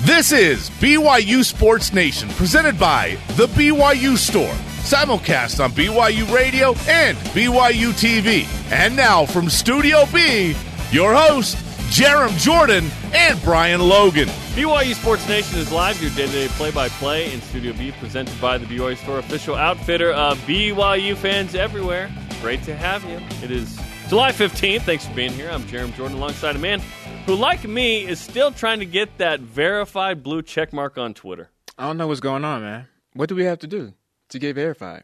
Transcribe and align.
This 0.00 0.30
is 0.30 0.68
BYU 0.72 1.42
Sports 1.42 1.94
Nation, 1.94 2.28
presented 2.28 2.78
by 2.78 3.16
The 3.36 3.46
BYU 3.46 4.18
Store. 4.18 4.52
Simulcast 4.84 5.58
on 5.64 5.72
BYU 5.72 6.30
Radio 6.30 6.74
and 6.86 7.16
BYU 7.32 7.92
TV. 7.92 8.44
And 8.70 8.94
now 8.94 9.24
from 9.24 9.48
Studio 9.48 10.04
B, 10.12 10.54
your 10.92 11.14
hosts, 11.14 11.54
Jarom 11.88 12.36
Jordan 12.38 12.90
and 13.14 13.42
Brian 13.42 13.80
Logan. 13.80 14.28
BYU 14.54 14.94
Sports 14.94 15.26
Nation 15.28 15.58
is 15.58 15.72
live, 15.72 16.00
your 16.02 16.10
day-to-day 16.10 16.48
play-by-play 16.48 17.32
in 17.32 17.40
Studio 17.40 17.72
B, 17.72 17.90
presented 17.92 18.38
by 18.38 18.58
the 18.58 18.66
BYU 18.66 18.98
Store, 18.98 19.18
official 19.18 19.54
outfitter 19.54 20.12
of 20.12 20.38
BYU 20.40 21.16
fans 21.16 21.54
everywhere. 21.54 22.10
Great 22.42 22.62
to 22.64 22.76
have 22.76 23.02
you. 23.04 23.18
It 23.42 23.50
is 23.50 23.80
July 24.10 24.30
15th. 24.30 24.82
Thanks 24.82 25.06
for 25.06 25.14
being 25.14 25.32
here. 25.32 25.48
I'm 25.50 25.62
Jarom 25.62 25.94
Jordan 25.96 26.18
alongside 26.18 26.54
a 26.54 26.58
man 26.58 26.82
who, 27.26 27.34
like 27.34 27.64
me, 27.64 28.06
is 28.06 28.20
still 28.20 28.52
trying 28.52 28.78
to 28.80 28.86
get 28.86 29.18
that 29.18 29.40
verified 29.40 30.22
blue 30.22 30.42
check 30.42 30.72
mark 30.72 30.96
on 30.96 31.12
Twitter. 31.14 31.50
I 31.78 31.86
don't 31.86 31.96
know 31.98 32.06
what's 32.06 32.20
going 32.20 32.44
on, 32.44 32.62
man. 32.62 32.86
What 33.14 33.28
do 33.28 33.34
we 33.34 33.44
have 33.44 33.58
to 33.60 33.66
do 33.66 33.92
to 34.30 34.38
get 34.38 34.54
verified? 34.54 35.02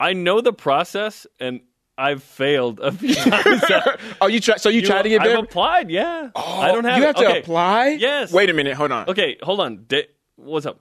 I 0.00 0.12
know 0.14 0.40
the 0.40 0.52
process, 0.52 1.26
and 1.38 1.60
I've 1.98 2.22
failed 2.22 2.80
a 2.80 2.90
few 2.92 3.14
times. 3.14 3.62
oh, 4.20 4.26
you 4.26 4.40
try? 4.40 4.56
So 4.56 4.68
you, 4.68 4.80
You- 4.80 4.86
tried 4.86 5.02
to 5.02 5.08
get 5.08 5.20
I've 5.20 5.26
verified? 5.28 5.44
applied, 5.44 5.90
yeah. 5.90 6.30
I 6.34 6.72
don't 6.72 6.84
have 6.84 6.96
You 6.96 7.02
it. 7.04 7.06
have 7.06 7.16
to 7.16 7.26
Okay. 7.26 7.38
apply. 7.40 7.88
Yes. 8.00 8.32
Wait 8.32 8.50
a 8.50 8.52
minute. 8.54 8.74
Hold 8.74 8.90
on. 8.92 9.08
Okay, 9.08 9.36
hold 9.42 9.60
on. 9.60 9.84
Da- 9.86 10.08
what's 10.36 10.66
up? 10.66 10.80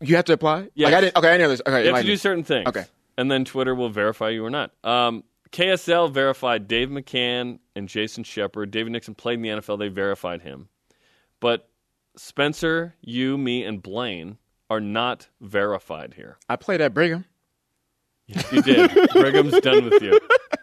You 0.00 0.16
have 0.16 0.26
to 0.26 0.34
apply. 0.34 0.68
Yeah. 0.74 0.86
Like 0.88 0.94
I 0.94 1.00
didn't. 1.00 1.16
Okay, 1.16 1.34
I 1.34 1.36
know 1.38 1.48
this. 1.48 1.62
Okay. 1.66 1.86
You 1.86 1.92
have 1.94 2.02
to 2.02 2.06
do 2.06 2.16
certain 2.18 2.44
things. 2.44 2.68
Okay. 2.68 2.84
And 3.18 3.30
then 3.30 3.46
Twitter 3.46 3.74
will 3.74 3.88
verify 3.88 4.28
you 4.28 4.44
or 4.44 4.50
not. 4.50 4.70
Um, 4.84 5.24
KSL 5.52 6.10
verified 6.10 6.68
Dave 6.68 6.88
McCann 6.88 7.58
and 7.74 7.88
Jason 7.88 8.24
Shepard. 8.24 8.70
David 8.70 8.92
Nixon 8.92 9.14
played 9.14 9.34
in 9.34 9.42
the 9.42 9.48
NFL. 9.48 9.78
They 9.78 9.88
verified 9.88 10.42
him. 10.42 10.68
But 11.40 11.68
Spencer, 12.16 12.94
you, 13.00 13.38
me, 13.38 13.62
and 13.64 13.82
Blaine 13.82 14.38
are 14.68 14.80
not 14.80 15.28
verified 15.40 16.14
here. 16.14 16.38
I 16.48 16.56
played 16.56 16.80
at 16.80 16.94
Brigham. 16.94 17.24
You 18.26 18.62
did. 18.62 18.90
Brigham's 19.12 19.60
done 19.60 19.88
with 19.88 20.02
you. 20.02 20.18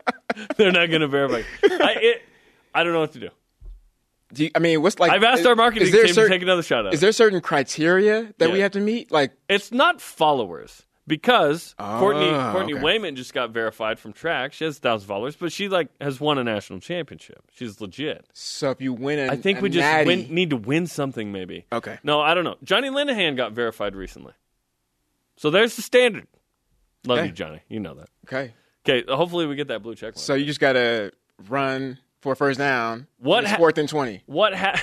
They're 0.57 0.71
not 0.71 0.87
going 0.89 1.01
to 1.01 1.07
verify. 1.07 1.43
I, 1.63 1.95
it, 2.01 2.21
I 2.75 2.83
don't 2.83 2.91
know 2.93 2.99
what 2.99 3.13
to 3.13 3.19
do. 3.19 3.29
Do 4.33 4.45
you, 4.45 4.51
I 4.55 4.59
mean, 4.59 4.81
what's 4.81 4.99
like? 4.99 5.11
I've 5.11 5.23
asked 5.23 5.41
is- 5.41 5.45
our 5.45 5.55
marketing 5.55 5.91
team 5.91 6.07
certain- 6.07 6.23
to 6.23 6.27
take 6.29 6.41
another 6.41 6.63
shot 6.63 6.87
at 6.87 6.93
Is 6.93 7.01
there 7.01 7.11
certain 7.11 7.39
criteria 7.39 8.33
that 8.39 8.51
we 8.51 8.59
have 8.59 8.71
to 8.71 8.79
meet? 8.79 9.11
Like, 9.11 9.31
It's 9.47 9.71
not 9.71 10.01
followers 10.01 10.83
because 11.07 11.75
Courtney 11.77 12.29
Oh, 12.29 12.51
Courtney 12.53 12.73
okay. 12.75 12.83
Wayment 12.83 13.17
just 13.17 13.33
got 13.33 13.51
verified 13.51 13.99
from 13.99 14.13
track. 14.13 14.53
She 14.53 14.63
has 14.65 14.79
thousand 14.79 15.07
followers, 15.07 15.35
but 15.35 15.51
she 15.51 15.67
like 15.69 15.89
has 15.99 16.19
won 16.19 16.37
a 16.37 16.43
national 16.43 16.79
championship. 16.79 17.41
She's 17.53 17.81
legit. 17.81 18.25
so 18.33 18.71
if 18.71 18.79
you 18.81 18.93
win, 18.93 19.19
a, 19.19 19.31
I 19.31 19.35
think 19.35 19.61
we 19.61 19.69
just 19.69 20.05
win, 20.05 20.33
need 20.33 20.49
to 20.51 20.57
win 20.57 20.87
something, 20.87 21.31
maybe. 21.31 21.65
Okay. 21.71 21.97
No, 22.03 22.21
I 22.21 22.33
don't 22.33 22.43
know. 22.43 22.55
Johnny 22.63 22.89
Linehan 22.89 23.35
got 23.35 23.51
verified 23.51 23.95
recently, 23.95 24.33
so 25.35 25.49
there's 25.49 25.75
the 25.75 25.81
standard. 25.81 26.27
Love 27.05 27.19
Okay. 27.19 27.27
you, 27.27 27.33
Johnny. 27.33 27.59
You 27.67 27.79
know 27.81 27.95
that. 27.95 28.09
Okay. 28.25 28.53
Okay, 28.87 29.03
hopefully 29.13 29.45
we 29.45 29.55
get 29.55 29.67
that 29.69 29.81
blue 29.83 29.95
check 29.95 30.15
mark. 30.15 30.17
So 30.17 30.33
you 30.35 30.45
just 30.45 30.59
gotta 30.59 31.11
run 31.49 31.97
for 32.21 32.35
first 32.35 32.59
down. 32.59 33.07
What 33.19 33.45
ha- 33.45 33.57
fourth 33.57 33.77
and 33.77 33.87
twenty? 33.89 34.23
What 34.25 34.53
ha- 34.55 34.81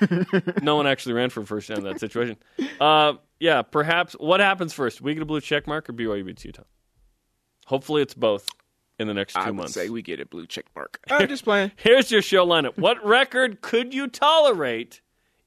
No 0.62 0.74
one 0.76 0.86
actually 0.88 1.12
ran 1.14 1.30
for 1.30 1.44
first 1.44 1.68
down 1.68 1.78
in 1.78 1.84
that 1.84 2.00
situation. 2.00 2.36
Uh, 2.80 3.14
yeah, 3.40 3.62
perhaps. 3.62 4.14
What 4.14 4.40
happens 4.40 4.72
first? 4.72 5.00
We 5.00 5.14
get 5.14 5.22
a 5.22 5.26
blue 5.26 5.40
check 5.40 5.66
mark 5.66 5.88
or 5.88 5.92
BYU 5.92 6.24
beats 6.24 6.44
Utah? 6.44 6.62
Hopefully, 7.66 8.02
it's 8.02 8.14
both 8.14 8.48
in 8.98 9.06
the 9.08 9.14
next 9.14 9.34
two 9.34 9.40
I 9.40 9.46
would 9.46 9.56
months. 9.56 9.74
say 9.74 9.88
we 9.88 10.02
get 10.02 10.20
a 10.20 10.26
blue 10.26 10.46
check 10.46 10.66
mark. 10.74 11.00
I'm 11.10 11.28
just 11.28 11.44
playing. 11.44 11.72
Here's 11.76 12.10
your 12.10 12.22
show 12.22 12.46
lineup. 12.46 12.78
What 12.78 13.04
record 13.04 13.60
could 13.60 13.92
you 13.92 14.08
tolerate 14.08 15.00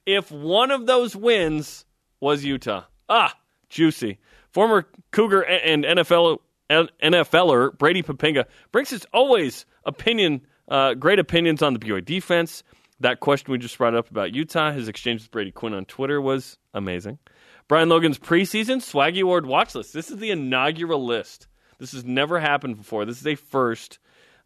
if 0.06 0.32
one 0.32 0.72
of 0.72 0.86
those 0.86 1.16
wins 1.16 1.86
was 2.20 2.44
Utah? 2.44 2.84
Ah, 3.10 3.36
juicy. 3.70 4.20
Former 4.52 4.88
Cougar 5.12 5.42
and 5.46 5.84
NFL 5.84 6.40
NFLer 6.70 7.78
Brady 7.78 8.04
Poppinga 8.04 8.46
brings 8.72 8.90
his 8.90 9.06
always 9.14 9.66
opinion, 9.86 10.42
uh, 10.68 10.94
great 10.96 11.20
opinions 11.20 11.62
on 11.62 11.74
the 11.74 11.80
BYU 11.80 12.04
defense. 12.04 12.64
That 13.00 13.20
question 13.20 13.52
we 13.52 13.58
just 13.60 13.78
brought 13.78 13.96
up 13.96 14.10
about 14.10 14.34
Utah, 14.34 14.72
his 14.72 14.88
exchange 14.88 15.22
with 15.22 15.32
Brady 15.32 15.52
Quinn 15.52 15.74
on 15.74 15.86
Twitter 15.86 16.20
was 16.20 16.58
amazing. 16.74 17.20
Brian 17.68 17.90
Logan's 17.90 18.18
preseason 18.18 18.78
Swaggy 18.78 19.22
Award 19.22 19.46
watch 19.46 19.76
list. 19.76 19.94
This 19.94 20.10
is 20.10 20.18
the 20.18 20.32
inaugural 20.32 21.06
list. 21.06 21.48
This 21.80 21.92
has 21.92 22.06
never 22.06 22.40
happened 22.40 22.78
before. 22.78 23.04
This 23.04 23.20
is 23.20 23.28
a 23.28 23.36
first. 23.36 24.00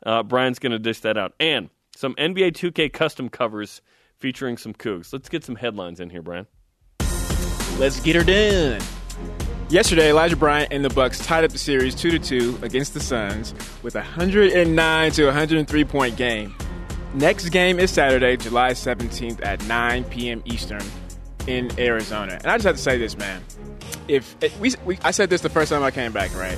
Uh, 0.03 0.23
Brian's 0.23 0.57
going 0.57 0.71
to 0.71 0.79
dish 0.79 1.01
that 1.01 1.17
out. 1.17 1.33
And 1.39 1.69
some 1.95 2.15
NBA 2.15 2.53
2K 2.53 2.91
custom 2.91 3.29
covers 3.29 3.81
featuring 4.17 4.57
some 4.57 4.73
Cougs. 4.73 5.13
Let's 5.13 5.29
get 5.29 5.43
some 5.43 5.55
headlines 5.55 5.99
in 5.99 6.09
here, 6.09 6.23
Brian. 6.23 6.47
Let's 7.77 7.99
get 7.99 8.15
her 8.15 8.23
done. 8.23 8.81
Yesterday, 9.69 10.09
Elijah 10.09 10.35
Bryant 10.35 10.73
and 10.73 10.83
the 10.83 10.89
Bucks 10.89 11.19
tied 11.19 11.43
up 11.43 11.51
the 11.51 11.59
series 11.59 11.93
two 11.93 12.09
to 12.09 12.19
two 12.19 12.59
against 12.63 12.95
the 12.95 12.99
Suns 12.99 13.53
with 13.83 13.95
a 13.95 13.99
109 13.99 15.11
to 15.11 15.25
103 15.25 15.85
point 15.85 16.17
game. 16.17 16.55
Next 17.13 17.49
game 17.49 17.79
is 17.79 17.91
Saturday, 17.91 18.35
July 18.35 18.71
17th 18.71 19.45
at 19.45 19.63
9 19.65 20.05
p.m. 20.05 20.41
Eastern 20.45 20.81
in 21.47 21.71
Arizona. 21.79 22.33
And 22.33 22.47
I 22.47 22.55
just 22.57 22.65
have 22.65 22.75
to 22.75 22.81
say 22.81 22.97
this, 22.97 23.17
man. 23.17 23.41
If 24.07 24.35
we, 24.59 24.73
we 24.85 24.97
I 25.03 25.11
said 25.11 25.29
this 25.29 25.41
the 25.41 25.49
first 25.49 25.71
time 25.71 25.83
I 25.83 25.91
came 25.91 26.11
back, 26.11 26.33
right? 26.35 26.57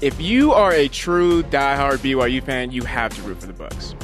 If 0.00 0.20
you 0.20 0.52
are 0.52 0.72
a 0.72 0.88
true 0.88 1.42
diehard 1.44 1.98
BYU 1.98 2.42
fan, 2.42 2.72
you 2.72 2.82
have 2.82 3.14
to 3.14 3.22
root 3.22 3.40
for 3.40 3.46
the 3.46 3.52
Bucks. 3.52 3.94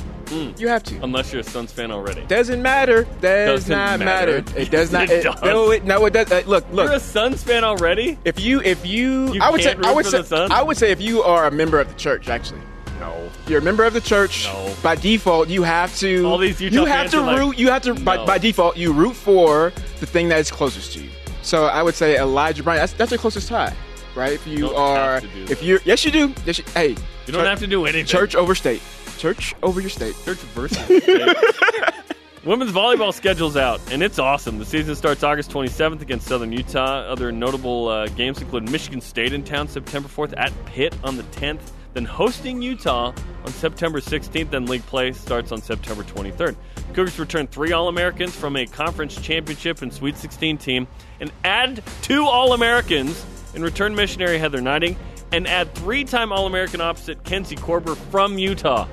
You 0.59 0.69
have 0.69 0.83
to. 0.85 1.03
Unless 1.03 1.33
you're 1.33 1.41
a 1.41 1.45
Suns 1.45 1.73
fan 1.73 1.91
already. 1.91 2.21
Doesn't 2.27 2.61
matter. 2.61 3.05
Does 3.23 3.65
Doesn't 3.65 3.71
not 3.77 3.99
matter. 4.01 4.43
matter. 4.43 4.53
It 4.61 4.71
does 4.71 4.93
not. 4.93 5.05
It 5.05 5.11
it- 5.11 5.23
does. 5.25 5.43
No, 5.43 5.71
it, 5.71 5.85
no, 5.85 6.05
it 6.05 6.13
does. 6.13 6.31
Uh, 6.31 6.43
look, 6.47 6.67
look. 6.71 6.85
You're 6.87 6.97
a 6.97 7.01
Suns 7.01 7.43
fan 7.43 7.65
already? 7.65 8.19
If 8.27 8.39
you, 8.39 8.61
if 8.61 8.85
you, 8.87 9.33
You 9.33 9.41
I 9.41 9.49
would 9.51 9.63
say, 9.63 9.75
I 9.83 9.93
would 9.93 10.05
say. 10.05 10.23
I 10.51 10.61
would 10.63 10.77
say, 10.77 10.91
if 10.91 11.01
you 11.01 11.23
are 11.23 11.47
a 11.47 11.51
member 11.51 11.81
of 11.81 11.89
the 11.89 11.95
church, 11.95 12.29
actually, 12.29 12.61
No. 13.01 13.31
you're 13.47 13.61
a 13.61 13.63
member 13.65 13.85
of 13.85 13.95
the 13.95 14.03
church. 14.03 14.45
No. 14.45 14.75
By 14.83 14.97
default, 14.97 15.49
you 15.49 15.63
have 15.63 15.97
to. 16.01 16.27
All 16.27 16.37
these 16.37 16.61
Utah 16.61 16.75
you 16.77 16.85
have 16.85 17.11
to 17.13 17.23
like, 17.23 17.39
root. 17.39 17.59
you 17.59 17.71
have 17.71 17.81
to 17.85 17.95
by, 17.95 18.23
by 18.27 18.37
default, 18.37 18.77
you 18.77 18.93
root 18.93 19.17
for 19.17 19.73
the 20.01 20.07
thing 20.07 20.29
that 20.29 20.39
is 20.39 20.51
closest 20.51 20.93
to 20.95 21.01
you. 21.03 21.11
So 21.43 21.67
I 21.67 21.83
would 21.83 21.95
say 21.95 22.19
Elijah 22.19 22.63
Bryant. 22.63 22.81
That's, 22.83 22.93
that's 22.93 23.11
your 23.11 23.19
closest 23.19 23.49
tie, 23.49 23.75
right? 24.15 24.33
If 24.33 24.47
you 24.47 24.61
don't 24.61 24.77
are, 24.77 25.21
have 25.21 25.23
to 25.23 25.29
do 25.29 25.53
if 25.53 25.63
you're, 25.63 25.81
yes, 25.85 26.05
you 26.05 26.11
do. 26.11 26.35
Yes, 26.45 26.59
you, 26.59 26.65
hey, 26.75 26.91
You 27.27 27.33
don't 27.33 27.45
have 27.47 27.61
to 27.61 27.67
do 27.67 27.85
anything. 27.87 28.07
church 28.07 28.35
over 28.35 28.55
state. 28.55 28.83
Church 29.19 29.55
over 29.63 29.81
your 29.81 29.91
state. 29.91 30.15
Church 30.25 30.39
versus 30.39 30.79
state. 30.79 31.37
Women's 32.45 32.71
volleyball 32.71 33.13
schedule's 33.13 33.57
out, 33.57 33.81
and 33.93 34.03
it's 34.03 34.19
awesome. 34.19 34.59
The 34.59 34.65
season 34.65 34.95
starts 34.95 35.23
August 35.25 35.51
27th 35.51 36.01
against 36.01 36.27
Southern 36.29 36.53
Utah. 36.53 37.01
Other 37.01 37.33
notable 37.33 37.89
uh, 37.89 38.07
games 38.09 38.41
include 38.41 38.71
Michigan 38.71 39.01
State 39.01 39.33
in 39.33 39.43
town 39.43 39.69
September 39.69 40.09
4th, 40.09 40.35
at 40.37 40.53
Pitt 40.65 40.97
on 41.03 41.17
the 41.17 41.25
10th, 41.25 41.61
then 41.95 42.05
hosting 42.05 42.61
Utah 42.63 43.13
on 43.45 43.53
September 43.53 44.01
16th. 44.01 44.53
and 44.53 44.69
league 44.69 44.85
play 44.87 45.13
starts 45.13 45.53
on 45.53 45.61
September 45.63 46.03
23rd. 46.05 46.57
Cougars 46.93 47.19
return 47.19 47.47
three 47.47 47.73
All 47.73 47.89
Americans 47.89 48.35
from 48.35 48.57
a 48.57 48.67
conference 48.67 49.21
championship 49.21 49.83
and 49.83 49.93
Sweet 49.93 50.17
16 50.17 50.59
team, 50.59 50.87
and 51.21 51.31
add 51.45 51.83
two 52.03 52.25
All 52.25 52.53
Americans 52.53 53.25
in 53.55 53.63
return 53.63 53.95
missionary 53.95 54.39
Heather 54.39 54.61
Gneiting, 54.61 54.97
and 55.33 55.47
add 55.47 55.75
three 55.75 56.05
time 56.05 56.33
All 56.33 56.47
American 56.47 56.81
opposite 56.81 57.23
Kenzie 57.25 57.57
Koerber 57.57 57.97
from 58.11 58.39
Utah. 58.39 58.87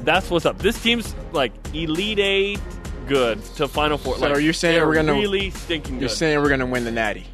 That's 0.00 0.30
what's 0.30 0.44
up. 0.46 0.58
This 0.58 0.80
team's 0.82 1.14
like 1.32 1.52
Elite 1.74 2.18
Eight 2.18 2.60
good 3.06 3.42
to 3.56 3.68
Final 3.68 3.96
Four. 3.98 4.16
So 4.16 4.22
like, 4.22 4.32
are 4.32 4.40
you 4.40 4.52
saying 4.52 4.84
we're 4.84 4.94
gonna- 4.94 5.14
really 5.14 5.50
stinking 5.50 5.94
You're 6.00 6.08
good? 6.08 6.16
saying 6.16 6.42
we're 6.42 6.48
gonna 6.48 6.66
win 6.66 6.84
the 6.84 6.90
Natty. 6.90 7.24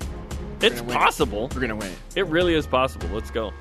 it's 0.60 0.76
gonna 0.76 0.82
win 0.88 0.96
it. 0.96 1.00
possible. 1.00 1.50
We're 1.54 1.60
gonna 1.60 1.76
win. 1.76 1.90
It 2.14 2.26
really 2.26 2.54
is 2.54 2.66
possible. 2.66 3.08
Let's 3.12 3.30
go. 3.30 3.52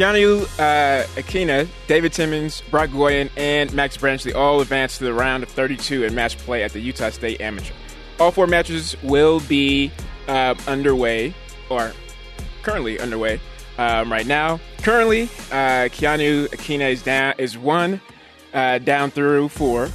Keanu 0.00 0.44
uh, 0.58 1.06
Akina, 1.20 1.68
David 1.86 2.14
Timmons, 2.14 2.62
Brock 2.70 2.90
Goyen, 2.90 3.28
and 3.36 3.70
Max 3.74 3.98
Brenchley 3.98 4.34
all 4.34 4.62
advanced 4.62 4.96
to 4.96 5.04
the 5.04 5.12
round 5.12 5.42
of 5.42 5.50
32 5.50 6.04
in 6.04 6.14
match 6.14 6.38
play 6.38 6.62
at 6.62 6.72
the 6.72 6.80
Utah 6.80 7.10
State 7.10 7.38
Amateur. 7.42 7.74
All 8.18 8.30
four 8.30 8.46
matches 8.46 8.96
will 9.02 9.40
be 9.40 9.92
uh, 10.26 10.54
underway, 10.66 11.34
or 11.68 11.92
currently 12.62 12.98
underway 12.98 13.42
um, 13.76 14.10
right 14.10 14.26
now. 14.26 14.58
Currently, 14.78 15.24
uh, 15.24 15.90
Keanu 15.92 16.48
Akina 16.48 16.92
is 16.92 17.02
down 17.02 17.34
is 17.36 17.58
one 17.58 18.00
uh, 18.54 18.78
down 18.78 19.10
through 19.10 19.50
four. 19.50 19.90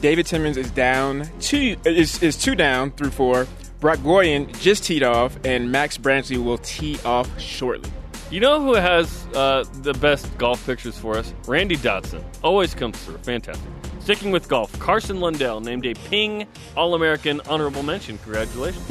David 0.00 0.26
Timmons 0.26 0.56
is 0.56 0.70
down 0.70 1.28
two 1.40 1.74
is, 1.84 2.22
is 2.22 2.36
two 2.36 2.54
down 2.54 2.92
through 2.92 3.10
four. 3.10 3.48
Brock 3.80 4.04
Goyen 4.04 4.52
just 4.60 4.84
teed 4.84 5.02
off, 5.02 5.36
and 5.44 5.72
Max 5.72 5.98
Brenchley 5.98 6.40
will 6.40 6.58
tee 6.58 7.00
off 7.04 7.40
shortly. 7.40 7.90
You 8.30 8.40
know 8.40 8.60
who 8.62 8.74
has 8.74 9.26
uh, 9.34 9.64
the 9.80 9.94
best 9.94 10.36
golf 10.36 10.64
pictures 10.66 10.98
for 10.98 11.16
us? 11.16 11.32
Randy 11.46 11.76
Dotson. 11.76 12.22
Always 12.42 12.74
comes 12.74 13.02
through. 13.02 13.16
Fantastic. 13.18 13.66
Sticking 14.00 14.32
with 14.32 14.48
golf, 14.48 14.78
Carson 14.78 15.20
Lundell 15.20 15.60
named 15.60 15.86
a 15.86 15.94
Ping 15.94 16.46
All 16.76 16.94
American 16.94 17.40
honorable 17.48 17.82
mention. 17.82 18.18
Congratulations. 18.18 18.86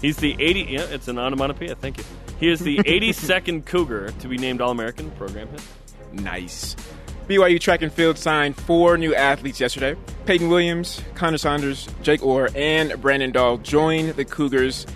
He's 0.00 0.16
the 0.18 0.36
80. 0.38 0.60
Yeah, 0.68 0.80
it's 0.90 1.08
an 1.08 1.18
onomatopoeia. 1.18 1.74
Thank 1.74 1.98
you. 1.98 2.04
He 2.38 2.48
is 2.48 2.60
the 2.60 2.76
82nd 2.84 3.64
Cougar 3.64 4.10
to 4.10 4.28
be 4.28 4.36
named 4.36 4.60
All 4.60 4.70
American. 4.70 5.10
Program 5.12 5.48
hit. 5.48 5.62
Nice. 6.12 6.76
BYU 7.28 7.58
track 7.60 7.80
and 7.80 7.92
field 7.92 8.18
signed 8.18 8.56
four 8.56 8.98
new 8.98 9.14
athletes 9.14 9.58
yesterday. 9.58 9.98
Peyton 10.26 10.50
Williams, 10.50 11.00
Connor 11.14 11.38
Saunders, 11.38 11.88
Jake 12.02 12.22
Orr, 12.22 12.50
and 12.54 13.00
Brandon 13.00 13.32
Dahl 13.32 13.56
join 13.58 14.12
the 14.12 14.24
Cougars 14.24 14.86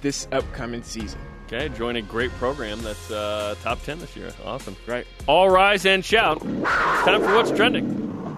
this 0.00 0.26
upcoming 0.32 0.82
season. 0.82 1.20
Okay, 1.54 1.68
join 1.76 1.94
a 1.94 2.02
great 2.02 2.32
program 2.32 2.82
that's 2.82 3.12
uh, 3.12 3.54
top 3.62 3.80
10 3.84 4.00
this 4.00 4.16
year. 4.16 4.32
Awesome. 4.44 4.74
Right. 4.88 5.06
All 5.28 5.48
rise 5.48 5.86
and 5.86 6.04
shout. 6.04 6.40
Time 6.40 7.22
for 7.22 7.32
what's 7.36 7.52
trending. 7.52 8.36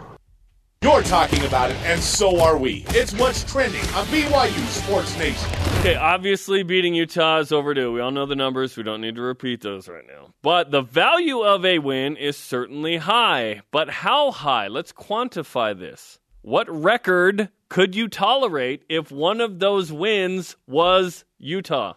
You're 0.83 1.03
talking 1.03 1.43
about 1.47 1.71
it, 1.71 1.79
and 1.85 2.03
so 2.03 2.39
are 2.43 2.59
we. 2.59 2.85
It's 2.89 3.15
what's 3.15 3.43
trending 3.51 3.81
on 3.95 4.05
BYU 4.09 4.67
Sports 4.67 5.17
Nation. 5.19 5.49
Okay, 5.79 5.95
obviously 5.95 6.63
beating 6.63 6.95
Utah 6.95 7.39
is 7.39 7.53
overdue. 7.53 7.91
We 7.91 8.01
all 8.01 8.11
know 8.11 8.27
the 8.27 8.37
numbers. 8.37 8.77
We 8.77 8.83
don't 8.83 9.01
need 9.01 9.15
to 9.15 9.23
repeat 9.23 9.63
those 9.63 9.89
right 9.89 10.07
now. 10.07 10.35
But 10.43 10.71
the 10.71 10.83
value 10.83 11.41
of 11.41 11.65
a 11.65 11.79
win 11.79 12.19
is 12.19 12.37
certainly 12.37 12.99
high. 12.99 13.63
But 13.71 13.89
how 13.89 14.31
high? 14.31 14.69
Let's 14.69 14.93
quantify 14.93 15.77
this. 15.77 16.19
What 16.43 16.69
record 16.69 17.49
could 17.71 17.95
you 17.95 18.09
tolerate 18.09 18.85
if 18.91 19.11
one 19.11 19.41
of 19.41 19.59
those 19.59 19.91
wins 19.91 20.57
was 20.67 21.25
Utah? 21.39 21.95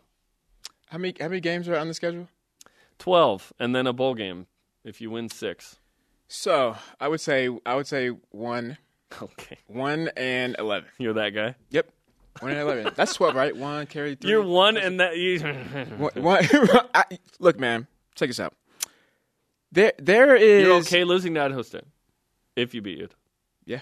How 0.90 0.98
many 0.98 1.16
how 1.20 1.28
many 1.28 1.40
games 1.42 1.68
are 1.70 1.76
on 1.78 1.88
the 1.88 1.94
schedule? 1.94 2.28
12, 3.00 3.54
and 3.60 3.74
then 3.76 3.88
a 3.88 3.94
bowl 3.94 4.14
game 4.14 4.48
if 4.84 5.00
you 5.02 5.10
win 5.10 5.30
six. 5.30 5.80
So 6.28 6.76
I 7.00 7.08
would 7.08 7.22
say 7.22 7.50
I 7.66 7.76
would 7.76 7.88
say 7.88 8.10
one, 8.32 8.78
Okay, 9.22 9.58
one 9.68 10.10
and 10.18 10.56
eleven. 10.60 10.90
you're 10.98 11.14
that 11.14 11.30
guy. 11.30 11.56
Yep, 11.72 11.90
one 12.42 12.52
and 12.52 12.60
eleven. 12.60 12.94
That's 12.96 13.14
twelve, 13.16 13.36
right? 13.36 13.56
One 13.56 13.86
carry 13.88 14.16
three. 14.16 14.30
You're 14.32 14.44
one, 14.44 14.78
and 14.78 15.00
that 15.00 15.18
you. 15.18 15.40
One, 15.98 16.12
one, 16.24 16.44
I, 16.94 17.06
look, 17.40 17.60
man, 17.60 17.88
check 18.16 18.30
this 18.30 18.40
out. 18.40 18.54
There, 19.72 19.94
there 19.98 20.36
is. 20.36 20.66
You're 20.66 20.76
okay 20.78 21.04
losing 21.04 21.34
to 21.36 21.42
Idaho 21.44 21.62
State 21.62 21.84
if 22.56 22.74
you 22.74 22.82
beat 22.82 23.00
it. 23.00 23.14
Yeah, 23.66 23.82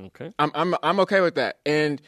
Okay. 0.00 0.32
I'm, 0.38 0.50
I'm, 0.54 0.74
I'm 0.82 1.00
okay 1.00 1.20
with 1.20 1.34
that. 1.36 1.58
And 1.66 2.00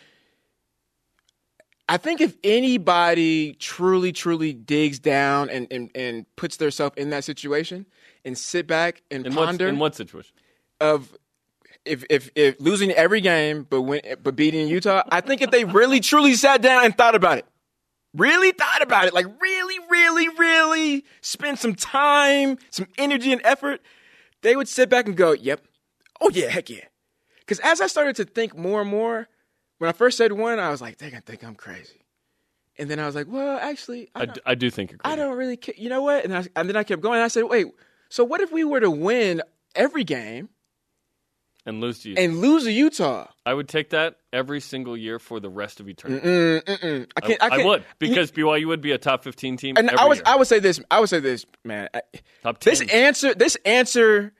I 1.89 1.99
think 1.99 2.21
if 2.21 2.37
anybody 2.43 3.55
truly, 3.55 4.13
truly 4.13 4.53
digs 4.53 4.99
down 4.99 5.51
and 5.51 5.67
and, 5.71 5.91
and 5.95 6.27
puts 6.37 6.57
themselves 6.57 6.97
in 6.97 7.11
that 7.11 7.25
situation 7.25 7.87
and 8.25 8.37
sit 8.37 8.67
back 8.67 9.03
and 9.11 9.27
In 9.27 9.35
what, 9.35 9.47
ponder 9.47 9.69
in 9.69 9.79
what 9.79 9.95
situation? 9.95 10.35
of 10.81 11.17
if, 11.85 12.05
if 12.11 12.31
if 12.35 12.61
losing 12.61 12.91
every 12.91 13.21
game 13.21 13.67
but 13.69 13.83
win, 13.83 14.01
but 14.23 14.35
beating 14.35 14.67
Utah, 14.69 15.03
I 15.11 15.21
think 15.21 15.43
if 15.43 15.51
they 15.51 15.65
really 15.65 16.01
truly 16.01 16.35
sat 16.35 16.61
down 16.61 16.85
and 16.85 16.97
thought 16.97 17.15
about 17.15 17.39
it, 17.39 17.47
really 18.15 18.51
thought 18.51 18.83
about 18.83 19.07
it, 19.07 19.15
like 19.15 19.27
really, 19.41 19.79
really, 19.89 20.29
really 20.31 21.05
spend 21.21 21.59
some 21.61 21.75
time, 21.75 22.59
some 22.71 22.89
energy 22.99 23.33
and 23.33 23.41
effort, 23.45 23.81
they 24.43 24.57
would 24.57 24.67
sit 24.67 24.89
back 24.89 25.07
and 25.07 25.17
go, 25.17 25.33
"Yep, 25.33 25.65
oh 26.21 26.31
yeah, 26.31 26.49
heck 26.49 26.69
yeah." 26.69 26.85
Because 27.39 27.61
as 27.61 27.81
I 27.81 27.87
started 27.87 28.17
to 28.17 28.25
think 28.25 28.57
more 28.57 28.81
and 28.81 28.91
more, 28.91 29.29
when 29.79 29.89
I 29.89 29.93
first 29.93 30.17
said 30.19 30.33
one, 30.33 30.59
I 30.59 30.71
was 30.71 30.81
like, 30.81 30.99
"They're 30.99 31.11
gonna 31.11 31.23
think 31.23 31.45
I'm 31.45 31.55
crazy," 31.55 32.05
and 32.79 32.91
then 32.91 32.99
I 32.99 33.07
was 33.07 33.15
like, 33.15 33.27
"Well, 33.29 33.59
actually, 33.59 34.09
I 34.15 34.23
I, 34.23 34.27
d- 34.27 34.41
I 34.47 34.55
do 34.55 34.71
think 34.71 34.91
you're 34.91 35.01
I 35.05 35.17
don't 35.17 35.37
really 35.37 35.57
care." 35.57 35.75
You 35.77 35.89
know 35.89 36.03
what? 36.03 36.25
And, 36.25 36.37
I, 36.37 36.47
and 36.57 36.69
then 36.69 36.77
I 36.77 36.85
kept 36.85 37.03
going. 37.03 37.21
I 37.21 37.29
said, 37.29 37.45
"Wait, 37.45 37.67
so 38.09 38.25
what 38.25 38.41
if 38.41 38.53
we 38.53 38.65
were 38.65 38.81
to 38.81 38.91
win 38.91 39.43
every 39.75 40.05
game?" 40.05 40.49
and 41.67 41.81
lose 41.81 41.99
to 42.01 42.11
Utah. 42.11 42.21
and 42.23 42.39
lose 42.39 42.65
to 42.65 42.73
Utah. 42.73 43.27
I 43.45 43.53
would 43.53 43.69
take 43.69 43.91
that 43.91 44.19
every 44.33 44.61
single 44.61 44.97
year 44.97 45.19
for 45.19 45.41
the 45.41 45.51
rest 45.51 45.81
of 45.81 45.89
eternity. 45.89 46.27
Mm, 46.27 46.63
mm-mm. 46.63 47.11
I 47.17 47.21
can't. 47.21 47.43
I, 47.43 47.47
I, 47.47 47.51
can't, 47.51 47.65
would 47.65 47.85
because 47.99 48.31
BYU 48.31 48.69
would 48.69 48.81
be 48.81 48.93
a 48.93 48.99
top 48.99 49.25
15 49.25 49.57
team. 49.57 49.75
And 49.77 49.91
I 49.91 50.07
was. 50.07 50.19
year. 50.19 50.25
I 50.27 50.37
would 50.37 50.47
say 50.47 50.61
this. 50.61 50.81
I 50.91 51.01
would 51.01 51.09
say 51.09 51.21
this, 51.21 51.45
man. 51.65 51.89
Top 52.43 52.59
10. 52.59 52.71
this 52.71 52.81
answer. 52.93 53.35
This 53.35 53.57
answer 53.65 54.33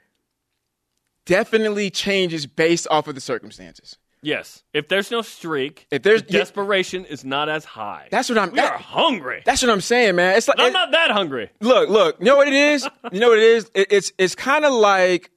definitely 1.27 1.91
changes 1.91 2.47
based 2.47 2.87
off 2.91 3.09
of 3.09 3.17
the 3.17 3.21
circumstances. 3.21 3.99
Yes, 4.23 4.63
if 4.73 4.89
there's 4.89 5.11
no 5.11 5.23
streak, 5.23 5.87
If 5.91 6.03
there's- 6.03 6.23
the 6.23 6.33
desperation 6.33 7.05
is 7.05 7.25
not 7.25 7.49
as 7.49 7.65
high. 7.65 8.09
That's 8.11 8.29
what 8.29 8.39
I'm. 8.39 8.51
we 8.53 8.59
are 8.61 8.77
hungry. 8.79 9.43
that's 9.45 9.63
what 9.63 9.71
I'm 9.71 9.81
saying, 9.81 10.17
man. 10.17 10.37
It's 10.37 10.49
like 10.49 10.59
I'm 10.61 10.69
it- 10.69 10.73
not 10.73 10.91
that 10.93 11.11
hungry. 11.11 11.51
look, 11.61 11.89
look. 11.89 12.17
You 12.21 12.27
know 12.27 12.37
what 12.37 12.49
it 12.49 12.55
is? 12.55 12.89
You 13.13 13.21
know 13.21 13.29
what 13.29 13.39
it 13.39 13.45
is? 13.45 13.71
It, 13.75 13.89
it's 13.91 14.13
it's 14.19 14.35
kind 14.35 14.65
of 14.65 14.73
like 14.73 15.31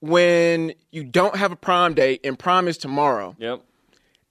when 0.00 0.74
you 0.90 1.04
don't 1.04 1.36
have 1.36 1.52
a 1.52 1.56
prom 1.56 1.94
date 1.94 2.20
and 2.24 2.38
prom 2.38 2.68
is 2.68 2.76
tomorrow, 2.78 3.34
Yep. 3.38 3.62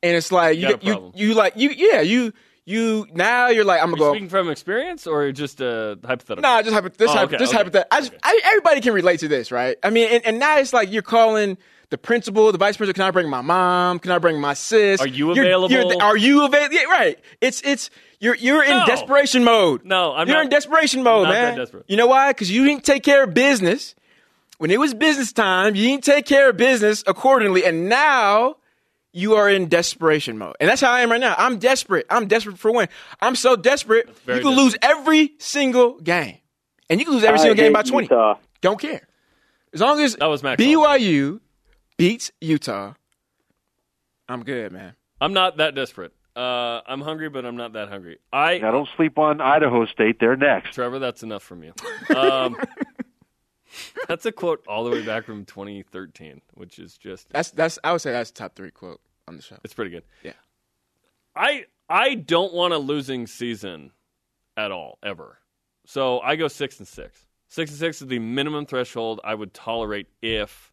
and 0.04 0.16
it's 0.16 0.32
like 0.32 0.58
you 0.58 0.76
a 0.76 0.80
you, 0.82 1.12
you 1.16 1.34
like 1.34 1.54
you 1.56 1.72
yeah 1.76 2.02
you 2.02 2.34
you 2.66 3.08
now 3.14 3.48
you're 3.48 3.66
like 3.66 3.82
I'm 3.82 3.90
gonna 3.90 4.02
You 4.02 4.08
go 4.08 4.12
speaking 4.14 4.30
from 4.30 4.50
experience 4.50 5.08
or 5.08 5.32
just 5.32 5.62
uh, 5.62 5.96
hypothetical? 6.06 6.42
Nah, 6.44 6.62
just 6.62 6.74
hypo- 6.74 6.90
this 6.90 7.10
Oh, 7.10 7.14
hypo- 7.14 7.24
okay, 7.26 7.38
this 7.38 7.50
okay, 7.50 7.58
hypothetical. 7.58 7.88
I 7.92 8.00
just, 8.02 8.14
I, 8.24 8.42
everybody 8.46 8.80
can 8.82 8.94
relate 8.94 9.20
to 9.22 9.28
this, 9.28 9.52
right? 9.52 9.76
I 9.84 9.90
mean, 9.90 10.08
and, 10.12 10.26
and 10.26 10.40
now 10.40 10.60
it's 10.60 10.72
like 10.72 10.92
you're 10.92 11.02
calling 11.02 11.58
the 11.94 11.98
principal, 12.00 12.52
the 12.52 12.58
vice 12.58 12.76
principal. 12.76 12.96
Can 13.00 13.08
I 13.08 13.12
bring 13.12 13.30
my 13.30 13.42
mom? 13.42 14.00
Can 14.00 14.12
I 14.12 14.18
bring 14.18 14.42
my 14.42 14.56
sis? 14.56 15.00
Are 15.00 15.06
you 15.06 15.28
You're- 15.36 15.48
you're- 15.48 15.66
available? 15.68 16.02
are 16.02 16.18
you 16.18 16.44
available? 16.44 16.74
Yeah, 16.76 16.86
right. 16.86 17.20
It's 17.40 17.62
it's 17.62 17.92
you're 18.20 18.34
you're 18.36 18.64
in 18.64 18.78
No. 18.80 18.86
desperation 18.88 19.44
mode. 19.44 19.86
No, 19.86 20.14
I'm 20.16 20.28
you're 20.28 20.38
not- 20.38 20.46
in 20.46 20.50
desperation 20.50 21.04
mode, 21.04 21.26
not 21.28 21.34
that 21.34 21.50
man. 21.50 21.58
desperate. 21.60 21.86
You 21.88 21.96
know 21.98 22.08
why? 22.08 22.32
Because 22.32 22.50
you 22.50 22.66
didn't 22.66 22.84
take 22.84 23.04
care 23.04 23.24
of 23.26 23.36
business 23.36 23.94
when 24.58 24.72
it 24.72 24.80
was 24.80 24.96
business 24.96 25.32
time. 25.32 25.76
You 25.76 25.88
didn't 25.88 26.04
take 26.04 26.26
care 26.26 26.50
of 26.50 26.58
business 26.58 27.04
accordingly, 27.08 27.64
and 27.64 27.88
now. 27.88 28.58
You 29.16 29.36
are 29.36 29.48
in 29.48 29.68
desperation 29.70 30.40
mode. 30.40 30.56
And 30.60 30.68
that's 30.68 30.82
how 30.82 30.90
I 30.90 31.02
am 31.02 31.12
right 31.12 31.22
now. 31.22 31.36
I'm 31.38 31.60
desperate. 31.60 32.08
I'm 32.10 32.26
desperate 32.28 32.58
for 32.58 32.70
a 32.70 32.72
win. 32.72 32.88
I'm 33.22 33.36
so 33.36 33.56
desperate, 33.56 34.08
you 34.08 34.14
very 34.26 34.42
can 34.42 34.50
lose 34.56 34.76
every 34.82 35.34
single 35.38 36.00
game. 36.00 36.40
And 36.90 37.00
you 37.00 37.06
can 37.06 37.14
lose 37.14 37.24
every 37.24 37.38
single 37.38 37.54
game 37.56 37.74
by 37.74 37.84
20. 37.84 38.06
Utah. 38.06 38.40
Don't 38.62 38.82
care. 38.82 39.08
As 39.72 39.82
long 39.82 40.00
as 40.02 40.16
That 40.16 40.26
was 40.26 40.42
Max 40.42 40.60
BYU 40.60 41.42
beats 41.98 42.32
Utah, 42.42 42.94
I'm 44.28 44.44
good, 44.44 44.72
man. 44.72 44.94
I'm 45.22 45.34
not 45.34 45.58
that 45.58 45.76
desperate. 45.76 46.14
Uh, 46.36 46.82
I'm 46.88 47.02
hungry, 47.02 47.30
but 47.30 47.46
I'm 47.46 47.56
not 47.56 47.74
that 47.74 47.90
hungry. 47.90 48.18
I 48.32 48.58
Now, 48.58 48.72
don't 48.72 48.90
sleep 48.98 49.20
on 49.20 49.40
Idaho 49.40 49.86
State. 49.86 50.20
They're 50.20 50.36
next. 50.36 50.74
Trevor, 50.74 50.98
that's 51.00 51.22
enough 51.22 51.44
from 51.44 51.64
you. 51.64 51.74
Um, 52.16 52.58
that's 54.08 54.26
a 54.26 54.32
quote 54.32 54.66
all 54.68 54.84
the 54.84 54.90
way 54.90 55.06
back 55.06 55.26
from 55.26 55.46
2013, 55.46 56.42
which 56.56 56.80
is 56.80 56.98
just 56.98 57.30
That's 57.30 57.52
that's 57.52 57.78
I 57.84 57.92
would 57.92 58.02
say 58.02 58.12
that's 58.12 58.32
top 58.32 58.56
three 58.56 58.72
quote 58.72 59.00
on 59.28 59.36
the 59.38 59.44
show. 59.44 59.58
it's 59.64 59.74
pretty 59.76 59.92
good. 59.92 60.04
Yeah. 60.24 60.34
I 61.36 61.66
I 61.88 62.16
don't 62.16 62.54
want 62.54 62.74
a 62.74 62.78
losing 62.80 63.28
season 63.28 63.92
at 64.58 64.72
all 64.72 64.98
ever. 65.04 65.38
So 65.86 66.20
I 66.22 66.36
go 66.36 66.48
six 66.48 66.80
and 66.80 66.88
six. 66.88 67.28
Six 67.48 67.70
and 67.70 67.80
six 67.80 68.02
is 68.02 68.08
the 68.08 68.18
minimum 68.20 68.66
threshold 68.66 69.22
I 69.24 69.36
would 69.36 69.54
tolerate 69.54 70.08
if 70.22 70.73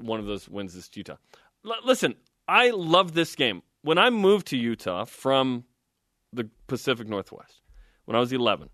one 0.00 0.20
of 0.20 0.26
those 0.26 0.48
wins 0.48 0.74
is 0.74 0.90
Utah. 0.94 1.16
L- 1.66 1.72
listen, 1.84 2.14
I 2.48 2.70
love 2.70 3.14
this 3.14 3.34
game. 3.34 3.62
When 3.82 3.98
I 3.98 4.10
moved 4.10 4.46
to 4.48 4.56
Utah 4.56 5.04
from 5.04 5.64
the 6.32 6.48
Pacific 6.66 7.06
Northwest, 7.08 7.60
when 8.06 8.16
I 8.16 8.20
was 8.20 8.32
11, 8.32 8.70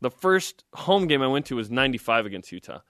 the 0.00 0.10
first 0.10 0.64
home 0.74 1.06
game 1.06 1.22
I 1.22 1.26
went 1.26 1.46
to 1.46 1.56
was 1.56 1.70
95 1.70 2.26
against 2.26 2.52
Utah. 2.52 2.80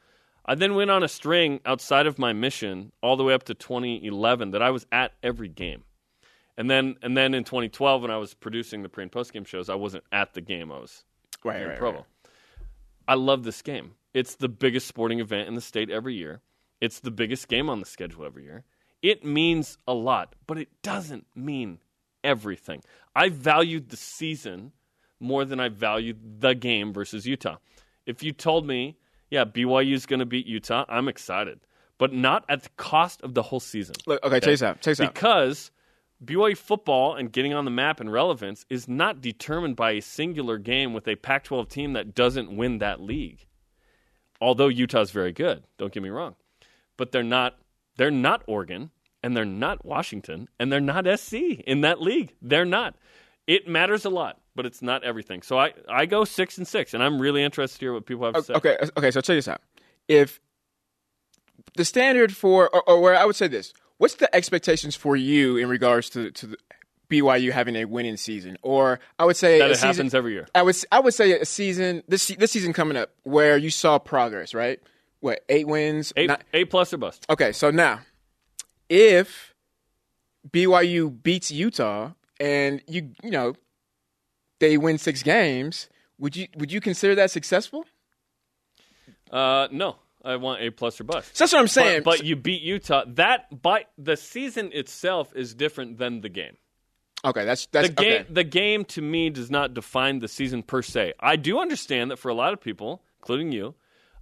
I 0.45 0.55
then 0.55 0.75
went 0.75 0.91
on 0.91 1.03
a 1.03 1.09
string 1.09 1.61
outside 1.65 2.07
of 2.07 2.19
my 2.19 2.33
mission 2.33 2.93
all 3.03 3.17
the 3.17 3.25
way 3.25 3.35
up 3.35 3.45
to 3.45 3.55
2011 3.55 4.51
that 4.53 4.63
I 4.63 4.71
was 4.71 4.87
at 4.93 5.13
every 5.23 5.49
game. 5.49 5.85
And 6.57 6.71
then 6.71 6.97
and 7.03 7.17
then 7.17 7.35
in 7.35 7.45
2012 7.45 8.03
when 8.03 8.11
I 8.11 8.17
was 8.17 8.33
producing 8.33 8.83
the 8.83 8.89
pre 8.89 9.03
and 9.03 9.13
post 9.13 9.33
game 9.33 9.45
shows, 9.45 9.69
I 9.69 9.75
wasn't 9.75 10.05
at 10.13 10.35
the 10.35 10.41
game. 10.41 10.73
I 10.73 10.79
was 10.79 11.05
Right, 11.45 11.61
in 11.63 11.69
right, 11.69 11.79
Provo. 11.79 11.99
right. 11.99 12.07
I 13.09 13.15
love 13.15 13.45
this 13.45 13.61
game. 13.63 13.93
It's 14.15 14.37
the 14.37 14.49
biggest 14.49 14.87
sporting 14.89 15.21
event 15.21 15.49
in 15.49 15.55
the 15.55 15.61
state 15.61 15.91
every 15.91 16.15
year. 16.15 16.41
It's 16.81 17.01
the 17.01 17.11
biggest 17.11 17.49
game 17.49 17.69
on 17.69 17.81
the 17.81 17.87
schedule 17.87 18.25
every 18.25 18.45
year. 18.45 18.65
It 19.03 19.25
means 19.25 19.79
a 19.87 19.95
lot, 19.95 20.35
but 20.47 20.59
it 20.59 20.69
doesn't 20.83 21.27
mean 21.35 21.79
everything. 22.25 22.83
I 23.15 23.29
valued 23.29 23.91
the 23.91 23.97
season 23.97 24.73
more 25.21 25.45
than 25.45 25.61
I 25.61 25.69
valued 25.69 26.41
the 26.41 26.55
game 26.55 26.93
versus 26.93 27.27
Utah. 27.27 27.57
If 28.05 28.23
you 28.23 28.33
told 28.33 28.67
me, 28.67 28.99
yeah, 29.31 29.45
BYU 29.45 29.93
is 29.93 30.07
going 30.07 30.21
to 30.21 30.27
beat 30.27 30.47
Utah, 30.47 30.85
I'm 30.89 31.09
excited, 31.09 31.61
but 31.99 32.13
not 32.13 32.45
at 32.49 32.63
the 32.63 32.69
cost 32.77 33.23
of 33.23 33.35
the 33.35 33.43
whole 33.43 33.61
season. 33.61 33.97
Look, 34.07 34.23
okay, 34.25 34.37
out. 34.37 34.43
Check 34.43 34.83
this 34.83 35.01
out. 35.01 35.15
Because 35.15 35.71
BYU 36.25 36.57
football 36.57 37.15
and 37.15 37.33
getting 37.33 37.55
on 37.55 37.65
the 37.65 37.71
map 37.71 38.01
and 38.01 38.11
relevance 38.13 38.65
is 38.71 38.89
not 38.89 39.21
determined 39.21 39.77
by 39.77 39.93
a 39.93 40.01
singular 40.01 40.59
game 40.59 40.93
with 40.93 41.09
a 41.09 41.17
Pac 41.17 41.45
12 41.45 41.69
team 41.69 41.93
that 41.95 42.15
doesn't 42.15 42.55
win 42.55 42.79
that 42.79 43.01
league. 43.01 43.47
Although 44.41 44.69
Utah's 44.69 45.11
very 45.11 45.33
good, 45.33 45.65
don't 45.79 45.93
get 45.93 46.03
me 46.03 46.11
wrong. 46.11 46.37
But 46.97 47.13
they're 47.13 47.23
not 47.23 47.59
they're 47.97 48.11
not 48.11 48.43
Oregon 48.47 48.91
and 49.23 49.37
they're 49.37 49.45
not 49.45 49.85
Washington 49.85 50.49
and 50.59 50.73
they're 50.73 50.81
not 50.81 51.07
SC 51.19 51.35
in 51.67 51.81
that 51.83 52.01
league. 52.01 52.35
They're 52.41 52.65
not. 52.65 52.97
It 53.47 53.69
matters 53.69 54.05
a 54.05 54.11
lot, 54.11 54.41
but 54.55 54.67
it's 54.67 54.83
not 54.83 55.05
everything. 55.05 55.43
So 55.43 55.59
I, 55.59 55.73
I 55.89 56.07
go 56.07 56.25
six 56.25 56.59
and 56.59 56.67
six, 56.67 56.95
and 56.95 57.03
I'm 57.03 57.21
really 57.21 57.45
interested 57.45 57.79
to 57.79 57.85
hear 57.85 57.93
what 57.93 58.05
people 58.07 58.25
have 58.25 58.35
to 58.35 58.43
say. 58.43 58.55
Okay, 58.55 58.77
okay, 58.97 59.11
so 59.13 59.21
check 59.21 59.37
this 59.37 59.47
out. 59.47 59.61
If 60.09 60.41
the 61.77 61.85
standard 61.85 62.35
for, 62.35 62.69
or, 62.75 62.83
or 62.89 63.01
where 63.01 63.17
I 63.17 63.25
would 63.25 63.37
say 63.37 63.47
this, 63.47 63.73
what's 63.99 64.15
the 64.15 64.35
expectations 64.35 64.97
for 64.97 65.15
you 65.15 65.57
in 65.59 65.69
regards 65.69 66.11
to 66.11 66.33
to 66.33 66.47
the 66.49 66.57
BYU 67.09 67.53
having 67.53 67.77
a 67.77 67.85
winning 67.85 68.17
season, 68.17 68.57
or 68.63 68.99
I 69.19 69.25
would 69.25 69.37
say 69.37 69.61
That 69.61 69.69
a 69.69 69.73
it 69.73 69.77
season, 69.77 69.89
happens 69.89 70.15
every 70.15 70.33
year. 70.33 70.49
I 70.55 70.63
would 70.63 70.77
I 70.91 71.01
would 71.01 71.15
say 71.15 71.39
a 71.39 71.45
season 71.45 72.03
this 72.09 72.27
this 72.27 72.51
season 72.51 72.73
coming 72.73 72.97
up 72.97 73.11
where 73.23 73.57
you 73.57 73.71
saw 73.71 73.99
progress, 73.99 74.55
right? 74.55 74.81
What 75.21 75.41
eight 75.49 75.67
wins? 75.67 76.13
eight, 76.17 76.29
Not- 76.29 76.43
a 76.53 76.65
plus 76.65 76.93
or 76.93 76.99
bust. 76.99 77.27
okay, 77.31 77.53
so 77.53 77.71
now 77.71 78.01
if 78.89 79.55
BYU 80.51 81.23
beats 81.23 81.51
Utah 81.51 82.13
and 82.39 82.83
you 82.87 83.11
you 83.23 83.31
know 83.31 83.55
they 84.61 84.77
win 84.79 84.99
six 84.99 85.23
games, 85.23 85.89
would 86.19 86.37
you 86.37 86.47
would 86.57 86.71
you 86.73 86.81
consider 86.81 87.15
that 87.17 87.31
successful? 87.31 87.85
Uh, 89.31 89.69
no, 89.73 89.97
I 90.25 90.37
want 90.37 90.63
a 90.63 90.71
plus 90.71 91.01
or 91.01 91.05
bust. 91.05 91.37
So 91.37 91.45
that's 91.45 91.53
what 91.53 91.61
I'm 91.61 91.69
saying. 91.69 92.03
But, 92.05 92.19
but 92.19 92.25
you 92.25 92.37
beat 92.37 92.63
Utah. 92.63 93.05
That 93.07 93.63
by 93.63 93.87
the 93.99 94.17
season 94.17 94.71
itself 94.73 95.33
is 95.35 95.55
different 95.55 95.99
than 95.99 96.21
the 96.21 96.29
game. 96.29 96.57
okay, 97.25 97.45
that's 97.45 97.67
that's 97.67 97.89
The 97.89 97.95
game, 97.95 98.21
okay. 98.23 98.27
the 98.33 98.45
game 98.45 98.85
to 98.87 99.03
me 99.03 99.31
does 99.31 99.51
not 99.51 99.75
define 99.75 100.21
the 100.21 100.29
season 100.29 100.63
per 100.63 100.83
se. 100.83 101.15
I 101.19 101.37
do 101.37 101.59
understand 101.59 102.11
that 102.13 102.19
for 102.19 102.29
a 102.29 102.35
lot 102.35 102.53
of 102.53 102.61
people, 102.61 103.03
including 103.21 103.51
you, 103.53 103.75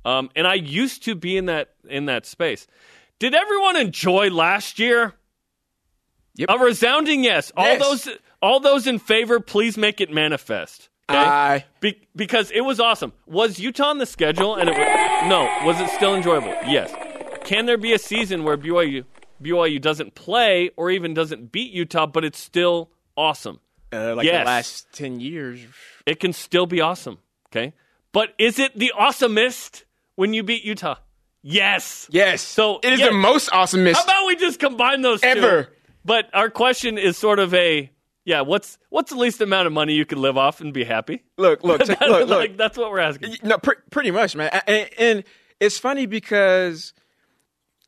um, 0.05 0.31
and 0.37 0.47
I 0.47 0.55
used 0.55 1.05
to 1.05 1.15
be 1.15 1.37
in 1.37 1.47
that 1.47 1.71
in 1.89 2.07
that 2.07 2.27
space. 2.27 2.67
Did 3.19 3.35
everyone 3.35 3.77
enjoy 3.77 4.31
last 4.31 4.79
year? 4.79 5.15
Yep. 6.37 6.49
A 6.51 6.59
resounding 6.59 7.23
yes. 7.25 7.53
All 7.57 7.79
those 7.79 8.09
all 8.43 8.61
those 8.61 8.87
in 8.87 8.99
favor, 8.99 9.41
please 9.41 9.77
make 9.79 10.01
it 10.01 10.11
manifest. 10.11 10.89
Okay? 11.09 11.19
I 11.19 11.65
Be- 11.81 12.01
because 12.17 12.51
it 12.51 12.63
was 12.63 12.81
awesome. 12.81 13.13
Was 13.27 13.59
Utah 13.61 13.91
on 13.91 13.99
the 13.99 14.07
schedule? 14.07 14.55
And 14.57 14.69
it 14.71 14.73
was, 14.77 15.29
no, 15.29 15.51
was 15.67 15.79
it 15.81 15.91
still 15.91 16.15
enjoyable? 16.15 16.49
Yes. 16.67 16.93
Can 17.45 17.67
there 17.67 17.77
be 17.79 17.93
a 17.93 17.99
season 17.99 18.43
where 18.43 18.57
BYU 18.57 19.05
BYU 19.43 19.81
doesn't 19.81 20.15
play 20.15 20.71
or 20.77 20.91
even 20.91 21.13
doesn't 21.15 21.53
beat 21.53 21.73
Utah, 21.73 22.07
but 22.07 22.25
it's 22.25 22.39
still 22.39 22.91
awesome? 23.17 23.61
uh, 23.93 24.15
like 24.17 24.25
Yes. 24.27 24.43
the 24.43 24.47
last 24.47 24.87
ten 24.93 25.21
years. 25.21 25.61
It 26.07 26.19
can 26.21 26.33
still 26.33 26.67
be 26.67 26.81
awesome. 26.81 27.19
Okay, 27.49 27.75
but 28.13 28.35
is 28.39 28.59
it 28.59 28.77
the 28.77 28.93
awesomest 28.99 29.84
when 30.17 30.33
you 30.33 30.43
beat 30.43 30.65
Utah? 30.65 30.97
Yes. 31.43 32.09
Yes. 32.11 32.41
So, 32.41 32.81
it 32.83 32.95
is 32.95 33.01
yeah. 33.01 33.09
the 33.09 33.13
most 33.13 33.51
awesome 33.53 33.81
awesomest 33.81 33.95
How 33.95 34.05
about 34.05 34.27
we 34.27 34.37
just 34.37 34.59
combine 34.59 35.03
those 35.03 35.21
two? 35.21 35.29
ever. 35.29 35.69
But 36.05 36.29
our 36.33 36.51
question 36.51 36.99
is 36.99 37.17
sort 37.19 37.39
of 37.39 37.53
a 37.55 37.91
yeah. 38.25 38.41
What's 38.43 38.79
what's 38.89 39.11
the 39.11 39.19
least 39.19 39.41
amount 39.41 39.67
of 39.67 39.73
money 39.73 39.95
you 39.95 40.07
could 40.07 40.19
live 40.19 40.37
off 40.39 40.61
and 40.61 40.73
be 40.73 40.85
happy? 40.85 41.23
Look, 41.37 41.63
look, 41.63 41.83
take, 41.85 42.01
look, 42.01 42.29
look. 42.29 42.39
like 42.39 42.57
that's 42.57 42.77
what 42.79 42.91
we're 42.91 43.01
asking. 43.01 43.37
No, 43.43 43.59
pr- 43.59 43.73
pretty 43.91 44.11
much, 44.11 44.35
man. 44.37 44.51
And, 44.67 44.91
and 44.99 45.25
it's 45.61 45.79
funny 45.79 46.07
because, 46.07 46.93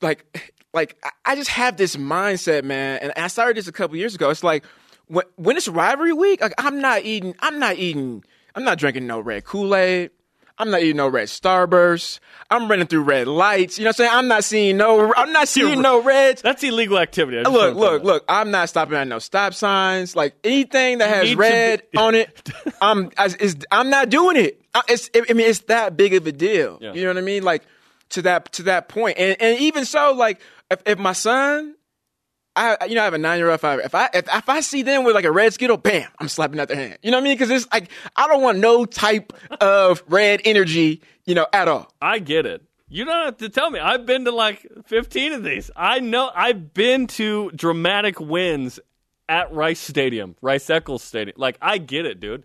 like, 0.02 0.54
like 0.75 0.97
I- 1.02 1.33
I 1.33 1.35
just 1.37 1.50
have 1.50 1.76
this 1.76 1.97
mindset, 1.97 2.64
man. 2.64 2.99
And 3.02 3.12
I 3.16 3.28
started 3.28 3.56
this 3.56 3.68
a 3.68 3.73
couple 3.73 3.97
years 3.97 4.14
ago. 4.14 4.30
It's 4.30 4.45
like 4.45 4.64
when 5.06 5.25
when 5.37 5.56
it's 5.56 5.68
rivalry 5.68 6.12
week, 6.12 6.40
like 6.40 6.54
I'm 6.59 6.80
not 6.80 7.04
eating, 7.04 7.35
I'm 7.40 7.59
not 7.59 7.76
eating, 7.76 8.25
I'm 8.54 8.64
not 8.64 8.78
drinking 8.78 9.06
no 9.06 9.21
red 9.21 9.45
Kool 9.45 9.75
Aid. 9.75 10.11
I'm 10.58 10.70
not 10.70 10.80
eating 10.82 10.96
no 10.96 11.08
red 11.08 11.28
Starburst. 11.28 12.18
I'm 12.50 12.68
running 12.68 12.86
through 12.86 13.02
red 13.02 13.28
lights. 13.28 13.78
You 13.78 13.84
know 13.84 13.88
what 13.90 14.00
I'm 14.00 14.06
saying? 14.06 14.10
I'm 14.14 14.28
not 14.28 14.44
seeing 14.44 14.76
no. 14.76 15.12
I'm 15.14 15.32
not 15.32 15.48
seeing 15.48 15.82
no 15.82 16.02
reds. 16.02 16.42
That's 16.42 16.62
illegal 16.64 16.98
activity. 16.98 17.38
Look, 17.42 17.76
look, 17.76 18.02
look! 18.02 18.25
I'm 18.28 18.50
not 18.50 18.68
stopping 18.68 18.96
at 18.96 19.06
no 19.06 19.18
stop 19.18 19.52
signs. 19.54 20.16
Like 20.16 20.34
anything 20.44 20.98
that 20.98 21.08
has 21.10 21.34
red 21.34 21.82
be- 21.92 21.98
on 21.98 22.14
it, 22.14 22.50
I'm 22.80 23.10
I, 23.18 23.28
I'm 23.70 23.90
not 23.90 24.08
doing 24.08 24.36
it. 24.36 24.60
I- 24.75 24.82
It's 24.88 25.10
I 25.14 25.32
mean 25.32 25.46
it's 25.46 25.60
that 25.60 25.96
big 25.96 26.14
of 26.14 26.26
a 26.26 26.32
deal. 26.32 26.78
Yeah. 26.80 26.92
You 26.94 27.02
know 27.02 27.08
what 27.10 27.18
I 27.18 27.22
mean? 27.22 27.42
Like 27.42 27.62
to 28.10 28.22
that 28.22 28.52
to 28.54 28.62
that 28.64 28.88
point. 28.88 29.18
And 29.18 29.36
and 29.40 29.58
even 29.60 29.84
so, 29.84 30.12
like 30.14 30.40
if, 30.70 30.82
if 30.86 30.98
my 30.98 31.12
son, 31.12 31.75
I 32.56 32.86
you 32.86 32.94
know 32.94 33.02
I 33.02 33.04
have 33.04 33.14
a 33.14 33.18
nine 33.18 33.38
year 33.38 33.50
old. 33.50 33.60
If 33.60 33.94
I 33.94 34.08
if 34.14 34.28
if 34.28 34.48
I 34.48 34.60
see 34.60 34.82
them 34.82 35.04
with 35.04 35.14
like 35.14 35.25
a 35.25 35.30
red 35.32 35.52
skittle, 35.52 35.76
bam, 35.76 36.08
I'm 36.18 36.28
slapping 36.28 36.58
out 36.58 36.68
their 36.68 36.76
hand. 36.76 36.98
You 37.02 37.10
know 37.10 37.18
what 37.18 37.22
I 37.22 37.25
mean? 37.25 37.34
Because 37.34 37.50
it's 37.50 37.70
like 37.72 37.90
I 38.16 38.26
don't 38.26 38.42
want 38.42 38.58
no 38.58 38.86
type 38.86 39.32
of 39.60 40.02
red 40.08 40.40
energy. 40.44 41.02
You 41.26 41.34
know 41.34 41.46
at 41.52 41.68
all. 41.68 41.92
I 42.00 42.18
get 42.18 42.46
it. 42.46 42.62
You 42.88 43.04
don't 43.04 43.25
have 43.25 43.36
to 43.38 43.48
tell 43.48 43.70
me. 43.70 43.80
I've 43.80 44.06
been 44.06 44.25
to 44.26 44.30
like 44.30 44.66
15 44.86 45.32
of 45.32 45.44
these. 45.44 45.70
I 45.75 45.98
know. 45.98 46.30
I've 46.34 46.72
been 46.72 47.08
to 47.08 47.50
dramatic 47.50 48.20
wins 48.20 48.78
at 49.28 49.52
Rice 49.52 49.80
Stadium, 49.80 50.36
Rice 50.40 50.70
Eccles 50.70 51.02
Stadium. 51.02 51.34
Like 51.36 51.58
I 51.60 51.78
get 51.78 52.06
it, 52.06 52.20
dude. 52.20 52.44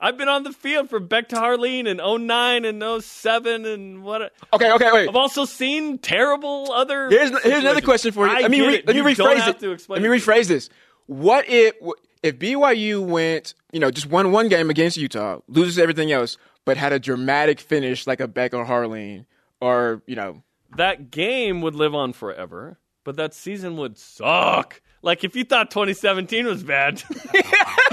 I've 0.00 0.16
been 0.16 0.28
on 0.28 0.44
the 0.44 0.52
field 0.52 0.88
for 0.88 1.00
Beck 1.00 1.28
to 1.30 1.36
Harline 1.36 1.86
in 1.88 1.96
09 2.26 2.64
and 2.64 3.02
07 3.02 3.66
and 3.66 4.02
what. 4.04 4.32
Okay, 4.52 4.70
okay, 4.72 4.92
wait. 4.92 5.08
I've 5.08 5.16
also 5.16 5.44
seen 5.44 5.98
terrible 5.98 6.70
other. 6.72 7.08
Here's, 7.10 7.30
here's 7.42 7.60
another 7.64 7.80
question 7.80 8.12
for 8.12 8.26
you. 8.26 8.32
I 8.32 8.42
let 8.42 8.50
me, 8.50 8.60
re- 8.60 8.82
let 8.86 8.94
me 8.94 8.96
You 8.96 9.02
rephrase 9.02 9.48
it. 9.48 9.62
let 9.88 10.00
me 10.00 10.06
it 10.06 10.10
me. 10.10 10.18
rephrase 10.18 10.46
this. 10.46 10.70
What 11.06 11.48
if 11.48 11.74
if 12.22 12.38
BYU 12.38 13.04
went, 13.04 13.54
you 13.72 13.80
know, 13.80 13.90
just 13.90 14.06
won 14.08 14.30
one 14.30 14.48
game 14.48 14.70
against 14.70 14.96
Utah, 14.96 15.40
loses 15.48 15.78
everything 15.78 16.12
else, 16.12 16.36
but 16.64 16.76
had 16.76 16.92
a 16.92 16.98
dramatic 16.98 17.58
finish 17.60 18.06
like 18.06 18.20
a 18.20 18.28
Beck 18.28 18.54
or 18.54 18.64
Harline, 18.64 19.24
or 19.60 20.02
you 20.06 20.14
know, 20.16 20.42
that 20.76 21.10
game 21.10 21.60
would 21.62 21.74
live 21.74 21.94
on 21.94 22.12
forever, 22.12 22.78
but 23.04 23.16
that 23.16 23.34
season 23.34 23.76
would 23.78 23.98
suck. 23.98 24.80
Like 25.02 25.24
if 25.24 25.34
you 25.34 25.44
thought 25.44 25.70
2017 25.70 26.46
was 26.46 26.62
bad, 26.62 27.02
you 27.34 27.40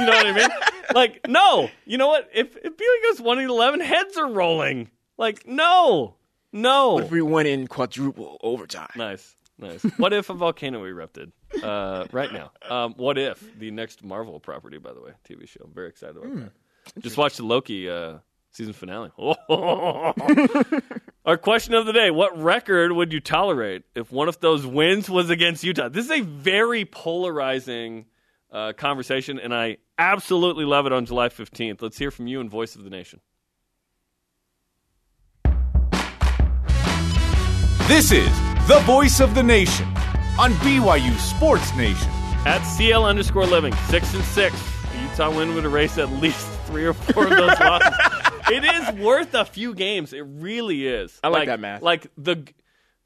know 0.06 0.08
what 0.08 0.26
I 0.28 0.34
mean? 0.34 0.50
Like 0.94 1.28
no, 1.28 1.70
you 1.86 1.98
know 1.98 2.08
what? 2.08 2.30
If 2.34 2.56
if 2.58 2.78
BYU 2.78 3.12
goes 3.12 3.22
one 3.22 3.40
and 3.40 3.50
11, 3.50 3.80
heads 3.80 4.18
are 4.18 4.30
rolling. 4.30 4.90
Like 5.18 5.48
no, 5.48 6.16
no. 6.52 6.94
What 6.96 7.04
if 7.06 7.12
we 7.12 7.22
went 7.22 7.48
in 7.48 7.68
quadruple 7.68 8.38
overtime. 8.42 8.92
Nice, 8.96 9.36
nice. 9.58 9.82
What 9.98 10.14
if 10.14 10.30
a 10.30 10.34
volcano 10.34 10.84
erupted 10.84 11.32
uh, 11.64 12.06
right 12.12 12.32
now? 12.32 12.52
Um, 12.70 12.94
what 12.98 13.18
if 13.18 13.44
the 13.58 13.72
next 13.72 14.04
Marvel 14.04 14.40
property, 14.40 14.78
by 14.78 14.94
the 14.94 15.02
way, 15.02 15.12
TV 15.28 15.48
show? 15.48 15.70
Very 15.74 15.90
excited 15.90 16.18
about 16.18 16.36
that. 16.36 16.52
Just 17.02 17.18
watched 17.18 17.38
the 17.38 17.44
Loki 17.44 17.90
uh, 17.90 18.20
season 18.52 18.74
finale. 18.74 19.12
Our 21.26 21.38
question 21.38 21.74
of 21.74 21.86
the 21.86 21.94
day: 21.94 22.12
What 22.12 22.42
record 22.42 22.92
would 22.92 23.12
you 23.12 23.20
tolerate 23.20 23.84
if 23.96 24.12
one 24.12 24.28
of 24.28 24.40
those 24.40 24.66
wins 24.66 25.10
was 25.10 25.30
against 25.30 25.64
Utah? 25.64 25.90
This 25.90 26.06
is 26.06 26.12
a 26.12 26.22
very 26.22 26.86
polarizing 26.86 28.06
uh, 28.56 28.74
conversation, 28.74 29.38
and 29.38 29.54
I 29.54 29.78
absolutely 30.00 30.64
love 30.66 30.86
it. 30.86 30.94
On 30.94 31.06
July 31.06 31.30
fifteenth, 31.30 31.82
let's 31.82 31.98
hear 31.98 32.10
from 32.10 32.26
you 32.26 32.40
and 32.40 32.50
Voice 32.50 32.76
of 32.76 32.84
the 32.84 32.90
Nation. 32.90 33.20
This 37.88 38.12
is 38.12 38.30
the 38.68 38.82
voice 38.86 39.20
of 39.20 39.36
the 39.36 39.44
nation 39.44 39.86
on 40.40 40.54
BYU 40.54 41.16
Sports 41.18 41.76
Nation. 41.76 42.10
At 42.46 42.62
CL 42.62 43.06
underscore 43.06 43.46
living, 43.46 43.74
six 43.90 44.14
and 44.14 44.24
six. 44.24 44.56
Utah 45.02 45.36
win 45.36 45.54
would 45.54 45.66
erase 45.66 45.98
at 45.98 46.10
least 46.14 46.48
three 46.66 46.86
or 46.86 46.94
four 46.94 47.26
of 47.26 47.32
those 47.32 47.60
losses. 47.60 47.94
It 48.52 48.64
is 48.64 49.04
worth 49.04 49.34
a 49.34 49.46
few 49.46 49.74
games. 49.74 50.14
It 50.14 50.22
really 50.22 50.88
is. 50.88 51.20
I 51.24 51.28
like 51.28 51.48
that 51.48 51.60
math. 51.60 51.82
Like 51.82 52.08
the, 52.18 52.48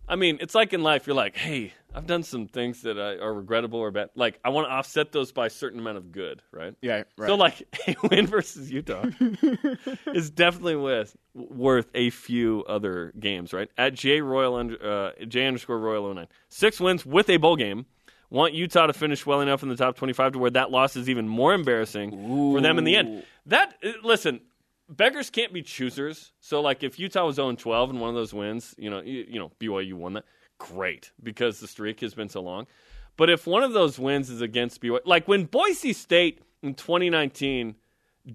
I 0.07 0.15
mean, 0.15 0.37
it's 0.41 0.55
like 0.55 0.73
in 0.73 0.83
life. 0.83 1.07
You're 1.07 1.15
like, 1.15 1.35
hey, 1.35 1.73
I've 1.93 2.05
done 2.05 2.23
some 2.23 2.47
things 2.47 2.83
that 2.83 2.99
I, 2.99 3.15
are 3.23 3.33
regrettable 3.33 3.79
or 3.79 3.91
bad. 3.91 4.09
Like 4.15 4.39
I 4.43 4.49
want 4.49 4.67
to 4.67 4.71
offset 4.71 5.11
those 5.11 5.31
by 5.31 5.47
a 5.47 5.49
certain 5.49 5.79
amount 5.79 5.97
of 5.97 6.11
good, 6.11 6.41
right? 6.51 6.75
Yeah, 6.81 7.03
right. 7.17 7.27
So 7.27 7.35
like 7.35 7.63
a 7.87 7.95
win 8.07 8.27
versus 8.27 8.71
Utah 8.71 9.05
is 10.13 10.29
definitely 10.29 10.75
worth 10.75 11.15
worth 11.33 11.87
a 11.95 12.09
few 12.11 12.63
other 12.67 13.13
games, 13.19 13.53
right? 13.53 13.69
At 13.77 13.95
J 13.95 14.21
Royal 14.21 14.55
under, 14.55 15.13
uh, 15.19 15.25
J 15.25 15.47
underscore 15.47 15.79
Royal 15.79 16.13
09. 16.13 16.27
Six 16.49 16.79
wins 16.79 17.05
with 17.05 17.29
a 17.29 17.37
bowl 17.37 17.55
game. 17.55 17.85
Want 18.29 18.53
Utah 18.53 18.85
to 18.85 18.93
finish 18.93 19.25
well 19.25 19.41
enough 19.41 19.63
in 19.63 19.69
the 19.69 19.75
top 19.75 19.95
25 19.95 20.33
to 20.33 20.39
where 20.39 20.51
that 20.51 20.69
loss 20.69 20.95
is 20.95 21.09
even 21.09 21.27
more 21.27 21.53
embarrassing 21.53 22.11
for 22.11 22.61
them 22.61 22.77
in 22.77 22.83
the 22.83 22.95
end. 22.95 23.23
That 23.47 23.73
uh, 23.83 23.93
listen, 24.03 24.41
beggars 24.87 25.31
can't 25.31 25.51
be 25.51 25.63
choosers. 25.63 26.31
So 26.39 26.61
like 26.61 26.83
if 26.83 26.99
Utah 26.99 27.25
was 27.25 27.37
0 27.37 27.53
12 27.53 27.89
and 27.89 27.99
one 27.99 28.09
of 28.09 28.15
those 28.15 28.31
wins, 28.31 28.75
you 28.77 28.91
know, 28.91 29.01
you, 29.01 29.25
you 29.27 29.39
know, 29.39 29.51
BYU 29.59 29.93
won 29.95 30.13
that. 30.13 30.25
Great, 30.59 31.11
because 31.23 31.59
the 31.59 31.67
streak 31.67 32.01
has 32.01 32.13
been 32.13 32.29
so 32.29 32.41
long. 32.41 32.67
But 33.17 33.29
if 33.29 33.47
one 33.47 33.63
of 33.63 33.73
those 33.73 33.97
wins 33.97 34.29
is 34.29 34.41
against 34.41 34.81
BYU, 34.81 34.99
like 35.05 35.27
when 35.27 35.45
Boise 35.45 35.93
State 35.93 36.41
in 36.61 36.73
2019 36.75 37.75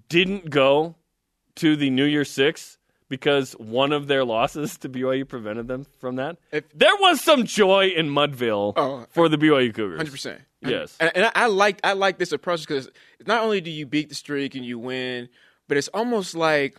didn't 0.09 0.49
go 0.49 0.95
to 1.55 1.75
the 1.75 1.89
New 1.89 2.05
Year 2.05 2.25
Six 2.25 2.77
because 3.07 3.53
one 3.53 3.91
of 3.93 4.07
their 4.07 4.25
losses 4.25 4.77
to 4.79 4.89
BYU 4.89 5.27
prevented 5.27 5.67
them 5.67 5.85
from 5.99 6.15
that, 6.17 6.37
If- 6.51 6.65
there 6.73 6.95
was 6.99 7.21
some 7.21 7.45
joy 7.45 7.87
in 7.95 8.09
Mudville 8.09 8.73
Oh, 8.75 9.05
for 9.11 9.29
the 9.29 9.37
BYU 9.37 9.73
Cougars. 9.73 9.97
Hundred 9.97 10.11
percent. 10.11 10.41
Yes. 10.61 10.97
and, 10.99 11.11
and 11.15 11.25
I, 11.27 11.31
I 11.35 11.45
like 11.47 11.79
I 11.83 11.93
like 11.93 12.17
this 12.17 12.31
approach 12.31 12.61
because 12.61 12.89
not 13.27 13.43
only 13.43 13.61
do 13.61 13.69
you 13.69 13.85
beat 13.85 14.09
the 14.09 14.15
streak 14.15 14.55
and 14.55 14.65
you 14.65 14.79
win, 14.79 15.29
but 15.67 15.77
it's 15.77 15.87
almost 15.89 16.33
like 16.33 16.75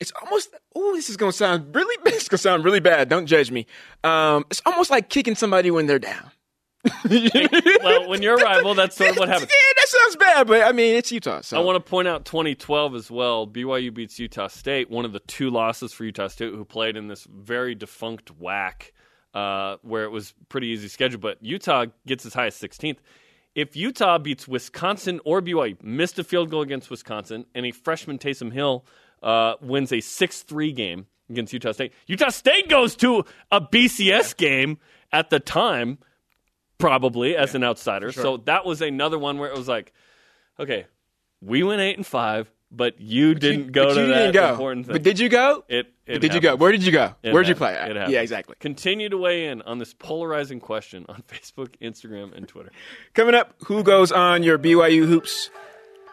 it's 0.00 0.12
almost. 0.22 0.54
Oh, 0.74 0.94
this 0.94 1.10
is 1.10 1.16
gonna 1.16 1.32
sound 1.32 1.74
really. 1.74 1.96
It's 2.06 2.28
gonna 2.28 2.38
sound 2.38 2.64
really 2.64 2.80
bad. 2.80 3.08
Don't 3.08 3.26
judge 3.26 3.50
me. 3.50 3.66
Um, 4.02 4.44
it's 4.50 4.62
almost 4.66 4.90
like 4.90 5.08
kicking 5.08 5.34
somebody 5.34 5.70
when 5.70 5.86
they're 5.86 5.98
down. 5.98 6.30
well, 7.04 8.08
when 8.08 8.22
you're 8.22 8.38
a 8.38 8.42
rival, 8.42 8.74
that's 8.74 8.96
sort 8.96 9.10
of 9.10 9.16
what 9.18 9.28
happens. 9.28 9.50
Yeah, 9.50 9.72
that 9.76 9.88
sounds 9.88 10.16
bad, 10.16 10.46
but 10.46 10.62
I 10.62 10.72
mean 10.72 10.94
it's 10.96 11.10
Utah. 11.10 11.40
So 11.40 11.60
I 11.60 11.64
want 11.64 11.76
to 11.76 11.90
point 11.90 12.08
out 12.08 12.24
2012 12.24 12.94
as 12.94 13.10
well. 13.10 13.46
BYU 13.46 13.92
beats 13.92 14.18
Utah 14.18 14.46
State, 14.48 14.90
one 14.90 15.04
of 15.04 15.12
the 15.12 15.20
two 15.20 15.50
losses 15.50 15.92
for 15.92 16.04
Utah 16.04 16.28
State, 16.28 16.52
who 16.52 16.64
played 16.64 16.96
in 16.96 17.08
this 17.08 17.26
very 17.30 17.74
defunct 17.74 18.30
whack 18.38 18.92
uh, 19.34 19.76
where 19.82 20.04
it 20.04 20.10
was 20.10 20.34
pretty 20.48 20.68
easy 20.68 20.88
schedule. 20.88 21.20
But 21.20 21.42
Utah 21.42 21.86
gets 22.06 22.24
as 22.24 22.34
high 22.34 22.46
as 22.46 22.56
16th. 22.56 22.98
If 23.54 23.74
Utah 23.76 24.18
beats 24.18 24.46
Wisconsin 24.46 25.20
or 25.24 25.40
BYU, 25.40 25.82
missed 25.82 26.18
a 26.18 26.24
field 26.24 26.50
goal 26.50 26.62
against 26.62 26.90
Wisconsin, 26.90 27.46
and 27.54 27.64
a 27.64 27.70
freshman 27.70 28.18
Taysom 28.18 28.52
Hill 28.52 28.84
uh, 29.22 29.54
wins 29.60 29.92
a 29.92 30.00
6 30.00 30.42
3 30.42 30.72
game, 30.72 31.06
against 31.28 31.52
Utah 31.52 31.72
State. 31.72 31.92
Utah 32.06 32.30
State 32.30 32.68
goes 32.68 32.96
to 32.96 33.24
a 33.50 33.60
BCS 33.60 34.36
game 34.36 34.78
at 35.12 35.30
the 35.30 35.40
time, 35.40 35.98
probably 36.78 37.36
as 37.36 37.54
an 37.54 37.64
outsider. 37.64 38.12
So 38.12 38.38
that 38.38 38.64
was 38.64 38.82
another 38.82 39.18
one 39.18 39.38
where 39.38 39.50
it 39.50 39.56
was 39.56 39.68
like, 39.68 39.92
okay, 40.58 40.86
we 41.40 41.62
went 41.62 41.80
eight 41.80 41.96
and 41.96 42.06
five, 42.06 42.50
but 42.70 43.00
you 43.00 43.34
didn't 43.34 43.72
go 43.72 43.88
but 43.88 43.94
to 43.94 44.00
you 44.00 44.06
that 44.08 44.18
didn't 44.18 44.34
go. 44.34 44.50
important 44.50 44.86
thing. 44.86 44.92
But 44.92 45.02
did 45.02 45.18
you 45.18 45.28
go? 45.28 45.64
it, 45.68 45.92
it 46.06 46.18
did 46.20 46.34
you 46.34 46.40
go? 46.40 46.56
Where 46.56 46.72
did 46.72 46.84
you 46.84 46.92
go? 46.92 47.14
It 47.22 47.32
Where'd 47.32 47.48
you 47.48 47.54
happened. 47.54 47.58
play? 47.58 47.72
It 47.72 47.90
at? 47.90 47.96
happened. 47.96 48.12
Yeah, 48.12 48.20
exactly. 48.20 48.56
Continue 48.58 49.08
to 49.08 49.18
weigh 49.18 49.46
in 49.46 49.62
on 49.62 49.78
this 49.78 49.94
polarizing 49.94 50.60
question 50.60 51.06
on 51.08 51.22
Facebook, 51.28 51.76
Instagram, 51.80 52.36
and 52.36 52.46
Twitter. 52.48 52.72
Coming 53.14 53.34
up, 53.34 53.54
who 53.64 53.82
goes 53.82 54.12
on 54.12 54.42
your 54.42 54.58
BYU 54.58 55.06
Hoops 55.06 55.50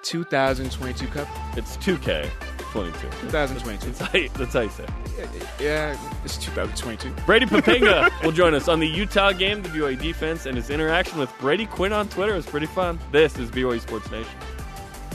2022 0.03 1.07
Cup? 1.07 1.27
It's 1.57 1.77
2K 1.77 2.52
22. 2.73 3.07
2022. 3.29 3.91
That's 3.91 3.99
how 3.99 4.17
you, 4.17 4.29
that's 4.29 4.53
how 4.53 4.61
you 4.61 4.69
say 4.69 4.83
it. 4.83 5.47
Yeah, 5.59 5.95
it's 6.25 6.37
2022. 6.37 7.13
Brady 7.23 7.45
Poppinga 7.45 8.09
will 8.23 8.31
join 8.31 8.55
us 8.55 8.67
on 8.67 8.79
the 8.79 8.87
Utah 8.87 9.31
game, 9.31 9.61
the 9.61 9.69
BYU 9.69 10.01
defense, 10.01 10.47
and 10.47 10.57
his 10.57 10.71
interaction 10.71 11.19
with 11.19 11.31
Brady 11.39 11.67
Quinn 11.67 11.93
on 11.93 12.09
Twitter 12.09 12.33
is 12.33 12.47
pretty 12.47 12.65
fun. 12.65 12.97
This 13.11 13.37
is 13.37 13.51
BYU 13.51 13.79
Sports 13.79 14.09
Nation. 14.09 14.31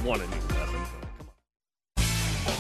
One 0.05 0.21
and 0.21 0.33
eleven. 0.33 0.81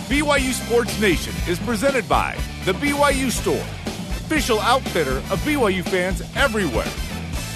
BYU 0.09 0.53
Sports 0.53 1.01
Nation 1.01 1.33
is 1.47 1.61
presented 1.61 2.09
by 2.09 2.37
The 2.65 2.73
BYU 2.73 3.31
Store, 3.31 3.55
official 3.55 4.59
outfitter 4.61 5.19
of 5.33 5.39
BYU 5.43 5.85
fans 5.85 6.23
everywhere. 6.35 6.91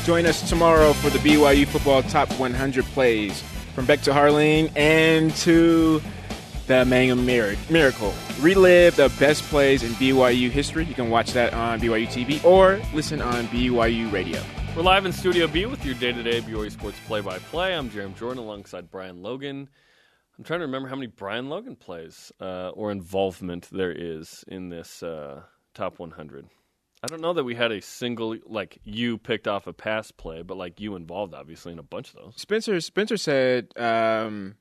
Join 0.04 0.26
us 0.26 0.48
tomorrow 0.48 0.92
for 0.92 1.10
the 1.10 1.18
BYU 1.18 1.66
Football 1.66 2.04
Top 2.04 2.30
100 2.38 2.84
plays 2.84 3.42
from 3.74 3.84
Beck 3.86 4.02
to 4.02 4.12
Harline 4.12 4.70
and 4.76 5.34
to 5.36 6.00
the 6.72 6.86
Mangum 6.86 7.26
Mir- 7.26 7.54
Miracle. 7.68 8.14
Relive 8.40 8.96
the 8.96 9.12
best 9.18 9.42
plays 9.50 9.82
in 9.82 9.90
BYU 9.92 10.48
history. 10.48 10.86
You 10.86 10.94
can 10.94 11.10
watch 11.10 11.34
that 11.34 11.52
on 11.52 11.78
BYU 11.78 12.06
TV 12.06 12.42
or 12.46 12.80
listen 12.94 13.20
on 13.20 13.46
BYU 13.48 14.10
Radio. 14.10 14.42
We're 14.74 14.82
live 14.82 15.04
in 15.04 15.12
Studio 15.12 15.46
B 15.46 15.66
with 15.66 15.84
your 15.84 15.94
day-to-day 15.96 16.40
BYU 16.40 16.72
Sports 16.72 16.98
play-by-play. 17.06 17.74
I'm 17.74 17.90
Jarom 17.90 18.16
Jordan 18.16 18.38
alongside 18.38 18.90
Brian 18.90 19.20
Logan. 19.20 19.68
I'm 20.38 20.44
trying 20.44 20.60
to 20.60 20.64
remember 20.64 20.88
how 20.88 20.94
many 20.94 21.08
Brian 21.08 21.50
Logan 21.50 21.76
plays 21.76 22.32
uh, 22.40 22.70
or 22.70 22.90
involvement 22.90 23.68
there 23.70 23.92
is 23.92 24.42
in 24.48 24.70
this 24.70 25.02
uh, 25.02 25.42
top 25.74 25.98
100. 25.98 26.46
I 27.02 27.06
don't 27.06 27.20
know 27.20 27.34
that 27.34 27.44
we 27.44 27.54
had 27.54 27.70
a 27.70 27.82
single 27.82 28.38
like 28.46 28.78
you 28.82 29.18
picked 29.18 29.46
off 29.46 29.66
a 29.66 29.74
pass 29.74 30.10
play, 30.10 30.40
but 30.40 30.56
like 30.56 30.80
you 30.80 30.96
involved 30.96 31.34
obviously 31.34 31.72
in 31.72 31.78
a 31.78 31.82
bunch 31.82 32.08
of 32.10 32.14
those. 32.14 32.34
Spencer 32.36 32.80
Spencer 32.80 33.18
said 33.18 33.76
um, 33.76 34.54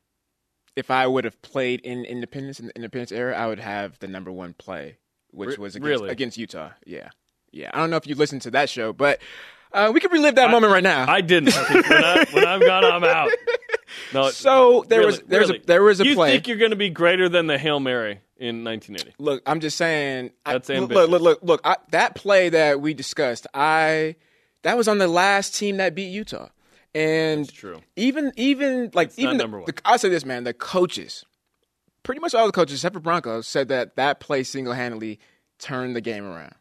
if 0.75 0.91
I 0.91 1.07
would 1.07 1.25
have 1.25 1.41
played 1.41 1.81
in 1.81 2.05
Independence 2.05 2.59
in 2.59 2.67
the 2.67 2.75
Independence 2.75 3.11
era, 3.11 3.35
I 3.37 3.47
would 3.47 3.59
have 3.59 3.99
the 3.99 4.07
number 4.07 4.31
one 4.31 4.53
play, 4.53 4.97
which 5.31 5.57
was 5.57 5.75
against, 5.75 5.87
really? 5.87 6.09
against 6.09 6.37
Utah. 6.37 6.71
Yeah, 6.85 7.09
yeah. 7.51 7.71
I 7.73 7.77
don't 7.77 7.89
know 7.89 7.97
if 7.97 8.07
you 8.07 8.15
listened 8.15 8.43
to 8.43 8.51
that 8.51 8.69
show, 8.69 8.93
but 8.93 9.19
uh, 9.73 9.91
we 9.93 9.99
could 9.99 10.11
relive 10.11 10.35
that 10.35 10.51
moment 10.51 10.73
right 10.73 10.83
now. 10.83 11.09
I 11.09 11.21
didn't. 11.21 11.53
when, 11.53 12.03
I, 12.03 12.25
when 12.31 12.45
I'm 12.47 12.59
gone, 12.59 12.85
I'm 12.85 13.03
out. 13.03 13.31
No, 14.13 14.29
so 14.29 14.85
there 14.87 14.99
really, 14.99 15.11
was 15.11 15.21
there 15.21 15.39
was 15.41 15.49
a, 15.49 15.59
there 15.65 15.83
was 15.83 15.99
a 15.99 16.05
you 16.05 16.15
play. 16.15 16.31
think 16.31 16.47
you're 16.47 16.57
going 16.57 16.71
to 16.71 16.77
be 16.77 16.89
greater 16.89 17.27
than 17.27 17.47
the 17.47 17.57
hail 17.57 17.79
mary 17.79 18.21
in 18.37 18.63
1980? 18.63 19.15
Look, 19.19 19.43
I'm 19.45 19.59
just 19.59 19.77
saying. 19.77 20.31
That's 20.45 20.69
look, 20.69 20.77
ambitious. 20.77 21.09
look, 21.09 21.21
look, 21.21 21.21
look. 21.21 21.39
look 21.43 21.61
I, 21.63 21.75
that 21.91 22.15
play 22.15 22.49
that 22.49 22.81
we 22.81 22.93
discussed, 22.93 23.47
I 23.53 24.15
that 24.63 24.77
was 24.77 24.87
on 24.87 24.97
the 24.97 25.07
last 25.07 25.55
team 25.55 25.77
that 25.77 25.95
beat 25.95 26.09
Utah, 26.09 26.49
and 26.93 27.41
That's 27.45 27.51
true. 27.51 27.81
even 27.95 28.31
even 28.35 28.91
like 28.93 29.09
It's 29.09 29.17
not 29.17 29.23
even 29.23 29.37
the, 29.37 29.43
number 29.43 29.57
one. 29.59 29.65
the, 29.65 29.73
I'll 29.85 29.97
say 29.97 30.09
this, 30.09 30.25
man. 30.25 30.43
The 30.43 30.53
coaches, 30.53 31.25
pretty 32.03 32.19
much 32.21 32.33
all 32.35 32.45
the 32.45 32.51
coaches 32.51 32.75
except 32.79 32.93
for 32.93 32.99
Broncos, 32.99 33.47
said 33.47 33.67
that 33.69 33.95
that 33.95 34.19
play 34.19 34.43
single 34.43 34.73
handedly 34.73 35.19
turned 35.59 35.95
the 35.95 36.01
game 36.01 36.25
around. 36.25 36.55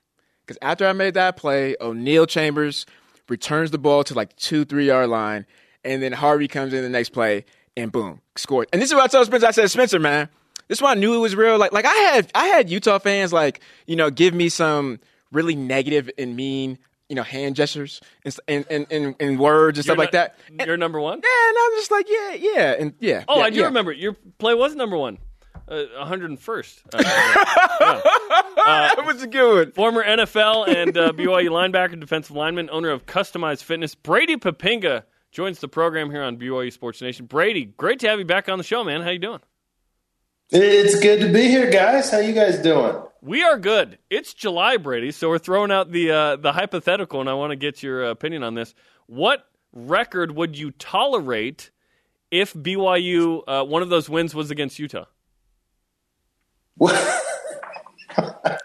Because 0.47 0.59
after 0.63 0.87
I 0.87 0.93
made 0.93 1.15
that 1.15 1.37
play, 1.37 1.77
O'Neill 1.81 2.27
Chambers 2.27 2.87
returns 3.29 3.71
the 3.71 3.79
ball 3.79 4.05
to 4.05 4.15
like 4.15 4.35
two 4.37 4.65
three 4.65 4.87
yard 4.87 5.09
line, 5.09 5.47
and 5.85 6.03
then 6.03 6.13
Harvey 6.13 6.49
comes 6.49 6.73
in 6.73 6.83
the 6.83 6.89
next 6.89 7.11
play 7.11 7.45
and 7.77 7.93
boom 7.93 8.21
scored. 8.37 8.69
And 8.73 8.83
this 8.83 8.91
is 8.91 8.95
what 8.95 9.05
I 9.05 9.07
told 9.07 9.27
Spencer. 9.27 9.47
I 9.47 9.51
said, 9.53 9.71
Spencer, 9.71 9.99
man, 10.01 10.29
this 10.69 10.79
is 10.79 10.83
why 10.83 10.93
I 10.93 10.95
knew 10.95 11.15
it 11.15 11.19
was 11.19 11.35
real. 11.37 11.59
Like 11.59 11.73
like 11.73 11.85
I 11.87 11.95
had 11.95 12.31
I 12.35 12.47
had 12.47 12.71
Utah 12.71 12.99
fans 12.99 13.33
like 13.33 13.61
you 13.87 13.97
know 13.97 14.11
give 14.11 14.35
me 14.35 14.49
some 14.49 15.01
really 15.33 15.55
negative 15.57 16.11
and 16.19 16.37
mean. 16.37 16.79
You 17.11 17.17
know, 17.17 17.23
hand 17.25 17.57
gestures 17.57 18.01
and 18.25 18.35
and 18.49 18.65
and, 18.71 18.87
and, 18.91 19.15
and 19.21 19.39
words 19.39 19.77
and 19.79 19.85
stuff 19.85 19.97
You're 19.97 20.05
like 20.07 20.13
not- 20.15 20.33
that. 20.33 20.39
And- 20.59 20.67
You're 20.67 20.77
number 20.79 20.99
one. 21.01 21.21
yeah, 21.23 21.49
and 21.49 21.57
I'm 21.61 21.73
just 21.73 21.91
like, 21.91 22.07
yeah, 22.09 22.33
yeah, 22.35 22.75
and 22.79 22.95
yeah. 23.01 23.25
Oh, 23.29 23.39
yeah, 23.41 23.45
I 23.45 23.51
do 23.51 23.59
yeah. 23.59 23.65
remember. 23.67 23.93
Your 23.93 24.15
play 24.39 24.55
was 24.55 24.75
number 24.75 24.97
one, 24.97 25.19
uh, 25.69 25.85
101st. 26.05 26.95
Uh, 28.63 28.95
that 28.95 29.05
was 29.07 29.23
a 29.23 29.27
good 29.27 29.69
one. 29.69 29.73
former 29.73 30.05
NFL 30.05 30.69
and 30.69 30.97
uh, 30.97 31.13
BYU 31.13 31.49
linebacker, 31.49 31.99
defensive 31.99 32.37
lineman, 32.37 32.69
owner 32.71 32.91
of 32.91 33.07
Customized 33.07 33.65
Fitness, 33.65 33.95
Brady 33.95 34.37
Poppinga 34.37 35.05
joins 35.33 35.59
the 35.61 35.67
program 35.69 36.11
here 36.11 36.23
on 36.23 36.37
BYU 36.37 36.73
Sports 36.73 37.01
Nation. 37.01 37.27
Brady, 37.27 37.65
great 37.65 37.99
to 38.01 38.09
have 38.09 38.19
you 38.19 38.25
back 38.25 38.49
on 38.49 38.59
the 38.59 38.65
show, 38.65 38.85
man. 38.85 39.01
How 39.03 39.11
you 39.11 39.19
doing? 39.19 39.41
It's 40.51 41.01
good 41.01 41.21
to 41.21 41.33
be 41.33 41.49
here, 41.49 41.71
guys. 41.71 42.11
How 42.11 42.19
you 42.19 42.33
guys 42.35 42.59
doing? 42.59 42.97
We 43.23 43.43
are 43.43 43.59
good. 43.59 43.99
It's 44.09 44.33
July, 44.33 44.79
Brady, 44.79 45.11
so 45.11 45.29
we're 45.29 45.39
throwing 45.39 45.71
out 45.71 45.93
the 45.93 46.11
uh, 46.11 46.37
the 46.37 46.53
hypothetical, 46.53 47.21
and 47.21 47.29
I 47.29 47.35
want 47.35 47.51
to 47.51 47.57
get 47.57 47.83
your 47.83 48.07
uh, 48.07 48.11
opinion 48.11 48.43
on 48.43 48.55
this. 48.55 48.75
What 49.07 49.47
record 49.75 50.35
would 50.35 50.57
you 50.57 50.71
tolerate 50.71 51.71
if 52.31 52.55
BYU 52.55 53.43
uh, 53.47 53.65
one 53.65 53.83
of 53.83 53.91
those 53.91 54.09
wins 54.09 54.35
was 54.35 54.51
against 54.51 54.79
Utah? 54.79 55.05
What, 56.79 57.23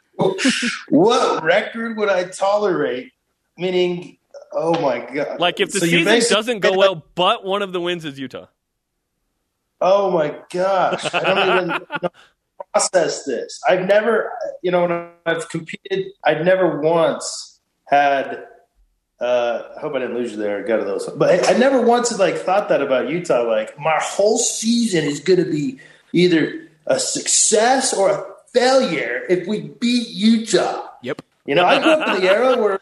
what 0.88 1.44
record 1.44 1.98
would 1.98 2.08
I 2.08 2.24
tolerate? 2.26 3.12
Meaning, 3.58 4.18
oh 4.54 4.80
my 4.80 5.00
god! 5.00 5.38
Like 5.38 5.60
if 5.60 5.74
the 5.74 5.82
So 5.82 5.86
season 5.86 6.22
doesn't 6.34 6.60
go 6.60 6.78
well, 6.78 6.96
but 7.16 7.44
one 7.44 7.62
of 7.62 7.74
the 7.74 7.82
wins 7.82 8.06
is 8.06 8.18
Utah. 8.18 8.46
Oh 9.82 10.12
my 10.12 10.34
gosh! 10.50 11.14
I 11.14 11.20
don't 11.20 11.58
even 11.58 11.68
know 11.68 11.86
how 11.90 11.98
to 11.98 12.12
process 12.76 13.24
this. 13.24 13.60
I've 13.68 13.88
never, 13.88 14.32
you 14.62 14.72
know, 14.72 14.82
when 14.86 15.10
I've 15.26 15.48
competed, 15.50 16.12
I've 16.24 16.44
never 16.46 16.80
once 16.82 17.60
had. 17.86 18.48
Uh, 19.18 19.70
I 19.78 19.80
hope 19.80 19.96
I 19.96 20.00
didn't 20.00 20.16
lose 20.16 20.32
you 20.32 20.38
there. 20.38 20.62
I 20.62 20.68
got 20.68 20.78
to 20.78 20.84
those, 20.84 21.10
but 21.16 21.48
I, 21.48 21.56
I 21.56 21.58
never 21.58 21.82
once 21.82 22.10
had 22.10 22.20
like 22.20 22.36
thought 22.36 22.68
that 22.68 22.82
about 22.82 23.10
Utah. 23.10 23.44
Like 23.44 23.80
my 23.80 23.98
whole 24.02 24.38
season 24.38 25.06
is 25.06 25.22
going 25.22 25.42
to 25.42 25.50
be 25.50 25.80
either 26.12 26.68
a 26.86 27.00
success 27.00 27.94
or 27.94 28.10
a 28.10 28.26
failure 28.54 29.24
if 29.30 29.48
we 29.48 29.70
beat 29.80 30.10
Utah. 30.10 30.90
Yep. 31.02 31.22
You 31.46 31.56
know, 31.56 31.64
I 31.64 31.82
grew 31.82 31.92
up 31.92 32.08
in 32.10 32.22
the 32.24 32.30
era 32.30 32.58
where, 32.62 32.82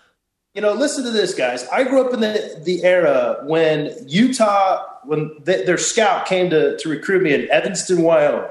you 0.55 0.61
know, 0.61 0.73
listen 0.73 1.03
to 1.03 1.11
this, 1.11 1.35
guys. 1.35 1.67
I 1.67 1.83
grew 1.83 2.03
up 2.03 2.13
in 2.13 2.21
the 2.21 2.59
the 2.63 2.83
era 2.83 3.43
when 3.43 3.93
Utah, 4.07 4.85
when 5.03 5.39
th- 5.45 5.67
their 5.67 5.77
scout 5.77 6.25
came 6.25 6.49
to 6.49 6.77
to 6.79 6.89
recruit 6.89 7.21
me 7.21 7.33
in 7.35 7.47
Evanston, 7.51 8.01
Wyoming. 8.01 8.49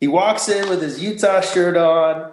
He 0.00 0.08
walks 0.08 0.48
in 0.48 0.68
with 0.68 0.82
his 0.82 1.02
Utah 1.02 1.42
shirt 1.42 1.76
on. 1.76 2.32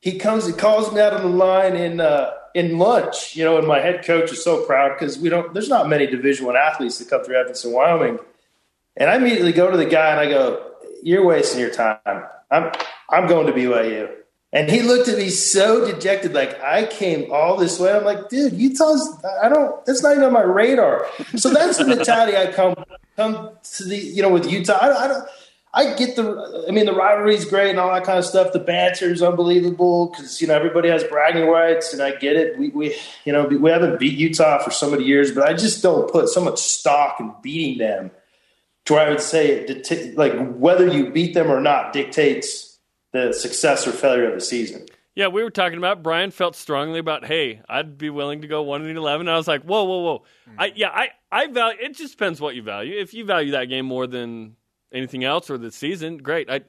He 0.00 0.18
comes, 0.18 0.46
he 0.46 0.52
calls 0.52 0.92
me 0.92 1.00
out 1.00 1.14
on 1.14 1.22
the 1.22 1.36
line 1.36 1.76
in 1.76 2.00
uh, 2.00 2.32
in 2.54 2.78
lunch. 2.78 3.36
You 3.36 3.44
know, 3.44 3.56
and 3.56 3.66
my 3.66 3.80
head 3.80 4.04
coach 4.04 4.32
is 4.32 4.42
so 4.42 4.64
proud 4.66 4.98
because 4.98 5.18
we 5.18 5.28
don't. 5.28 5.54
There's 5.54 5.68
not 5.68 5.88
many 5.88 6.06
Division 6.06 6.46
One 6.46 6.56
athletes 6.56 6.98
that 6.98 7.08
come 7.08 7.24
through 7.24 7.36
Evanston, 7.36 7.72
Wyoming. 7.72 8.18
And 8.96 9.10
I 9.10 9.16
immediately 9.16 9.52
go 9.52 9.70
to 9.70 9.76
the 9.76 9.86
guy 9.86 10.10
and 10.10 10.20
I 10.20 10.26
go, 10.26 10.72
"You're 11.02 11.24
wasting 11.24 11.60
your 11.60 11.70
time. 11.70 11.98
I'm 12.50 12.72
I'm 13.08 13.26
going 13.28 13.46
to 13.46 13.52
BYU." 13.52 14.10
And 14.54 14.70
he 14.70 14.82
looked 14.82 15.08
at 15.08 15.18
me 15.18 15.30
so 15.30 15.84
dejected, 15.84 16.32
like 16.32 16.62
I 16.62 16.86
came 16.86 17.32
all 17.32 17.56
this 17.56 17.80
way. 17.80 17.92
I'm 17.92 18.04
like, 18.04 18.28
dude, 18.28 18.52
Utah's. 18.52 19.24
I 19.42 19.48
don't. 19.48 19.84
That's 19.84 20.00
not 20.00 20.12
even 20.12 20.24
on 20.24 20.32
my 20.32 20.42
radar. 20.42 21.06
So 21.34 21.50
that's 21.50 21.78
the 21.78 21.86
mentality 21.86 22.36
I 22.36 22.52
come 22.52 22.76
come 23.16 23.50
to 23.76 23.84
the. 23.84 23.96
You 23.96 24.22
know, 24.22 24.30
with 24.30 24.48
Utah, 24.48 24.78
I, 24.80 25.04
I 25.04 25.08
don't. 25.08 25.28
I 25.76 25.94
get 25.94 26.14
the. 26.14 26.64
I 26.68 26.70
mean, 26.70 26.86
the 26.86 26.94
rivalry's 26.94 27.44
great 27.44 27.70
and 27.70 27.80
all 27.80 27.92
that 27.92 28.04
kind 28.04 28.18
of 28.18 28.24
stuff. 28.24 28.52
The 28.52 28.60
banter 28.60 29.10
is 29.10 29.22
unbelievable 29.22 30.06
because 30.06 30.40
you 30.40 30.46
know 30.46 30.54
everybody 30.54 30.88
has 30.88 31.02
bragging 31.02 31.48
rights, 31.48 31.92
and 31.92 32.00
I 32.00 32.14
get 32.14 32.36
it. 32.36 32.56
We, 32.56 32.68
we, 32.68 32.96
you 33.24 33.32
know, 33.32 33.44
we 33.44 33.70
haven't 33.70 33.98
beat 33.98 34.16
Utah 34.16 34.62
for 34.62 34.70
so 34.70 34.88
many 34.88 35.04
years, 35.04 35.32
but 35.32 35.48
I 35.48 35.52
just 35.52 35.82
don't 35.82 36.10
put 36.10 36.28
so 36.28 36.40
much 36.40 36.58
stock 36.60 37.18
in 37.18 37.34
beating 37.42 37.78
them. 37.78 38.12
To 38.84 38.92
where 38.92 39.06
I 39.06 39.10
would 39.10 39.20
say, 39.20 39.50
it 39.50 39.66
dicta- 39.66 40.16
like 40.16 40.34
whether 40.54 40.86
you 40.86 41.10
beat 41.10 41.34
them 41.34 41.50
or 41.50 41.60
not 41.60 41.92
dictates 41.92 42.78
the 43.12 43.32
success 43.32 43.86
or 43.86 43.92
failure 43.92 44.28
of 44.28 44.34
the 44.34 44.40
season. 44.40 44.86
Yeah, 45.14 45.28
we 45.28 45.42
were 45.42 45.50
talking 45.50 45.78
about 45.78 46.02
Brian 46.02 46.32
felt 46.32 46.56
strongly 46.56 46.98
about, 46.98 47.24
hey, 47.24 47.62
I'd 47.68 47.96
be 47.96 48.10
willing 48.10 48.42
to 48.42 48.48
go 48.48 48.62
one 48.62 48.84
and 48.84 48.96
eleven. 48.96 49.28
I 49.28 49.36
was 49.36 49.46
like, 49.46 49.62
whoa, 49.62 49.84
whoa, 49.84 49.98
whoa. 50.00 50.24
Hmm. 50.44 50.60
I 50.60 50.72
yeah, 50.76 50.88
I 50.90 51.08
I 51.32 51.46
value. 51.48 51.78
It 51.80 51.96
just 51.96 52.12
depends 52.18 52.40
what 52.40 52.54
you 52.54 52.62
value. 52.62 52.96
If 52.98 53.14
you 53.14 53.24
value 53.24 53.52
that 53.52 53.66
game 53.66 53.86
more 53.86 54.06
than 54.06 54.56
anything 54.94 55.24
else 55.24 55.50
or 55.50 55.58
the 55.58 55.70
season, 55.70 56.18
great. 56.18 56.48
I 56.50 56.60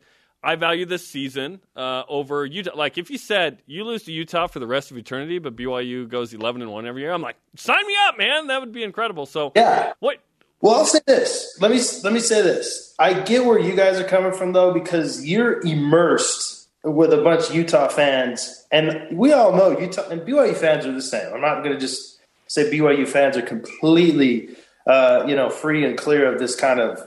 I 0.43 0.55
value 0.55 0.85
this 0.85 1.07
season 1.07 1.59
uh, 1.75 2.03
over 2.07 2.45
Utah. 2.45 2.75
Like 2.75 2.97
if 2.97 3.09
you 3.09 3.17
said 3.17 3.61
you 3.65 3.83
lose 3.83 4.03
to 4.03 4.11
Utah 4.11 4.47
for 4.47 4.59
the 4.59 4.67
rest 4.67 4.91
of 4.91 4.97
eternity, 4.97 5.39
but 5.39 5.55
BYU 5.55 6.07
goes 6.07 6.33
eleven 6.33 6.61
and 6.61 6.71
one 6.71 6.85
every 6.85 7.01
year, 7.01 7.13
I'm 7.13 7.21
like, 7.21 7.37
sign 7.55 7.85
me 7.87 7.93
up, 8.07 8.17
man. 8.17 8.47
That 8.47 8.59
would 8.61 8.71
be 8.71 8.83
incredible. 8.83 9.25
So 9.25 9.51
Yeah. 9.55 9.93
what? 9.99 10.17
Well, 10.61 10.75
I'll 10.75 10.85
say 10.85 10.99
this. 11.05 11.57
Let 11.61 11.71
me 11.71 11.79
let 12.03 12.13
me 12.13 12.19
say 12.19 12.41
this. 12.41 12.95
I 12.97 13.13
get 13.21 13.45
where 13.45 13.59
you 13.59 13.75
guys 13.75 13.99
are 13.99 14.03
coming 14.03 14.31
from 14.33 14.53
though, 14.53 14.73
because 14.73 15.25
you're 15.25 15.61
immersed 15.61 16.67
with 16.83 17.11
a 17.13 17.21
bunch 17.21 17.49
of 17.49 17.55
Utah 17.55 17.87
fans, 17.87 18.65
and 18.71 19.17
we 19.17 19.33
all 19.33 19.55
know 19.55 19.77
Utah 19.79 20.07
and 20.09 20.21
BYU 20.21 20.55
fans 20.55 20.85
are 20.85 20.91
the 20.91 21.01
same. 21.01 21.33
I'm 21.33 21.41
not 21.41 21.63
going 21.63 21.73
to 21.73 21.79
just 21.79 22.19
say 22.47 22.69
BYU 22.71 23.07
fans 23.07 23.35
are 23.37 23.41
completely, 23.41 24.49
uh, 24.87 25.25
you 25.27 25.35
know, 25.35 25.49
free 25.49 25.83
and 25.83 25.97
clear 25.97 26.31
of 26.31 26.39
this 26.39 26.55
kind 26.55 26.79
of, 26.79 26.99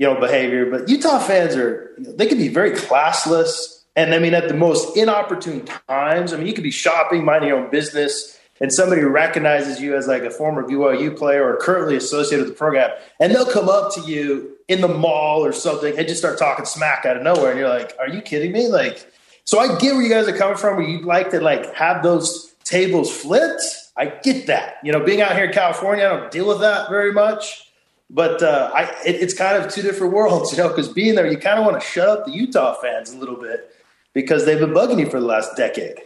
you 0.00 0.06
know, 0.06 0.18
behavior. 0.18 0.64
But 0.64 0.88
Utah 0.88 1.18
fans 1.18 1.54
are 1.54 1.94
they 1.98 2.26
can 2.26 2.38
be 2.38 2.48
very 2.48 2.70
classless, 2.70 3.82
and 3.94 4.14
I 4.14 4.18
mean 4.18 4.32
at 4.32 4.48
the 4.48 4.54
most 4.54 4.96
inopportune 4.96 5.66
times. 5.88 6.32
I 6.32 6.38
mean, 6.38 6.46
you 6.46 6.54
could 6.54 6.64
be 6.64 6.70
shopping, 6.70 7.22
minding 7.22 7.50
your 7.50 7.58
own 7.58 7.70
business, 7.70 8.38
and 8.62 8.72
somebody 8.72 9.02
recognizes 9.02 9.78
you 9.78 9.94
as 9.94 10.08
like 10.08 10.22
a 10.22 10.30
former 10.30 10.66
BYU 10.66 11.14
player 11.14 11.46
or 11.46 11.58
currently 11.58 11.96
associated 11.96 12.46
with 12.46 12.54
the 12.54 12.58
program, 12.58 12.90
and 13.20 13.34
they'll 13.34 13.44
come 13.44 13.68
up 13.68 13.94
to 13.94 14.00
you 14.00 14.56
in 14.68 14.80
the 14.80 14.88
mall 14.88 15.44
or 15.44 15.52
something 15.52 15.96
and 15.98 16.08
just 16.08 16.20
start 16.20 16.38
talking 16.38 16.64
smack 16.64 17.04
out 17.04 17.18
of 17.18 17.22
nowhere, 17.22 17.50
and 17.50 17.60
you're 17.60 17.68
like, 17.68 17.94
"Are 18.00 18.08
you 18.08 18.22
kidding 18.22 18.52
me?" 18.52 18.68
Like, 18.68 19.06
so 19.44 19.58
I 19.58 19.78
get 19.78 19.92
where 19.92 20.02
you 20.02 20.08
guys 20.08 20.26
are 20.26 20.36
coming 20.36 20.56
from. 20.56 20.78
Where 20.78 20.88
you'd 20.88 21.04
like 21.04 21.28
to 21.32 21.42
like 21.42 21.74
have 21.74 22.02
those 22.02 22.54
tables 22.64 23.14
flipped. 23.14 23.62
I 23.98 24.06
get 24.06 24.46
that. 24.46 24.76
You 24.82 24.92
know, 24.92 25.00
being 25.04 25.20
out 25.20 25.36
here 25.36 25.44
in 25.44 25.52
California, 25.52 26.06
I 26.06 26.08
don't 26.08 26.30
deal 26.30 26.48
with 26.48 26.60
that 26.60 26.88
very 26.88 27.12
much. 27.12 27.69
But 28.12 28.42
uh, 28.42 28.72
I, 28.74 28.82
it, 29.06 29.16
it's 29.16 29.34
kind 29.34 29.62
of 29.62 29.72
two 29.72 29.82
different 29.82 30.12
worlds, 30.12 30.52
you 30.56 30.58
know, 30.58 30.68
because 30.68 30.88
being 30.88 31.14
there, 31.14 31.30
you 31.30 31.38
kind 31.38 31.58
of 31.58 31.64
want 31.64 31.80
to 31.80 31.86
shut 31.86 32.08
up 32.08 32.26
the 32.26 32.32
Utah 32.32 32.74
fans 32.74 33.12
a 33.12 33.18
little 33.18 33.36
bit 33.36 33.74
because 34.12 34.44
they've 34.44 34.58
been 34.58 34.72
bugging 34.72 34.98
you 34.98 35.08
for 35.08 35.20
the 35.20 35.26
last 35.26 35.56
decade. 35.56 36.00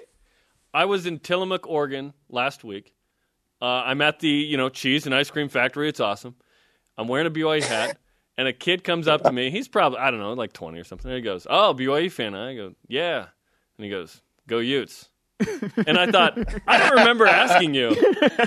I 0.74 0.84
was 0.84 1.06
in 1.06 1.18
Tillamook, 1.18 1.66
Oregon 1.66 2.12
last 2.28 2.62
week. 2.62 2.94
Uh, 3.62 3.82
I'm 3.86 4.02
at 4.02 4.20
the 4.20 4.28
you 4.28 4.56
know 4.56 4.68
cheese 4.68 5.06
and 5.06 5.14
ice 5.14 5.30
cream 5.30 5.48
factory. 5.48 5.88
It's 5.88 6.00
awesome. 6.00 6.34
I'm 6.98 7.08
wearing 7.08 7.26
a 7.26 7.30
BYU 7.30 7.62
hat, 7.62 7.96
and 8.36 8.46
a 8.46 8.52
kid 8.52 8.84
comes 8.84 9.08
up 9.08 9.22
to 9.22 9.32
me. 9.32 9.50
He's 9.50 9.68
probably 9.68 9.98
I 9.98 10.10
don't 10.10 10.20
know 10.20 10.34
like 10.34 10.52
20 10.52 10.78
or 10.78 10.84
something. 10.84 11.10
And 11.10 11.16
he 11.16 11.22
goes, 11.22 11.46
"Oh, 11.48 11.74
BYU 11.74 12.10
fan?" 12.10 12.34
I 12.34 12.54
go, 12.54 12.74
"Yeah," 12.88 13.26
and 13.78 13.84
he 13.84 13.88
goes, 13.88 14.20
"Go 14.46 14.58
Utes." 14.58 15.08
and 15.86 15.98
I 15.98 16.10
thought 16.10 16.38
I 16.66 16.78
don't 16.78 16.98
remember 16.98 17.26
asking 17.26 17.74
you 17.74 17.94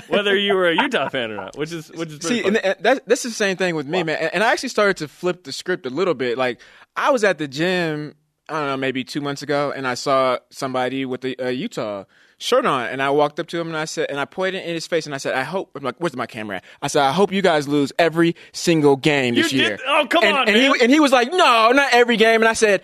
whether 0.08 0.36
you 0.36 0.54
were 0.54 0.68
a 0.68 0.74
Utah 0.74 1.08
fan 1.08 1.30
or 1.30 1.36
not, 1.36 1.56
which 1.56 1.72
is 1.72 1.90
which 1.92 2.10
is 2.10 2.20
see, 2.26 2.44
and 2.44 2.56
that, 2.56 3.06
that's 3.06 3.22
the 3.22 3.30
same 3.30 3.56
thing 3.56 3.74
with 3.74 3.86
me, 3.86 4.02
man. 4.02 4.30
And 4.32 4.42
I 4.42 4.52
actually 4.52 4.70
started 4.70 4.96
to 4.98 5.08
flip 5.08 5.44
the 5.44 5.52
script 5.52 5.86
a 5.86 5.90
little 5.90 6.14
bit. 6.14 6.38
Like 6.38 6.60
I 6.96 7.10
was 7.10 7.24
at 7.24 7.38
the 7.38 7.48
gym 7.48 8.14
I 8.48 8.60
don't 8.60 8.66
know, 8.66 8.76
maybe 8.78 9.04
two 9.04 9.20
months 9.20 9.42
ago, 9.42 9.72
and 9.76 9.86
I 9.86 9.92
saw 9.92 10.38
somebody 10.48 11.04
with 11.04 11.22
a, 11.24 11.48
a, 11.48 11.50
Utah 11.50 12.04
shirt 12.38 12.64
on, 12.64 12.86
and 12.86 13.02
I 13.02 13.10
walked 13.10 13.38
up 13.38 13.46
to 13.48 13.60
him 13.60 13.68
and 13.68 13.76
I 13.76 13.84
said, 13.84 14.06
and 14.08 14.18
I 14.18 14.24
pointed 14.24 14.64
in 14.64 14.72
his 14.72 14.86
face, 14.86 15.04
and 15.04 15.14
I 15.14 15.18
said, 15.18 15.34
I 15.34 15.42
hope, 15.42 15.72
I'm 15.76 15.84
like, 15.84 15.96
where's 15.98 16.16
my 16.16 16.24
camera 16.24 16.56
at? 16.56 16.64
I 16.80 16.86
said, 16.86 17.02
I 17.02 17.12
hope 17.12 17.30
you 17.30 17.42
guys 17.42 17.68
lose 17.68 17.92
every 17.98 18.36
single 18.52 18.96
game 18.96 19.34
this 19.34 19.52
you 19.52 19.60
year. 19.60 19.76
Did? 19.76 19.80
Oh, 19.86 20.06
come 20.08 20.24
and, 20.24 20.34
on, 20.34 20.48
and 20.48 20.56
man. 20.56 20.74
He, 20.74 20.82
and 20.82 20.90
he 20.90 20.98
was 20.98 21.12
like, 21.12 21.30
no, 21.30 21.72
not 21.72 21.92
every 21.92 22.16
game. 22.16 22.40
And 22.40 22.48
I 22.48 22.54
said, 22.54 22.80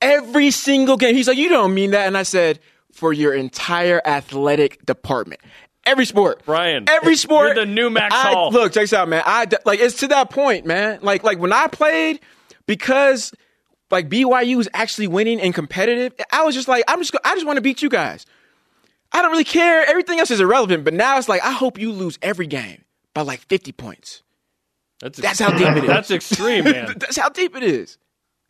every 0.00 0.52
single 0.52 0.96
game. 0.96 1.16
He's 1.16 1.26
like, 1.26 1.38
you 1.38 1.48
don't 1.48 1.74
mean 1.74 1.90
that. 1.90 2.06
And 2.06 2.16
I 2.16 2.22
said, 2.22 2.60
for 2.92 3.12
your 3.12 3.34
entire 3.34 4.00
athletic 4.04 4.84
department. 4.84 5.40
Every 5.86 6.04
sport, 6.04 6.42
Brian. 6.44 6.84
Every 6.88 7.16
sport. 7.16 7.56
You're 7.56 7.66
the 7.66 7.72
new 7.72 7.90
Max 7.90 8.14
I, 8.14 8.32
Hall. 8.32 8.50
Look, 8.50 8.72
check 8.72 8.82
this 8.82 8.92
out, 8.92 9.08
man. 9.08 9.22
I 9.24 9.46
like 9.64 9.80
it's 9.80 10.00
to 10.00 10.08
that 10.08 10.30
point, 10.30 10.66
man. 10.66 11.00
Like, 11.02 11.24
like 11.24 11.38
when 11.38 11.52
I 11.52 11.68
played, 11.68 12.20
because 12.66 13.32
like 13.90 14.08
BYU 14.08 14.56
was 14.56 14.68
actually 14.74 15.08
winning 15.08 15.40
and 15.40 15.54
competitive, 15.54 16.14
I 16.30 16.44
was 16.44 16.54
just 16.54 16.68
like, 16.68 16.84
I'm 16.86 17.00
just, 17.00 17.16
I 17.24 17.34
just 17.34 17.46
want 17.46 17.56
to 17.56 17.62
beat 17.62 17.82
you 17.82 17.88
guys. 17.88 18.26
I 19.12 19.22
don't 19.22 19.32
really 19.32 19.44
care. 19.44 19.84
Everything 19.88 20.20
else 20.20 20.30
is 20.30 20.40
irrelevant. 20.40 20.84
But 20.84 20.94
now 20.94 21.18
it's 21.18 21.28
like, 21.28 21.42
I 21.42 21.52
hope 21.52 21.78
you 21.78 21.92
lose 21.92 22.18
every 22.22 22.46
game 22.46 22.84
by 23.14 23.22
like 23.22 23.40
50 23.40 23.72
points. 23.72 24.22
That's, 25.00 25.18
That's 25.18 25.38
how 25.38 25.50
deep 25.50 25.68
it 25.68 25.84
is. 25.84 25.86
That's 25.86 26.10
extreme, 26.10 26.64
man. 26.64 26.94
That's 26.98 27.16
how 27.16 27.30
deep 27.30 27.56
it 27.56 27.62
is. 27.62 27.98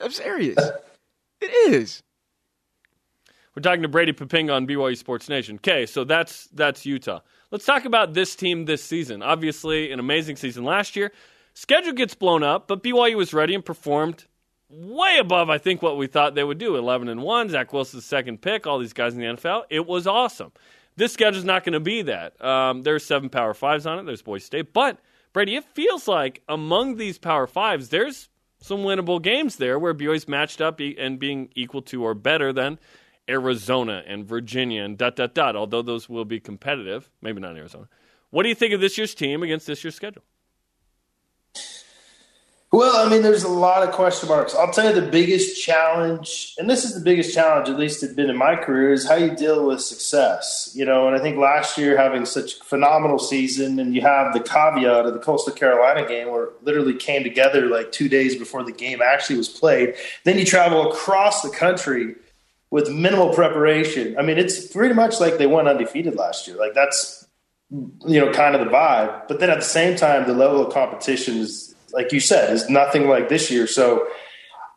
I'm 0.00 0.10
serious. 0.10 0.58
It 1.40 1.72
is. 1.72 2.02
We're 3.54 3.62
talking 3.62 3.82
to 3.82 3.88
Brady 3.88 4.12
Poppinga 4.12 4.54
on 4.54 4.66
BYU 4.66 4.96
Sports 4.96 5.28
Nation. 5.28 5.56
Okay, 5.56 5.86
so 5.86 6.04
that's 6.04 6.46
that's 6.48 6.86
Utah. 6.86 7.20
Let's 7.50 7.64
talk 7.64 7.84
about 7.84 8.14
this 8.14 8.36
team 8.36 8.64
this 8.64 8.84
season. 8.84 9.22
Obviously, 9.22 9.90
an 9.90 9.98
amazing 9.98 10.36
season 10.36 10.64
last 10.64 10.94
year. 10.94 11.12
Schedule 11.54 11.92
gets 11.92 12.14
blown 12.14 12.44
up, 12.44 12.68
but 12.68 12.82
BYU 12.82 13.16
was 13.16 13.34
ready 13.34 13.54
and 13.54 13.64
performed 13.64 14.24
way 14.68 15.18
above, 15.18 15.50
I 15.50 15.58
think, 15.58 15.82
what 15.82 15.96
we 15.96 16.06
thought 16.06 16.34
they 16.34 16.44
would 16.44 16.58
do. 16.58 16.76
11 16.76 17.08
and 17.08 17.22
1, 17.22 17.48
Zach 17.50 17.72
Wilson's 17.72 18.04
second 18.04 18.40
pick, 18.40 18.66
all 18.66 18.78
these 18.78 18.92
guys 18.92 19.14
in 19.14 19.20
the 19.20 19.26
NFL. 19.26 19.64
It 19.68 19.86
was 19.86 20.06
awesome. 20.06 20.52
This 20.96 21.12
schedule's 21.12 21.44
not 21.44 21.64
going 21.64 21.72
to 21.72 21.80
be 21.80 22.02
that. 22.02 22.42
Um, 22.44 22.82
there's 22.82 23.04
seven 23.04 23.30
Power 23.30 23.54
Fives 23.54 23.84
on 23.84 23.98
it. 23.98 24.06
There's 24.06 24.22
Boise 24.22 24.44
State. 24.44 24.72
But, 24.72 24.98
Brady, 25.32 25.56
it 25.56 25.64
feels 25.64 26.06
like 26.06 26.42
among 26.48 26.96
these 26.96 27.18
Power 27.18 27.46
Fives, 27.46 27.88
there's 27.88 28.28
some 28.60 28.80
winnable 28.80 29.20
games 29.20 29.56
there 29.56 29.78
where 29.78 29.94
BYU's 29.94 30.28
matched 30.28 30.60
up 30.60 30.80
and 30.80 31.18
being 31.18 31.50
equal 31.54 31.82
to 31.82 32.04
or 32.04 32.14
better 32.14 32.52
than 32.52 32.78
Arizona 33.28 34.02
and 34.06 34.26
Virginia 34.26 34.82
and 34.82 34.98
dot, 34.98 35.16
dot, 35.16 35.34
dot, 35.34 35.56
although 35.56 35.82
those 35.82 36.08
will 36.08 36.24
be 36.24 36.40
competitive. 36.40 37.10
Maybe 37.22 37.40
not 37.40 37.56
Arizona. 37.56 37.88
What 38.30 38.44
do 38.44 38.48
you 38.48 38.54
think 38.54 38.72
of 38.72 38.80
this 38.80 38.96
year's 38.96 39.14
team 39.14 39.42
against 39.42 39.66
this 39.66 39.82
year's 39.84 39.94
schedule? 39.94 40.22
Well, 42.72 43.04
I 43.04 43.10
mean, 43.10 43.22
there's 43.22 43.42
a 43.42 43.48
lot 43.48 43.82
of 43.82 43.92
question 43.92 44.28
marks. 44.28 44.54
I'll 44.54 44.70
tell 44.70 44.94
you 44.94 45.00
the 45.00 45.10
biggest 45.10 45.60
challenge, 45.60 46.54
and 46.56 46.70
this 46.70 46.84
is 46.84 46.94
the 46.94 47.00
biggest 47.00 47.34
challenge, 47.34 47.68
at 47.68 47.76
least 47.76 48.00
it's 48.04 48.12
been 48.12 48.30
in 48.30 48.36
my 48.36 48.54
career, 48.54 48.92
is 48.92 49.08
how 49.08 49.16
you 49.16 49.34
deal 49.34 49.66
with 49.66 49.80
success. 49.80 50.70
You 50.72 50.84
know, 50.84 51.08
and 51.08 51.16
I 51.16 51.18
think 51.18 51.36
last 51.36 51.76
year 51.76 51.96
having 51.96 52.24
such 52.24 52.60
phenomenal 52.60 53.18
season, 53.18 53.80
and 53.80 53.92
you 53.92 54.02
have 54.02 54.32
the 54.32 54.38
caveat 54.38 55.04
of 55.04 55.14
the 55.14 55.18
Coastal 55.18 55.52
Carolina 55.52 56.06
game 56.06 56.30
where 56.30 56.44
it 56.44 56.62
literally 56.62 56.94
came 56.94 57.24
together 57.24 57.66
like 57.66 57.90
two 57.90 58.08
days 58.08 58.36
before 58.36 58.62
the 58.62 58.70
game 58.70 59.02
actually 59.02 59.38
was 59.38 59.48
played. 59.48 59.96
Then 60.22 60.38
you 60.38 60.44
travel 60.44 60.92
across 60.92 61.42
the 61.42 61.50
country 61.50 62.14
with 62.70 62.88
minimal 62.90 63.34
preparation. 63.34 64.16
I 64.18 64.22
mean, 64.22 64.38
it's 64.38 64.66
pretty 64.68 64.94
much 64.94 65.20
like 65.20 65.38
they 65.38 65.46
went 65.46 65.68
undefeated 65.68 66.14
last 66.16 66.46
year. 66.46 66.56
Like 66.56 66.74
that's 66.74 67.26
you 67.70 68.20
know 68.20 68.32
kind 68.32 68.54
of 68.54 68.64
the 68.64 68.70
vibe. 68.70 69.28
But 69.28 69.40
then 69.40 69.50
at 69.50 69.58
the 69.58 69.64
same 69.64 69.96
time, 69.96 70.26
the 70.26 70.34
level 70.34 70.66
of 70.66 70.72
competition 70.72 71.38
is 71.38 71.74
like 71.92 72.12
you 72.12 72.20
said, 72.20 72.52
is 72.52 72.68
nothing 72.68 73.08
like 73.08 73.28
this 73.28 73.50
year. 73.50 73.66
So 73.66 74.06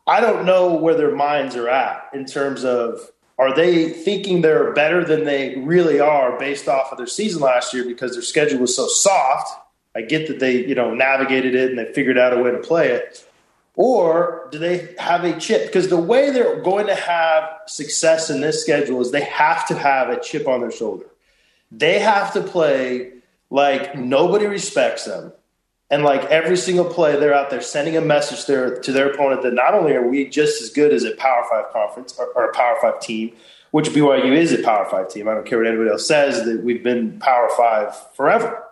I 0.08 0.20
don't 0.20 0.46
know 0.46 0.74
where 0.74 0.96
their 0.96 1.16
minds 1.16 1.56
are 1.56 1.70
at 1.70 2.10
in 2.14 2.26
terms 2.26 2.66
of 2.66 3.00
are 3.40 3.56
they 3.56 3.90
thinking 3.90 4.42
they're 4.42 4.74
better 4.74 5.04
than 5.04 5.24
they 5.24 5.56
really 5.58 6.00
are 6.00 6.38
based 6.38 6.68
off 6.68 6.92
of 6.92 6.98
their 6.98 7.08
season 7.08 7.42
last 7.42 7.74
year 7.74 7.84
because 7.84 8.14
their 8.14 8.22
schedule 8.22 8.60
was 8.60 8.76
so 8.76 8.88
soft. 8.88 9.50
I 9.96 10.02
get 10.02 10.28
that 10.28 10.40
they, 10.40 10.66
you 10.66 10.76
know, 10.76 10.94
navigated 10.94 11.56
it 11.56 11.70
and 11.70 11.80
they 11.80 11.92
figured 11.94 12.18
out 12.18 12.34
a 12.34 12.42
way 12.42 12.52
to 12.52 12.60
play 12.60 12.90
it. 12.90 13.28
Or 13.76 14.48
do 14.52 14.60
they 14.60 14.94
have 15.00 15.24
a 15.24 15.40
chip? 15.40 15.66
Because 15.66 15.90
the 15.90 15.98
way 15.98 16.30
they're 16.30 16.62
going 16.62 16.88
to 16.88 16.96
have 16.96 17.62
success 17.66 18.30
in 18.30 18.42
this 18.42 18.62
schedule 18.62 19.02
is 19.02 19.12
they 19.12 19.24
have 19.24 19.68
to 19.68 19.78
have 19.78 20.10
a 20.10 20.20
chip 20.20 20.48
on 20.48 20.62
their 20.62 20.72
shoulder. 20.72 21.06
They 21.72 22.00
have 22.00 22.34
to 22.34 22.42
play 22.42 23.14
like 23.50 23.96
nobody 23.98 24.46
respects 24.46 25.06
them 25.06 25.34
and 25.94 26.04
like 26.04 26.24
every 26.26 26.58
single 26.58 26.86
play, 26.86 27.20
they're 27.20 27.36
out 27.36 27.52
there 27.52 27.62
sending 27.62 27.96
a 27.96 28.02
message 28.02 28.48
there 28.48 28.80
to 28.80 28.92
their 28.92 29.12
opponent 29.12 29.44
that 29.44 29.54
not 29.54 29.76
only 29.76 29.94
are 29.94 30.02
we 30.08 30.28
just 30.28 30.60
as 30.60 30.72
good 30.72 30.92
as 30.92 31.04
a 31.04 31.12
Power 31.18 31.46
Five 31.48 31.72
conference 31.72 32.18
or, 32.18 32.26
or 32.36 32.50
a 32.50 32.52
Power 32.52 32.76
Five 32.82 33.00
team, 33.00 33.36
which 33.70 33.90
BYU 33.90 34.36
is 34.36 34.52
a 34.54 34.64
Power 34.64 34.86
Five 34.90 35.10
team. 35.10 35.28
I 35.28 35.36
don't 35.36 35.46
care 35.46 35.60
what 35.60 35.68
anybody 35.68 35.92
else 35.92 36.08
says 36.08 36.46
that 36.46 36.64
we've 36.64 36.84
been 36.84 37.20
Power 37.20 37.48
Five 37.56 37.96
forever 38.16 38.64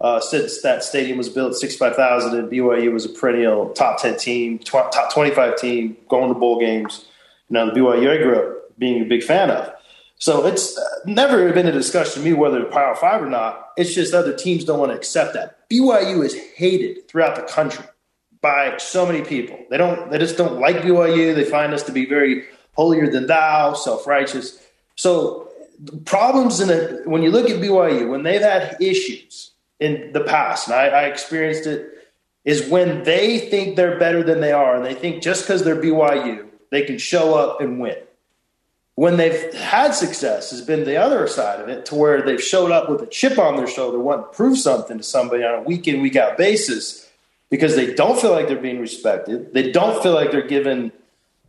uh, 0.00 0.20
since 0.20 0.62
that 0.62 0.82
stadium 0.82 1.18
was 1.18 1.28
built. 1.28 1.54
Sixty 1.54 1.78
five 1.78 1.96
thousand, 1.96 2.38
and 2.38 2.50
BYU 2.50 2.92
was 2.92 3.04
a 3.04 3.08
perennial 3.08 3.70
top 3.70 4.00
ten 4.00 4.16
team, 4.16 4.58
tw- 4.58 4.90
top 4.92 5.12
twenty 5.12 5.30
five 5.30 5.56
team, 5.56 5.96
going 6.08 6.32
to 6.32 6.38
bowl 6.38 6.58
games. 6.58 7.06
You 7.48 7.54
know, 7.54 7.66
the 7.66 7.80
BYU 7.80 8.10
I 8.10 8.22
grew 8.22 8.38
up 8.38 8.78
being 8.78 9.02
a 9.02 9.04
big 9.04 9.22
fan 9.22 9.50
of. 9.50 9.72
So 10.18 10.46
it's 10.46 10.78
never 11.04 11.52
been 11.52 11.66
a 11.66 11.72
discussion 11.72 12.22
to 12.22 12.28
me 12.28 12.32
whether 12.32 12.60
they're 12.60 12.70
Power 12.70 12.94
Five 12.94 13.22
or 13.22 13.28
not. 13.28 13.70
It's 13.76 13.94
just 13.94 14.14
other 14.14 14.34
teams 14.34 14.64
don't 14.64 14.78
want 14.78 14.92
to 14.92 14.96
accept 14.96 15.34
that. 15.34 15.68
BYU 15.68 16.24
is 16.24 16.34
hated 16.56 17.08
throughout 17.08 17.36
the 17.36 17.42
country 17.42 17.84
by 18.40 18.76
so 18.76 19.06
many 19.06 19.22
people. 19.22 19.58
They 19.70 19.76
don't. 19.78 20.10
They 20.10 20.18
just 20.18 20.36
don't 20.36 20.60
like 20.60 20.76
BYU. 20.76 21.34
They 21.34 21.44
find 21.44 21.72
us 21.72 21.82
to 21.84 21.92
be 21.92 22.06
very 22.06 22.44
holier 22.74 23.10
than 23.10 23.26
thou, 23.26 23.74
self 23.74 24.06
righteous. 24.06 24.60
So 24.96 25.48
problems 26.04 26.60
in 26.60 26.70
it 26.70 27.06
when 27.06 27.22
you 27.22 27.30
look 27.30 27.50
at 27.50 27.60
BYU 27.60 28.08
when 28.08 28.22
they've 28.22 28.40
had 28.40 28.76
issues 28.80 29.50
in 29.80 30.12
the 30.12 30.20
past, 30.20 30.68
and 30.68 30.76
I, 30.76 30.86
I 30.86 31.02
experienced 31.04 31.66
it, 31.66 31.90
is 32.44 32.68
when 32.68 33.02
they 33.04 33.38
think 33.38 33.76
they're 33.76 33.98
better 33.98 34.22
than 34.22 34.40
they 34.40 34.52
are, 34.52 34.76
and 34.76 34.84
they 34.84 34.94
think 34.94 35.22
just 35.22 35.44
because 35.44 35.64
they're 35.64 35.80
BYU, 35.80 36.46
they 36.70 36.82
can 36.82 36.98
show 36.98 37.34
up 37.34 37.60
and 37.60 37.80
win. 37.80 37.96
When 38.96 39.16
they've 39.16 39.52
had 39.54 39.92
success 39.92 40.50
has 40.50 40.60
been 40.60 40.84
the 40.84 40.96
other 40.96 41.26
side 41.26 41.60
of 41.60 41.68
it 41.68 41.86
to 41.86 41.96
where 41.96 42.22
they've 42.22 42.42
showed 42.42 42.70
up 42.70 42.88
with 42.88 43.02
a 43.02 43.06
chip 43.06 43.38
on 43.38 43.56
their 43.56 43.66
shoulder 43.66 43.98
wanting 43.98 44.26
to 44.26 44.30
prove 44.30 44.56
something 44.56 44.98
to 44.98 45.02
somebody 45.02 45.42
on 45.42 45.54
a 45.54 45.62
week 45.62 45.88
in 45.88 46.00
week 46.00 46.14
out 46.14 46.38
basis 46.38 47.08
because 47.50 47.74
they 47.74 47.92
don't 47.92 48.20
feel 48.20 48.30
like 48.30 48.46
they're 48.46 48.56
being 48.56 48.78
respected. 48.78 49.52
They 49.52 49.72
don't 49.72 50.00
feel 50.00 50.14
like 50.14 50.30
they're 50.30 50.46
given 50.46 50.92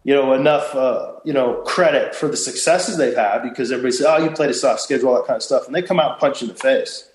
you 0.05 0.13
know 0.13 0.33
enough 0.33 0.73
uh, 0.73 1.13
you 1.25 1.33
know 1.33 1.55
credit 1.65 2.15
for 2.15 2.29
the 2.29 2.37
successes 2.37 2.97
they've 2.97 3.17
had 3.17 3.41
because 3.41 3.71
everybody 3.71 3.91
says 3.91 4.05
oh 4.07 4.23
you 4.23 4.29
played 4.29 4.51
a 4.51 4.53
soft 4.53 4.81
schedule 4.81 5.09
all 5.09 5.15
that 5.15 5.27
kind 5.27 5.35
of 5.35 5.43
stuff 5.43 5.65
and 5.65 5.75
they 5.75 5.81
come 5.81 5.99
out 5.99 6.11
and 6.11 6.19
punch 6.19 6.41
in 6.41 6.47
the 6.47 6.53
face 6.53 7.09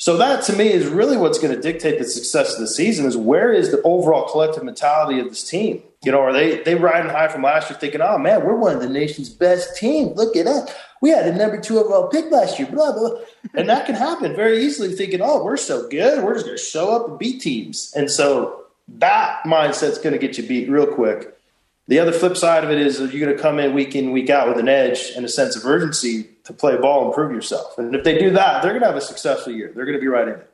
So 0.00 0.16
that 0.16 0.42
to 0.44 0.54
me 0.54 0.72
is 0.72 0.86
really 0.86 1.18
what's 1.18 1.38
going 1.38 1.54
to 1.54 1.60
dictate 1.60 1.98
the 1.98 2.06
success 2.06 2.54
of 2.54 2.60
the 2.60 2.68
season 2.68 3.04
is 3.04 3.18
where 3.18 3.52
is 3.52 3.70
the 3.70 3.82
overall 3.82 4.26
collective 4.26 4.64
mentality 4.64 5.20
of 5.20 5.28
this 5.28 5.46
team? 5.46 5.82
You 6.02 6.10
know, 6.10 6.20
are 6.20 6.32
they 6.32 6.62
they 6.62 6.74
riding 6.74 7.10
high 7.10 7.28
from 7.28 7.42
last 7.42 7.68
year 7.68 7.78
thinking, 7.78 8.00
oh 8.00 8.16
man, 8.16 8.42
we're 8.42 8.56
one 8.56 8.74
of 8.74 8.80
the 8.80 8.88
nation's 8.88 9.28
best 9.28 9.76
teams. 9.76 10.16
Look 10.16 10.36
at 10.36 10.46
that. 10.46 10.74
We 11.02 11.10
had 11.10 11.26
a 11.26 11.36
number 11.36 11.60
two 11.60 11.78
overall 11.78 12.08
pick 12.08 12.30
last 12.30 12.58
year, 12.58 12.66
blah, 12.66 12.92
blah, 12.92 13.10
blah. 13.10 13.18
And 13.54 13.68
that 13.68 13.84
can 13.84 13.94
happen 13.94 14.34
very 14.34 14.64
easily 14.64 14.94
thinking, 14.94 15.20
oh, 15.20 15.44
we're 15.44 15.58
so 15.58 15.86
good. 15.86 16.24
We're 16.24 16.32
just 16.32 16.46
going 16.46 16.56
to 16.56 16.64
show 16.64 16.96
up 16.96 17.06
and 17.06 17.18
beat 17.18 17.42
teams. 17.42 17.92
And 17.94 18.10
so 18.10 18.64
that 18.88 19.42
mindset's 19.44 19.98
going 19.98 20.14
to 20.14 20.18
get 20.18 20.38
you 20.38 20.48
beat 20.48 20.70
real 20.70 20.86
quick. 20.86 21.36
The 21.88 21.98
other 21.98 22.12
flip 22.12 22.38
side 22.38 22.64
of 22.64 22.70
it 22.70 22.78
is 22.78 23.00
you're 23.00 23.26
going 23.26 23.36
to 23.36 23.42
come 23.42 23.58
in 23.58 23.74
week 23.74 23.94
in, 23.94 24.12
week 24.12 24.30
out 24.30 24.48
with 24.48 24.58
an 24.58 24.68
edge 24.68 25.12
and 25.14 25.26
a 25.26 25.28
sense 25.28 25.56
of 25.56 25.66
urgency 25.66 26.26
to 26.44 26.52
play 26.52 26.76
ball 26.76 27.04
and 27.04 27.14
prove 27.14 27.32
yourself. 27.32 27.78
And 27.78 27.94
if 27.94 28.04
they 28.04 28.18
do 28.18 28.30
that, 28.30 28.62
they're 28.62 28.72
going 28.72 28.82
to 28.82 28.88
have 28.88 28.96
a 28.96 29.00
successful 29.00 29.52
year. 29.52 29.72
They're 29.74 29.84
going 29.84 29.96
to 29.96 30.00
be 30.00 30.08
right 30.08 30.28
in 30.28 30.34
it. 30.34 30.50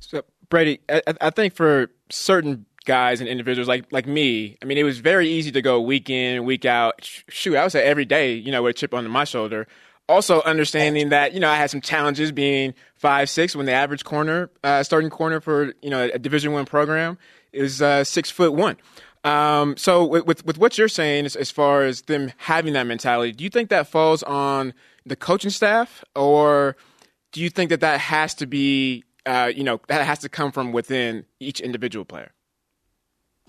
So, 0.00 0.22
Brady, 0.48 0.80
I, 0.88 1.02
I 1.20 1.30
think 1.30 1.54
for 1.54 1.90
certain 2.10 2.66
guys 2.84 3.20
and 3.20 3.28
individuals 3.28 3.68
like 3.68 3.90
like 3.92 4.06
me, 4.06 4.56
I 4.62 4.64
mean, 4.64 4.78
it 4.78 4.84
was 4.84 4.98
very 4.98 5.28
easy 5.28 5.50
to 5.52 5.62
go 5.62 5.80
week 5.80 6.08
in, 6.08 6.44
week 6.44 6.64
out. 6.64 7.02
Shoot, 7.28 7.56
I 7.56 7.62
would 7.62 7.72
say 7.72 7.84
every 7.84 8.04
day, 8.04 8.34
you 8.34 8.52
know, 8.52 8.62
with 8.62 8.70
a 8.70 8.78
chip 8.78 8.94
on 8.94 9.08
my 9.10 9.24
shoulder. 9.24 9.66
Also, 10.08 10.40
understanding 10.42 11.08
that 11.08 11.34
you 11.34 11.40
know 11.40 11.50
I 11.50 11.56
had 11.56 11.68
some 11.68 11.80
challenges 11.80 12.30
being 12.30 12.74
five 12.94 13.28
six 13.28 13.56
when 13.56 13.66
the 13.66 13.72
average 13.72 14.04
corner, 14.04 14.50
uh, 14.62 14.84
starting 14.84 15.10
corner 15.10 15.40
for 15.40 15.72
you 15.82 15.90
know 15.90 16.08
a 16.14 16.18
Division 16.18 16.52
One 16.52 16.64
program 16.64 17.18
is 17.52 17.82
uh, 17.82 18.04
six 18.04 18.30
foot 18.30 18.52
one. 18.52 18.76
Um, 19.24 19.76
so 19.76 20.04
with, 20.04 20.24
with, 20.24 20.46
with 20.46 20.56
what 20.56 20.78
you're 20.78 20.86
saying 20.86 21.26
as, 21.26 21.34
as 21.34 21.50
far 21.50 21.82
as 21.82 22.02
them 22.02 22.32
having 22.36 22.74
that 22.74 22.86
mentality, 22.86 23.32
do 23.32 23.42
you 23.42 23.50
think 23.50 23.70
that 23.70 23.88
falls 23.88 24.22
on 24.22 24.72
the 25.06 25.16
coaching 25.16 25.50
staff, 25.50 26.04
or 26.14 26.76
do 27.32 27.40
you 27.40 27.48
think 27.48 27.70
that 27.70 27.80
that 27.80 28.00
has 28.00 28.34
to 28.34 28.46
be 28.46 29.04
uh, 29.24 29.50
you 29.54 29.64
know 29.64 29.80
that 29.88 30.04
has 30.04 30.18
to 30.20 30.28
come 30.28 30.52
from 30.52 30.72
within 30.72 31.24
each 31.40 31.60
individual 31.60 32.04
player? 32.04 32.32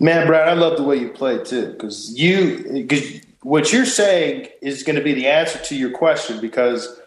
Man, 0.00 0.28
Brad, 0.28 0.48
I 0.48 0.52
love 0.52 0.76
the 0.76 0.84
way 0.84 0.96
you 0.96 1.08
play 1.08 1.42
too, 1.42 1.72
because 1.72 2.16
you 2.18 2.84
because 2.86 3.20
what 3.42 3.72
you're 3.72 3.84
saying 3.84 4.48
is 4.62 4.82
going 4.82 4.96
to 4.96 5.02
be 5.02 5.12
the 5.12 5.26
answer 5.26 5.58
to 5.58 5.76
your 5.76 5.90
question 5.90 6.40
because 6.40 7.00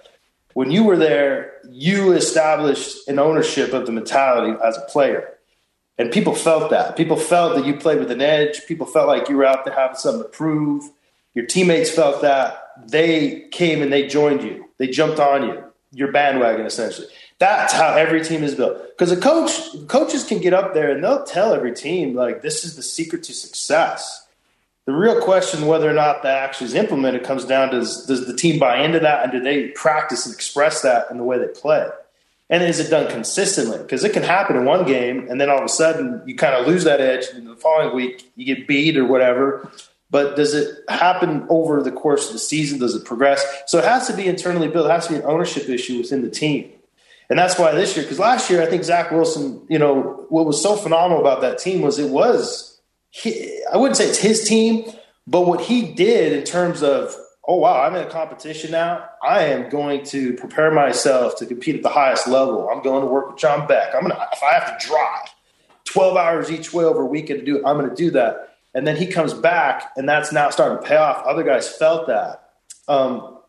when 0.53 0.71
you 0.71 0.83
were 0.83 0.97
there, 0.97 1.53
you 1.69 2.11
established 2.11 3.07
an 3.07 3.19
ownership 3.19 3.73
of 3.73 3.85
the 3.85 3.91
mentality 3.91 4.57
as 4.63 4.77
a 4.77 4.81
player. 4.81 5.29
And 5.97 6.11
people 6.11 6.33
felt 6.33 6.71
that. 6.71 6.97
People 6.97 7.15
felt 7.15 7.55
that 7.55 7.65
you 7.65 7.75
played 7.75 7.99
with 7.99 8.11
an 8.11 8.21
edge. 8.21 8.65
People 8.65 8.85
felt 8.85 9.07
like 9.07 9.29
you 9.29 9.37
were 9.37 9.45
out 9.45 9.65
there 9.65 9.73
having 9.73 9.97
something 9.97 10.23
to 10.23 10.29
prove. 10.29 10.89
Your 11.33 11.45
teammates 11.45 11.91
felt 11.91 12.21
that. 12.21 12.60
They 12.87 13.47
came 13.51 13.81
and 13.81 13.91
they 13.91 14.07
joined 14.07 14.43
you. 14.43 14.65
They 14.77 14.87
jumped 14.87 15.19
on 15.19 15.43
you, 15.47 15.63
your 15.91 16.11
bandwagon 16.11 16.65
essentially. 16.65 17.07
That's 17.39 17.73
how 17.73 17.93
every 17.93 18.23
team 18.23 18.43
is 18.43 18.55
built. 18.55 18.77
Because 18.89 19.11
a 19.11 19.19
coach, 19.19 19.51
coaches 19.87 20.23
can 20.23 20.39
get 20.39 20.53
up 20.53 20.73
there 20.73 20.91
and 20.91 21.03
they'll 21.03 21.23
tell 21.23 21.53
every 21.53 21.73
team 21.73 22.15
like 22.15 22.41
this 22.41 22.63
is 22.63 22.75
the 22.75 22.83
secret 22.83 23.23
to 23.23 23.33
success. 23.33 24.27
The 24.85 24.93
real 24.93 25.21
question 25.21 25.67
whether 25.67 25.89
or 25.89 25.93
not 25.93 26.23
that 26.23 26.43
actually 26.43 26.67
is 26.67 26.75
implemented 26.75 27.23
comes 27.23 27.45
down 27.45 27.69
to 27.71 27.79
does, 27.79 28.05
does 28.05 28.27
the 28.27 28.35
team 28.35 28.59
buy 28.59 28.83
into 28.83 28.99
that 28.99 29.23
and 29.23 29.31
do 29.31 29.39
they 29.39 29.69
practice 29.69 30.25
and 30.25 30.33
express 30.33 30.81
that 30.81 31.09
in 31.11 31.17
the 31.17 31.23
way 31.23 31.37
they 31.37 31.47
play? 31.47 31.87
And 32.51 32.63
is 32.63 32.81
it 32.81 32.89
done 32.89 33.09
consistently? 33.09 33.77
Because 33.77 34.03
it 34.03 34.11
can 34.11 34.23
happen 34.23 34.57
in 34.57 34.65
one 34.65 34.85
game, 34.85 35.25
and 35.29 35.39
then 35.39 35.49
all 35.49 35.59
of 35.59 35.63
a 35.63 35.69
sudden 35.69 36.21
you 36.25 36.35
kind 36.35 36.53
of 36.53 36.67
lose 36.67 36.83
that 36.83 36.99
edge, 36.99 37.27
and 37.33 37.47
the 37.47 37.55
following 37.55 37.95
week 37.95 38.29
you 38.35 38.45
get 38.45 38.67
beat 38.67 38.97
or 38.97 39.05
whatever. 39.05 39.71
But 40.11 40.35
does 40.35 40.53
it 40.53 40.83
happen 40.89 41.47
over 41.49 41.81
the 41.81 41.91
course 41.91 42.27
of 42.27 42.33
the 42.33 42.39
season? 42.39 42.79
Does 42.79 42.93
it 42.93 43.05
progress? 43.05 43.43
So 43.65 43.79
it 43.79 43.85
has 43.85 44.07
to 44.07 44.13
be 44.13 44.27
internally 44.27 44.67
built. 44.67 44.85
It 44.87 44.91
has 44.91 45.07
to 45.07 45.13
be 45.13 45.19
an 45.19 45.25
ownership 45.25 45.67
issue 45.69 45.97
within 45.97 46.21
the 46.21 46.29
team. 46.29 46.71
And 47.29 47.39
that's 47.39 47.57
why 47.57 47.71
this 47.71 47.95
year, 47.95 48.03
because 48.03 48.19
last 48.19 48.49
year 48.49 48.61
I 48.61 48.65
think 48.65 48.83
Zach 48.83 49.09
Wilson, 49.09 49.65
you 49.69 49.79
know, 49.79 50.25
what 50.27 50.45
was 50.45 50.61
so 50.61 50.75
phenomenal 50.75 51.21
about 51.21 51.39
that 51.41 51.59
team 51.59 51.81
was 51.81 51.97
it 51.97 52.09
was, 52.09 52.81
he, 53.09 53.63
I 53.71 53.77
wouldn't 53.77 53.95
say 53.95 54.07
it's 54.07 54.17
his 54.17 54.45
team, 54.45 54.91
but 55.25 55.47
what 55.47 55.61
he 55.61 55.93
did 55.93 56.33
in 56.33 56.43
terms 56.43 56.83
of 56.83 57.15
oh 57.47 57.55
wow, 57.55 57.81
I'm 57.81 57.95
in 57.95 58.05
a 58.05 58.09
competition 58.09 58.71
now. 58.71 59.09
I 59.23 59.43
am 59.45 59.69
going 59.69 60.03
to 60.05 60.33
prepare 60.33 60.71
myself 60.71 61.37
to 61.37 61.45
compete 61.45 61.75
at 61.75 61.83
the 61.83 61.89
highest 61.89 62.27
level. 62.27 62.69
I'm 62.69 62.81
going 62.81 63.01
to 63.01 63.07
work 63.07 63.29
with 63.29 63.37
John 63.37 63.67
Beck. 63.67 63.95
I'm 63.95 64.01
gonna 64.01 64.27
if 64.31 64.43
I 64.43 64.53
have 64.53 64.77
to 64.77 64.87
drive 64.87 65.33
12 65.85 66.17
hours 66.17 66.51
each 66.51 66.73
way 66.73 66.83
over 66.83 67.01
a 67.01 67.05
weekend 67.05 67.39
to 67.39 67.45
do 67.45 67.57
it, 67.57 67.63
I'm 67.65 67.79
gonna 67.79 67.95
do 67.95 68.11
that. 68.11 68.50
And 68.73 68.87
then 68.87 68.95
he 68.95 69.07
comes 69.07 69.33
back, 69.33 69.91
and 69.97 70.07
that's 70.07 70.31
now 70.31 70.49
starting 70.49 70.81
to 70.81 70.87
pay 70.87 70.95
off. 70.95 71.25
Other 71.25 71.43
guys 71.43 71.69
felt 71.69 72.07
that. 72.07 72.51
Um, 72.87 73.39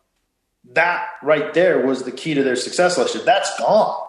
that 0.72 1.06
right 1.22 1.52
there 1.54 1.86
was 1.86 2.02
the 2.02 2.12
key 2.12 2.34
to 2.34 2.42
their 2.42 2.56
success 2.56 2.98
last 2.98 3.14
year. 3.14 3.24
That's 3.24 3.56
gone. 3.58 4.06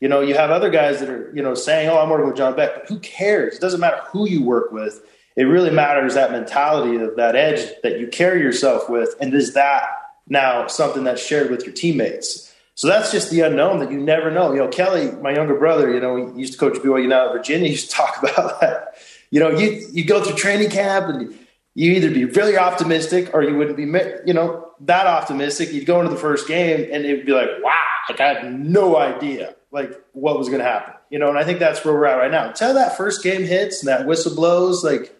You 0.00 0.08
know, 0.08 0.20
you 0.20 0.34
have 0.34 0.50
other 0.50 0.70
guys 0.70 1.00
that 1.00 1.10
are, 1.10 1.30
you 1.34 1.42
know, 1.42 1.54
saying, 1.54 1.88
"Oh, 1.88 1.98
I'm 1.98 2.08
working 2.08 2.26
with 2.26 2.36
John 2.36 2.56
Beck," 2.56 2.74
but 2.74 2.88
who 2.88 2.98
cares? 3.00 3.56
It 3.56 3.60
doesn't 3.60 3.80
matter 3.80 4.00
who 4.10 4.28
you 4.28 4.42
work 4.42 4.72
with 4.72 5.02
it 5.36 5.44
really 5.44 5.70
matters 5.70 6.14
that 6.14 6.32
mentality 6.32 6.96
of 6.96 7.16
that 7.16 7.36
edge 7.36 7.66
that 7.82 7.98
you 7.98 8.08
carry 8.08 8.40
yourself 8.40 8.90
with. 8.90 9.14
And 9.20 9.32
is 9.32 9.54
that 9.54 9.84
now 10.28 10.66
something 10.66 11.04
that's 11.04 11.24
shared 11.24 11.50
with 11.50 11.64
your 11.64 11.74
teammates? 11.74 12.52
So 12.74 12.88
that's 12.88 13.12
just 13.12 13.30
the 13.30 13.40
unknown 13.40 13.78
that 13.78 13.90
you 13.90 13.98
never 13.98 14.30
know. 14.30 14.52
You 14.52 14.58
know, 14.58 14.68
Kelly, 14.68 15.12
my 15.12 15.32
younger 15.32 15.54
brother, 15.54 15.92
you 15.92 16.00
know, 16.00 16.32
he 16.34 16.40
used 16.40 16.54
to 16.54 16.58
coach 16.58 16.74
BYU 16.74 17.08
now 17.08 17.28
at 17.28 17.32
Virginia, 17.32 17.66
he 17.66 17.72
used 17.72 17.90
to 17.90 17.96
talk 17.96 18.18
about 18.22 18.60
that. 18.60 18.94
You 19.30 19.40
know, 19.40 19.50
you, 19.50 19.86
you 19.92 20.04
go 20.04 20.22
through 20.22 20.36
training 20.36 20.70
camp 20.70 21.06
and 21.06 21.38
you 21.74 21.92
either 21.92 22.10
be 22.10 22.24
really 22.24 22.56
optimistic 22.56 23.32
or 23.32 23.42
you 23.42 23.56
wouldn't 23.56 23.76
be, 23.76 23.84
you 24.26 24.34
know, 24.34 24.68
that 24.80 25.06
optimistic. 25.06 25.72
You'd 25.72 25.86
go 25.86 26.00
into 26.00 26.12
the 26.12 26.20
first 26.20 26.48
game 26.48 26.88
and 26.92 27.04
it'd 27.04 27.26
be 27.26 27.32
like, 27.32 27.48
wow, 27.62 27.76
like 28.08 28.20
I 28.20 28.34
had 28.34 28.60
no 28.60 28.96
idea 28.96 29.54
like 29.70 29.92
what 30.12 30.38
was 30.38 30.48
going 30.48 30.60
to 30.60 30.64
happen, 30.64 30.94
you 31.10 31.18
know. 31.18 31.28
And 31.28 31.38
I 31.38 31.44
think 31.44 31.58
that's 31.58 31.84
where 31.84 31.94
we're 31.94 32.06
at 32.06 32.16
right 32.16 32.30
now. 32.30 32.48
Until 32.48 32.74
that 32.74 32.96
first 32.96 33.22
game 33.22 33.44
hits 33.44 33.80
and 33.80 33.88
that 33.88 34.06
whistle 34.06 34.34
blows, 34.34 34.82
like 34.82 35.16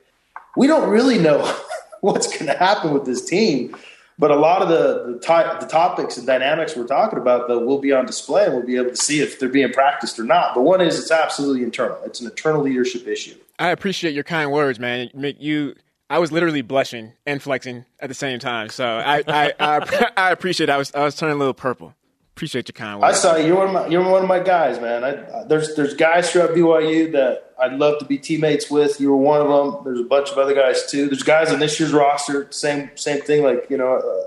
we 0.57 0.67
don't 0.67 0.89
really 0.91 1.19
know 1.19 1.57
what's 2.01 2.27
going 2.27 2.47
to 2.47 2.57
happen 2.57 2.93
with 2.93 3.05
this 3.05 3.25
team. 3.25 3.77
But 4.19 4.31
a 4.31 4.37
lot 4.37 4.61
of 4.61 4.69
the 4.69 5.15
the, 5.15 5.19
ty- 5.19 5.59
the, 5.61 5.67
topics 5.67 6.19
and 6.19 6.27
dynamics 6.27 6.77
we're 6.77 6.87
talking 6.87 7.19
about, 7.19 7.49
though, 7.49 7.65
will 7.65 7.79
be 7.79 7.93
on 7.93 8.05
display, 8.05 8.45
and 8.45 8.55
we'll 8.55 8.67
be 8.67 8.77
able 8.77 8.91
to 8.91 8.97
see 8.97 9.21
if 9.21 9.39
they're 9.39 9.49
being 9.49 9.73
practiced 9.73 10.19
or 10.19 10.25
not. 10.25 10.55
But 10.55 10.63
one 10.63 10.83
is 10.83 10.99
it's 10.99 11.11
absolutely 11.11 11.63
internal; 11.63 11.99
it's 12.05 12.21
an 12.21 12.27
internal 12.27 12.61
leadership 12.61 13.07
issue. 13.07 13.37
I 13.61 13.69
appreciate 13.69 14.15
your 14.15 14.25
kind 14.25 14.51
words, 14.51 14.81
man. 14.81 15.11
You, 15.15 15.75
I 16.09 16.19
was 16.19 16.33
literally 16.33 16.63
blushing 16.63 17.13
and 17.27 17.43
flexing 17.43 17.85
at 18.01 18.09
the 18.09 18.15
same 18.15 18.39
time. 18.39 18.71
So 18.71 18.87
I, 18.87 19.23
I, 19.29 19.53
I, 19.61 20.11
I 20.17 20.31
appreciate. 20.33 20.71
It. 20.71 20.73
I 20.73 20.79
was, 20.79 20.93
I 20.95 21.05
was 21.05 21.15
turning 21.15 21.37
a 21.37 21.39
little 21.39 21.55
purple. 21.55 21.95
Appreciate 22.35 22.69
your 22.69 22.73
kind 22.73 22.99
words. 22.99 23.19
I 23.19 23.21
saw 23.21 23.37
you. 23.37 23.49
You're 23.49 23.57
one 23.57 23.67
of 23.67 23.73
my, 23.75 23.87
you're 23.89 24.11
one 24.11 24.23
of 24.23 24.29
my 24.29 24.39
guys, 24.39 24.81
man. 24.81 25.05
I, 25.05 25.45
there's 25.45 25.77
there's 25.77 25.93
guys 25.93 26.33
throughout 26.33 26.51
BYU 26.51 27.13
that 27.13 27.53
I'd 27.59 27.75
love 27.75 27.99
to 27.99 28.07
be 28.07 28.17
teammates 28.17 28.71
with. 28.71 28.99
You 28.99 29.11
were 29.11 29.19
one 29.19 29.43
of 29.43 29.49
them. 29.49 29.85
There's 29.85 30.01
a 30.01 30.09
bunch 30.09 30.31
of 30.31 30.39
other 30.39 30.55
guys 30.55 30.91
too. 30.91 31.07
There's 31.07 31.23
guys 31.23 31.53
on 31.53 31.59
this 31.59 31.79
year's 31.79 31.93
roster. 31.93 32.51
Same 32.51 32.91
same 32.95 33.21
thing. 33.21 33.45
Like 33.45 33.67
you 33.69 33.77
know, 33.77 33.97
uh, 33.97 34.27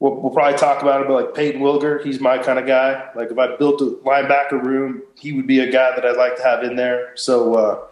we'll, 0.00 0.20
we'll, 0.20 0.32
probably 0.32 0.58
talk 0.58 0.82
about 0.82 1.00
it. 1.00 1.08
But 1.08 1.14
like 1.14 1.34
Payton 1.34 1.62
Wilgar, 1.62 2.04
he's 2.04 2.20
my 2.20 2.36
kind 2.36 2.58
of 2.58 2.66
guy. 2.66 3.08
Like 3.14 3.30
if 3.30 3.38
I 3.38 3.56
built 3.56 3.80
a 3.80 3.86
linebacker 4.04 4.62
room, 4.62 5.02
he 5.14 5.32
would 5.32 5.46
be 5.46 5.60
a 5.60 5.72
guy 5.72 5.96
that 5.96 6.04
I'd 6.04 6.18
like 6.18 6.36
to 6.36 6.42
have 6.42 6.62
in 6.62 6.76
there. 6.76 7.16
So 7.16 7.54
uh, 7.54 7.86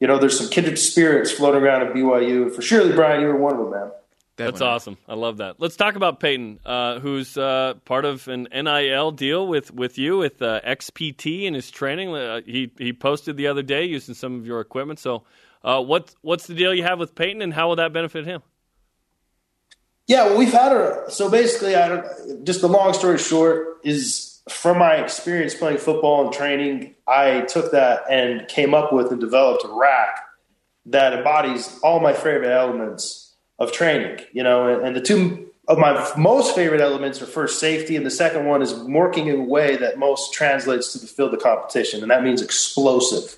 you 0.00 0.06
know, 0.06 0.18
there's 0.18 0.38
some 0.38 0.48
kindred 0.48 0.78
spirits 0.78 1.30
floating 1.30 1.62
around 1.62 1.86
at 1.86 1.92
BYU. 1.92 2.54
For 2.54 2.62
surely, 2.62 2.92
Brian, 2.92 3.20
you 3.20 3.28
were 3.28 3.36
one 3.36 3.54
of 3.54 3.58
them, 3.58 3.70
man. 3.70 3.90
Definitely. 4.36 4.52
That's 4.52 4.62
awesome. 4.62 4.98
I 5.08 5.14
love 5.14 5.38
that. 5.38 5.56
Let's 5.58 5.74
talk 5.74 5.96
about 5.96 6.20
Payton, 6.20 6.60
uh, 6.64 7.00
who's 7.00 7.36
uh, 7.36 7.74
part 7.84 8.04
of 8.04 8.28
an 8.28 8.46
NIL 8.52 9.10
deal 9.10 9.48
with, 9.48 9.74
with 9.74 9.98
you 9.98 10.18
with 10.18 10.40
uh, 10.40 10.60
XPT 10.64 11.42
in 11.42 11.54
his 11.54 11.72
training. 11.72 12.14
Uh, 12.14 12.42
he 12.46 12.70
he 12.78 12.92
posted 12.92 13.36
the 13.36 13.48
other 13.48 13.62
day 13.62 13.84
using 13.84 14.14
some 14.14 14.36
of 14.36 14.46
your 14.46 14.60
equipment. 14.60 15.00
So, 15.00 15.24
uh, 15.64 15.82
what 15.82 16.14
what's 16.22 16.46
the 16.46 16.54
deal 16.54 16.72
you 16.72 16.84
have 16.84 17.00
with 17.00 17.16
Payton, 17.16 17.42
and 17.42 17.52
how 17.52 17.68
will 17.68 17.76
that 17.76 17.92
benefit 17.92 18.26
him? 18.26 18.42
Yeah, 20.06 20.26
well, 20.26 20.38
we've 20.38 20.52
had 20.52 20.70
a 20.70 21.10
so 21.10 21.28
basically, 21.28 21.74
I 21.74 21.88
don't, 21.88 22.44
just 22.44 22.60
the 22.60 22.68
long 22.68 22.94
story 22.94 23.18
short 23.18 23.80
is 23.82 24.27
from 24.50 24.78
my 24.78 24.94
experience 24.94 25.54
playing 25.54 25.78
football 25.78 26.24
and 26.24 26.32
training, 26.32 26.94
I 27.06 27.42
took 27.42 27.72
that 27.72 28.02
and 28.10 28.46
came 28.48 28.74
up 28.74 28.92
with 28.92 29.10
and 29.10 29.20
developed 29.20 29.64
a 29.64 29.68
rack 29.68 30.20
that 30.86 31.12
embodies 31.12 31.78
all 31.82 32.00
my 32.00 32.12
favorite 32.12 32.50
elements 32.50 33.34
of 33.58 33.72
training, 33.72 34.24
you 34.32 34.42
know, 34.42 34.68
and, 34.68 34.86
and 34.86 34.96
the 34.96 35.00
two 35.00 35.48
of 35.68 35.78
my 35.78 36.10
most 36.16 36.54
favorite 36.54 36.80
elements 36.80 37.20
are 37.20 37.26
first 37.26 37.60
safety, 37.60 37.94
and 37.94 38.06
the 38.06 38.10
second 38.10 38.46
one 38.46 38.62
is 38.62 38.74
working 38.74 39.26
in 39.26 39.40
a 39.40 39.44
way 39.44 39.76
that 39.76 39.98
most 39.98 40.32
translates 40.32 40.92
to 40.92 40.98
the 40.98 41.06
field 41.06 41.34
of 41.34 41.40
competition, 41.40 42.00
and 42.00 42.10
that 42.10 42.22
means 42.24 42.40
explosive. 42.40 43.36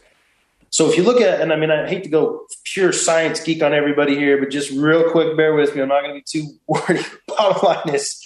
So 0.71 0.89
if 0.89 0.97
you 0.97 1.03
look 1.03 1.21
at, 1.21 1.41
and 1.41 1.53
I 1.53 1.57
mean, 1.57 1.73
I 1.73 1.89
hate 1.89 2.05
to 2.05 2.09
go 2.09 2.47
pure 2.65 2.93
science 2.93 3.43
geek 3.43 3.61
on 3.61 3.75
everybody 3.75 4.17
here, 4.17 4.39
but 4.39 4.51
just 4.51 4.71
real 4.71 5.11
quick, 5.11 5.37
bear 5.37 5.55
with 5.55 5.75
me. 5.75 5.83
I'm 5.83 5.89
not 5.89 6.03
going 6.03 6.15
to 6.15 6.21
be 6.21 6.25
too 6.25 6.55
wordy. 6.69 7.03
Bottom 7.27 7.69
line 7.69 7.95
is, 7.95 8.20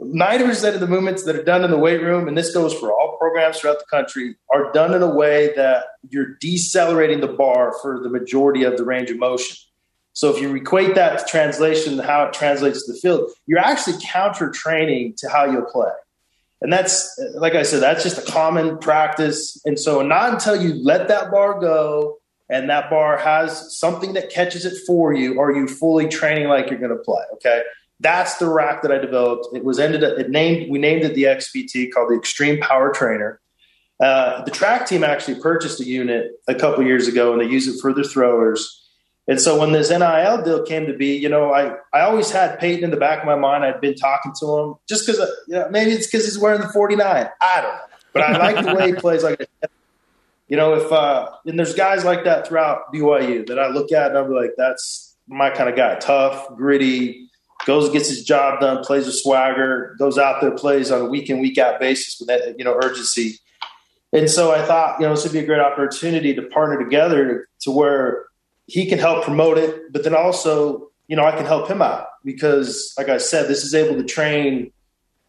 90% 0.00 0.74
of 0.74 0.80
the 0.80 0.86
movements 0.86 1.24
that 1.24 1.34
are 1.34 1.42
done 1.42 1.64
in 1.64 1.70
the 1.70 1.78
weight 1.78 2.02
room, 2.02 2.28
and 2.28 2.38
this 2.38 2.54
goes 2.54 2.72
for 2.72 2.92
all 2.92 3.16
programs 3.18 3.58
throughout 3.58 3.80
the 3.80 3.86
country, 3.86 4.36
are 4.52 4.72
done 4.72 4.94
in 4.94 5.02
a 5.02 5.10
way 5.10 5.52
that 5.56 5.86
you're 6.08 6.36
decelerating 6.40 7.20
the 7.20 7.28
bar 7.28 7.74
for 7.82 8.00
the 8.00 8.08
majority 8.08 8.62
of 8.62 8.76
the 8.76 8.84
range 8.84 9.10
of 9.10 9.18
motion. 9.18 9.56
So 10.12 10.34
if 10.34 10.40
you 10.40 10.54
equate 10.54 10.94
that 10.94 11.18
to 11.18 11.24
translation, 11.26 11.98
how 11.98 12.24
it 12.24 12.32
translates 12.32 12.86
to 12.86 12.92
the 12.92 12.98
field, 12.98 13.30
you're 13.46 13.58
actually 13.58 13.96
counter 14.04 14.50
training 14.50 15.14
to 15.18 15.28
how 15.28 15.44
you'll 15.44 15.62
play. 15.62 15.90
And 16.60 16.72
that's, 16.72 17.20
like 17.34 17.54
I 17.54 17.62
said, 17.62 17.80
that's 17.80 18.02
just 18.02 18.18
a 18.18 18.30
common 18.30 18.78
practice. 18.78 19.60
And 19.64 19.78
so, 19.78 20.02
not 20.02 20.32
until 20.32 20.60
you 20.60 20.74
let 20.74 21.06
that 21.08 21.30
bar 21.30 21.60
go 21.60 22.18
and 22.50 22.68
that 22.70 22.90
bar 22.90 23.16
has 23.16 23.78
something 23.78 24.14
that 24.14 24.30
catches 24.30 24.64
it 24.64 24.74
for 24.86 25.12
you, 25.12 25.40
are 25.40 25.52
you 25.52 25.68
fully 25.68 26.08
training 26.08 26.48
like 26.48 26.70
you're 26.70 26.80
going 26.80 26.96
to 26.96 27.02
play. 27.02 27.22
Okay. 27.34 27.62
That's 28.00 28.36
the 28.36 28.48
rack 28.48 28.82
that 28.82 28.92
I 28.92 28.98
developed. 28.98 29.48
It 29.54 29.64
was 29.64 29.78
ended 29.78 30.04
up, 30.04 30.18
it 30.18 30.30
named, 30.30 30.70
we 30.70 30.78
named 30.78 31.04
it 31.04 31.14
the 31.14 31.24
XPT 31.24 31.90
called 31.92 32.10
the 32.10 32.16
Extreme 32.16 32.60
Power 32.60 32.92
Trainer. 32.92 33.40
Uh, 34.00 34.44
the 34.44 34.50
track 34.52 34.86
team 34.86 35.02
actually 35.02 35.40
purchased 35.40 35.80
a 35.80 35.84
unit 35.84 36.30
a 36.46 36.54
couple 36.54 36.84
years 36.84 37.08
ago 37.08 37.32
and 37.32 37.40
they 37.40 37.46
use 37.46 37.66
it 37.66 37.80
for 37.80 37.92
their 37.92 38.04
throwers. 38.04 38.84
And 39.26 39.40
so 39.40 39.58
when 39.58 39.72
this 39.72 39.90
NIL 39.90 40.42
deal 40.42 40.64
came 40.64 40.86
to 40.86 40.94
be, 40.94 41.16
you 41.16 41.28
know, 41.28 41.52
I, 41.52 41.76
I 41.92 42.00
always 42.00 42.30
had 42.30 42.58
Payton 42.58 42.84
in 42.84 42.90
the 42.90 42.96
back 42.96 43.20
of 43.20 43.26
my 43.26 43.34
mind. 43.34 43.64
I'd 43.64 43.80
been 43.80 43.94
talking 43.94 44.32
to 44.40 44.58
him 44.58 44.74
just 44.88 45.04
because, 45.04 45.20
uh, 45.20 45.30
you 45.48 45.54
know, 45.54 45.68
maybe 45.70 45.90
it's 45.90 46.06
because 46.06 46.24
he's 46.24 46.38
wearing 46.38 46.60
the 46.62 46.68
49. 46.68 47.28
I 47.40 47.60
don't 47.60 47.74
know. 47.74 47.80
But 48.14 48.22
I 48.22 48.38
like 48.38 48.64
the 48.64 48.74
way 48.74 48.86
he 48.86 48.94
plays. 48.94 49.22
Like, 49.22 49.46
you 50.48 50.56
know, 50.56 50.74
if, 50.74 50.90
uh, 50.90 51.30
and 51.44 51.58
there's 51.58 51.74
guys 51.74 52.06
like 52.06 52.24
that 52.24 52.48
throughout 52.48 52.92
BYU 52.92 53.46
that 53.48 53.58
I 53.58 53.68
look 53.68 53.92
at 53.92 54.10
and 54.12 54.18
I'm 54.18 54.32
like, 54.32 54.52
that's 54.56 55.14
my 55.26 55.50
kind 55.50 55.68
of 55.68 55.76
guy. 55.76 55.96
Tough, 55.96 56.56
gritty, 56.56 57.27
goes 57.68 57.90
gets 57.90 58.08
his 58.08 58.24
job 58.24 58.60
done, 58.60 58.82
plays 58.82 59.04
with 59.04 59.14
swagger, 59.14 59.94
goes 59.98 60.16
out 60.16 60.40
there, 60.40 60.50
plays 60.50 60.90
on 60.90 61.02
a 61.02 61.04
week 61.04 61.28
in, 61.28 61.38
week 61.38 61.58
out 61.58 61.78
basis 61.78 62.18
with 62.18 62.26
that, 62.26 62.58
you 62.58 62.64
know, 62.64 62.74
urgency. 62.82 63.38
And 64.10 64.30
so 64.30 64.52
I 64.52 64.64
thought, 64.64 64.98
you 64.98 65.06
know, 65.06 65.14
this 65.14 65.22
would 65.24 65.34
be 65.34 65.40
a 65.40 65.44
great 65.44 65.60
opportunity 65.60 66.34
to 66.34 66.42
partner 66.42 66.82
together 66.82 67.28
to, 67.28 67.40
to 67.64 67.70
where 67.70 68.24
he 68.66 68.86
can 68.86 68.98
help 68.98 69.22
promote 69.22 69.58
it, 69.58 69.92
but 69.92 70.02
then 70.02 70.14
also, 70.14 70.88
you 71.08 71.16
know, 71.16 71.24
I 71.24 71.32
can 71.32 71.44
help 71.44 71.68
him 71.68 71.82
out 71.82 72.06
because, 72.24 72.94
like 72.96 73.10
I 73.10 73.18
said, 73.18 73.48
this 73.48 73.64
is 73.64 73.74
able 73.74 73.96
to 73.96 74.04
train 74.04 74.72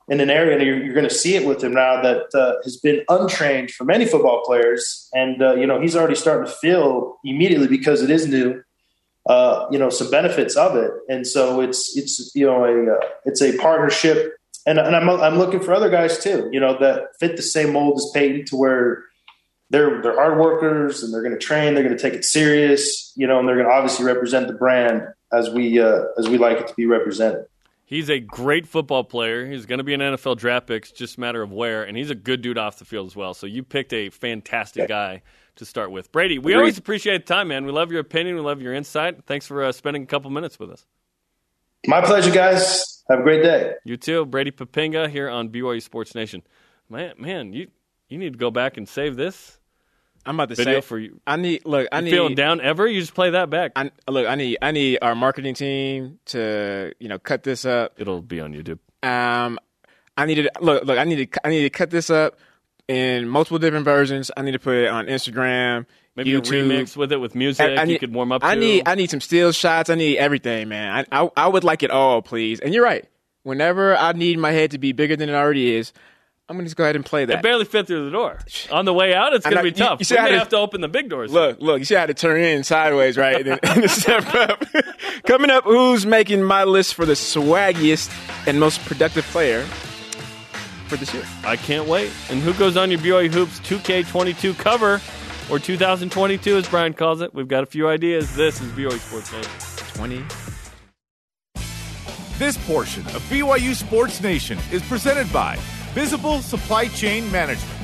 in 0.07 0.21
an 0.21 0.29
area, 0.29 0.57
and 0.57 0.65
you're, 0.65 0.81
you're 0.81 0.93
going 0.93 1.07
to 1.07 1.13
see 1.13 1.35
it 1.35 1.45
with 1.45 1.61
him 1.61 1.73
now 1.73 2.01
that 2.01 2.33
uh, 2.33 2.55
has 2.63 2.77
been 2.77 3.03
untrained 3.09 3.71
for 3.71 3.83
many 3.83 4.05
football 4.05 4.43
players, 4.45 5.09
and 5.13 5.41
uh, 5.41 5.55
you 5.55 5.67
know 5.67 5.79
he's 5.79 5.95
already 5.95 6.15
starting 6.15 6.47
to 6.47 6.51
feel 6.51 7.19
immediately 7.23 7.67
because 7.67 8.01
it 8.01 8.09
is 8.09 8.27
new. 8.27 8.63
Uh, 9.29 9.67
you 9.69 9.77
know 9.77 9.91
some 9.91 10.09
benefits 10.09 10.57
of 10.57 10.75
it, 10.75 10.91
and 11.07 11.25
so 11.25 11.61
it's 11.61 11.95
it's 11.95 12.31
you 12.33 12.47
know 12.47 12.65
a 12.65 12.95
uh, 12.95 12.99
it's 13.25 13.43
a 13.43 13.55
partnership, 13.59 14.33
and, 14.65 14.79
and 14.79 14.95
I'm 14.95 15.07
I'm 15.07 15.37
looking 15.37 15.59
for 15.59 15.71
other 15.71 15.91
guys 15.91 16.17
too, 16.17 16.49
you 16.51 16.59
know 16.59 16.79
that 16.79 17.09
fit 17.19 17.37
the 17.37 17.43
same 17.43 17.73
mold 17.73 17.97
as 17.97 18.09
Payton 18.11 18.45
to 18.47 18.55
where 18.55 19.03
they're 19.69 20.01
they're 20.01 20.15
hard 20.15 20.39
workers 20.39 21.03
and 21.03 21.13
they're 21.13 21.21
going 21.21 21.33
to 21.33 21.39
train. 21.39 21.73
They're 21.73 21.83
going 21.83 21.95
to 21.95 22.01
take 22.01 22.15
it 22.15 22.25
serious, 22.25 23.13
you 23.15 23.27
know, 23.27 23.39
and 23.39 23.47
they're 23.47 23.55
going 23.55 23.67
to 23.67 23.73
obviously 23.73 24.05
represent 24.05 24.47
the 24.47 24.53
brand 24.53 25.03
as 25.31 25.49
we 25.49 25.79
uh, 25.79 26.05
as 26.17 26.27
we 26.27 26.37
like 26.37 26.57
it 26.57 26.67
to 26.67 26.73
be 26.73 26.85
represented. 26.85 27.45
He's 27.89 28.07
a 28.07 28.19
great 28.19 28.67
football 28.67 29.03
player. 29.03 29.47
He's 29.47 29.65
going 29.65 29.79
to 29.79 29.83
be 29.83 29.95
an 29.95 29.99
NFL 29.99 30.37
draft 30.37 30.67
pick. 30.67 30.93
Just 30.93 31.17
a 31.17 31.19
matter 31.19 31.41
of 31.41 31.51
where, 31.51 31.81
and 31.83 31.97
he's 31.97 32.11
a 32.11 32.15
good 32.15 32.43
dude 32.43 32.59
off 32.59 32.77
the 32.77 32.85
field 32.85 33.07
as 33.07 33.15
well. 33.15 33.33
So 33.33 33.47
you 33.47 33.63
picked 33.63 33.93
a 33.93 34.11
fantastic 34.11 34.87
guy 34.87 35.23
to 35.55 35.65
start 35.65 35.89
with, 35.89 36.11
Brady. 36.11 36.37
We 36.37 36.53
always 36.53 36.77
appreciate 36.77 37.25
the 37.25 37.33
time, 37.33 37.47
man. 37.47 37.65
We 37.65 37.71
love 37.71 37.91
your 37.91 38.01
opinion. 38.01 38.35
We 38.35 38.41
love 38.41 38.61
your 38.61 38.75
insight. 38.75 39.25
Thanks 39.25 39.47
for 39.47 39.63
uh, 39.63 39.71
spending 39.71 40.03
a 40.03 40.05
couple 40.05 40.29
minutes 40.29 40.59
with 40.59 40.69
us. 40.69 40.85
My 41.87 41.99
pleasure, 41.99 42.29
guys. 42.29 43.03
Have 43.09 43.21
a 43.21 43.23
great 43.23 43.41
day. 43.41 43.73
You 43.85 43.97
too, 43.97 44.23
Brady 44.27 44.51
Poppinga 44.51 45.09
here 45.09 45.27
on 45.27 45.49
BYU 45.49 45.81
Sports 45.81 46.13
Nation. 46.13 46.43
Man, 46.91 47.15
man, 47.17 47.53
you 47.53 47.69
you 48.07 48.19
need 48.19 48.33
to 48.33 48.39
go 48.39 48.51
back 48.51 48.77
and 48.77 48.87
save 48.87 49.15
this 49.15 49.58
I'm 50.25 50.35
about 50.35 50.49
to 50.49 50.55
video 50.55 50.81
say 50.81 50.81
for 50.81 50.99
you. 50.99 51.19
I 51.25 51.35
need 51.37 51.65
look. 51.65 51.87
I 51.91 51.99
You 51.99 52.05
need 52.05 52.11
feeling 52.11 52.35
down 52.35 52.61
ever? 52.61 52.87
You 52.87 52.99
just 52.99 53.13
play 53.13 53.31
that 53.31 53.49
back. 53.49 53.71
I, 53.75 53.91
look. 54.07 54.27
I 54.27 54.35
need. 54.35 54.57
I 54.61 54.71
need 54.71 54.99
our 55.01 55.15
marketing 55.15 55.53
team 55.55 56.19
to 56.27 56.93
you 56.99 57.07
know 57.07 57.17
cut 57.19 57.43
this 57.43 57.65
up. 57.65 57.93
It'll 57.97 58.21
be 58.21 58.39
on 58.39 58.53
YouTube. 58.53 58.79
Um, 59.07 59.59
I 60.17 60.25
need 60.25 60.35
to 60.35 60.51
look. 60.61 60.83
Look. 60.83 60.97
I 60.97 61.03
need 61.05 61.31
to. 61.31 61.47
I 61.47 61.49
need 61.49 61.63
to 61.63 61.69
cut 61.69 61.89
this 61.89 62.09
up 62.09 62.37
in 62.87 63.27
multiple 63.29 63.59
different 63.59 63.85
versions. 63.85 64.29
I 64.35 64.41
need 64.41 64.51
to 64.51 64.59
put 64.59 64.75
it 64.75 64.87
on 64.87 65.05
Instagram, 65.05 65.85
Maybe 66.15 66.31
YouTube. 66.31 66.65
a 66.65 66.83
remix 66.83 66.97
with 66.97 67.11
it 67.11 67.17
with 67.17 67.35
music. 67.35 67.65
I, 67.65 67.81
I 67.81 67.85
need, 67.85 67.93
you 67.93 67.99
could 67.99 68.13
warm 68.13 68.31
up. 68.31 68.43
I 68.43 68.55
to. 68.55 68.59
need. 68.59 68.83
I 68.87 68.95
need 68.95 69.09
some 69.09 69.21
still 69.21 69.51
shots. 69.51 69.89
I 69.89 69.95
need 69.95 70.17
everything, 70.17 70.67
man. 70.67 71.05
I, 71.11 71.21
I 71.23 71.29
I 71.37 71.47
would 71.47 71.63
like 71.63 71.81
it 71.83 71.91
all, 71.91 72.21
please. 72.21 72.59
And 72.59 72.73
you're 72.73 72.83
right. 72.83 73.05
Whenever 73.43 73.95
I 73.95 74.11
need 74.11 74.37
my 74.37 74.51
head 74.51 74.71
to 74.71 74.77
be 74.77 74.91
bigger 74.91 75.15
than 75.15 75.29
it 75.29 75.33
already 75.33 75.75
is, 75.75 75.93
I'm 76.49 76.55
gonna 76.55 76.63
just 76.65 76.75
go 76.77 76.83
ahead 76.83 76.95
and 76.95 77.05
play 77.05 77.25
that. 77.25 77.37
It 77.37 77.41
barely 77.43 77.63
fit 77.65 77.85
through 77.85 78.05
the 78.05 78.11
door. 78.11 78.39
On 78.71 78.83
the 78.83 78.93
way 78.93 79.13
out, 79.13 79.33
it's 79.33 79.45
going 79.45 79.55
to 79.57 79.61
know- 79.61 79.63
be 79.63 79.71
tough. 79.71 79.99
you 79.99 80.05
see 80.05 80.15
we 80.15 80.17
how 80.17 80.25
may 80.25 80.31
this- 80.31 80.39
have 80.39 80.49
to 80.49 80.57
open 80.57 80.81
the 80.81 80.87
big 80.87 81.07
doors. 81.07 81.31
Look, 81.31 81.61
look, 81.61 81.77
you 81.77 81.85
see 81.85 81.93
how 81.93 82.07
to 82.07 82.13
turn 82.15 82.41
in 82.41 82.63
sideways, 82.63 83.17
right? 83.17 83.35
and, 83.35 83.45
then, 83.45 83.59
and 83.63 83.81
then 83.83 83.87
step 83.89 84.33
up. 84.33 84.63
Coming 85.27 85.51
up, 85.51 85.63
who's 85.65 86.07
making 86.07 86.41
my 86.43 86.63
list 86.63 86.95
for 86.95 87.05
the 87.05 87.13
swaggiest 87.13 88.11
and 88.47 88.59
most 88.59 88.83
productive 88.85 89.25
player 89.25 89.63
for 90.87 90.95
this 90.95 91.13
year? 91.13 91.23
I 91.43 91.55
can't 91.55 91.87
wait. 91.87 92.11
And 92.31 92.41
who 92.41 92.53
goes 92.55 92.75
on 92.77 92.89
your 92.89 92.99
BYU 92.99 93.31
Hoops 93.31 93.59
2K22 93.59 94.57
cover, 94.57 94.99
or 95.51 95.59
2022 95.59 96.57
as 96.57 96.67
Brian 96.67 96.93
calls 96.93 97.21
it? 97.21 97.31
We've 97.31 97.47
got 97.47 97.61
a 97.61 97.67
few 97.67 97.87
ideas. 97.87 98.35
This 98.35 98.59
is 98.59 98.71
BYU 98.71 98.97
Sports 98.97 99.31
Nation. 99.31 99.51
20. 99.93 100.23
This 102.39 102.57
portion 102.65 103.03
of 103.07 103.21
BYU 103.29 103.75
Sports 103.75 104.21
Nation 104.23 104.57
is 104.71 104.81
presented 104.83 105.31
by 105.31 105.59
Visible 105.93 106.41
Supply 106.41 106.87
Chain 106.87 107.31
Management. 107.31 107.79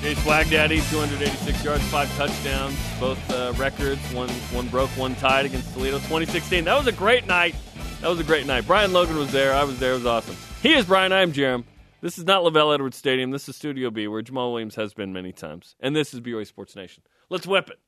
Jay 0.00 0.14
Swag 0.16 0.50
Daddy, 0.50 0.80
286 0.90 1.62
yards, 1.64 1.84
five 1.84 2.12
touchdowns, 2.16 2.76
both 2.98 3.30
uh, 3.30 3.52
records. 3.56 4.00
One 4.12 4.28
one 4.50 4.66
broke, 4.68 4.90
one 4.90 5.14
tied 5.14 5.46
against 5.46 5.72
Toledo. 5.74 5.98
2016. 5.98 6.64
That 6.64 6.76
was 6.76 6.88
a 6.88 6.92
great 6.92 7.26
night. 7.26 7.54
That 8.00 8.08
was 8.08 8.18
a 8.18 8.24
great 8.24 8.46
night. 8.46 8.66
Brian 8.66 8.92
Logan 8.92 9.16
was 9.16 9.30
there. 9.30 9.54
I 9.54 9.62
was 9.62 9.78
there. 9.78 9.92
It 9.92 9.96
was 9.96 10.06
awesome. 10.06 10.36
He 10.60 10.74
is 10.74 10.86
Brian. 10.86 11.12
I 11.12 11.20
am 11.22 11.32
Jarom. 11.32 11.64
This 12.00 12.18
is 12.18 12.24
not 12.24 12.42
LaVell 12.42 12.74
Edwards 12.74 12.96
Stadium. 12.96 13.30
This 13.30 13.48
is 13.48 13.54
Studio 13.54 13.90
B, 13.90 14.08
where 14.08 14.22
Jamaal 14.22 14.50
Williams 14.50 14.74
has 14.74 14.92
been 14.92 15.12
many 15.12 15.30
times. 15.30 15.76
And 15.78 15.94
this 15.94 16.12
is 16.12 16.20
BYU 16.20 16.44
Sports 16.44 16.74
Nation. 16.74 17.04
Let's 17.30 17.46
whip 17.46 17.70
it. 17.70 17.78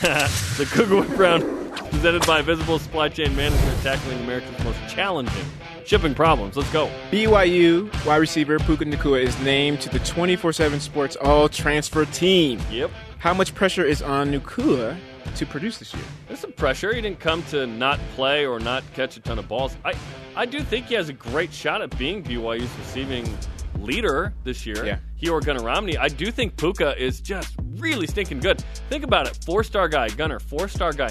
The 0.58 0.66
Cougar 0.72 0.96
Whip 0.96 1.18
round 1.18 1.42
presented 1.90 2.26
by 2.26 2.42
Visible 2.42 2.78
Supply 2.78 3.08
Chain 3.08 3.34
Management, 3.34 3.82
tackling 3.82 4.18
America's 4.20 4.64
most 4.64 4.78
challenging 4.88 5.44
shipping 5.84 6.14
problems. 6.14 6.56
Let's 6.56 6.70
go. 6.72 6.90
BYU 7.10 7.88
wide 8.04 8.16
receiver 8.16 8.58
Puka 8.58 8.84
Nacua 8.84 9.22
is 9.22 9.38
named 9.40 9.80
to 9.80 9.88
the 9.88 9.98
24 10.00 10.52
7 10.52 10.80
Sports 10.80 11.16
All 11.16 11.48
Transfer 11.48 12.04
Team. 12.06 12.60
Yep. 12.70 12.90
How 13.18 13.34
much 13.34 13.54
pressure 13.54 13.84
is 13.84 14.02
on 14.02 14.32
Nacua 14.32 14.96
to 15.34 15.46
produce 15.46 15.78
this 15.78 15.92
year? 15.94 16.04
There's 16.26 16.40
some 16.40 16.52
pressure. 16.52 16.94
He 16.94 17.00
didn't 17.00 17.20
come 17.20 17.42
to 17.44 17.66
not 17.66 17.98
play 18.14 18.46
or 18.46 18.60
not 18.60 18.84
catch 18.94 19.16
a 19.16 19.20
ton 19.20 19.38
of 19.38 19.48
balls. 19.48 19.76
I, 19.84 19.94
I 20.36 20.46
do 20.46 20.60
think 20.60 20.86
he 20.86 20.94
has 20.94 21.08
a 21.08 21.12
great 21.12 21.52
shot 21.52 21.82
at 21.82 21.96
being 21.98 22.22
BYU's 22.22 22.70
receiving 22.78 23.26
leader 23.78 24.34
this 24.44 24.66
year. 24.66 24.84
Yeah. 24.84 24.98
He 25.16 25.28
or 25.28 25.40
Gunnar 25.40 25.64
Romney. 25.64 25.96
I 25.96 26.08
do 26.08 26.30
think 26.30 26.56
Puka 26.56 27.00
is 27.02 27.20
just 27.20 27.54
really 27.76 28.06
stinking 28.06 28.40
good. 28.40 28.62
Think 28.88 29.04
about 29.04 29.26
it. 29.26 29.38
Four 29.44 29.64
star 29.64 29.88
guy, 29.88 30.08
Gunnar, 30.08 30.38
four 30.38 30.68
star 30.68 30.92
guy. 30.92 31.10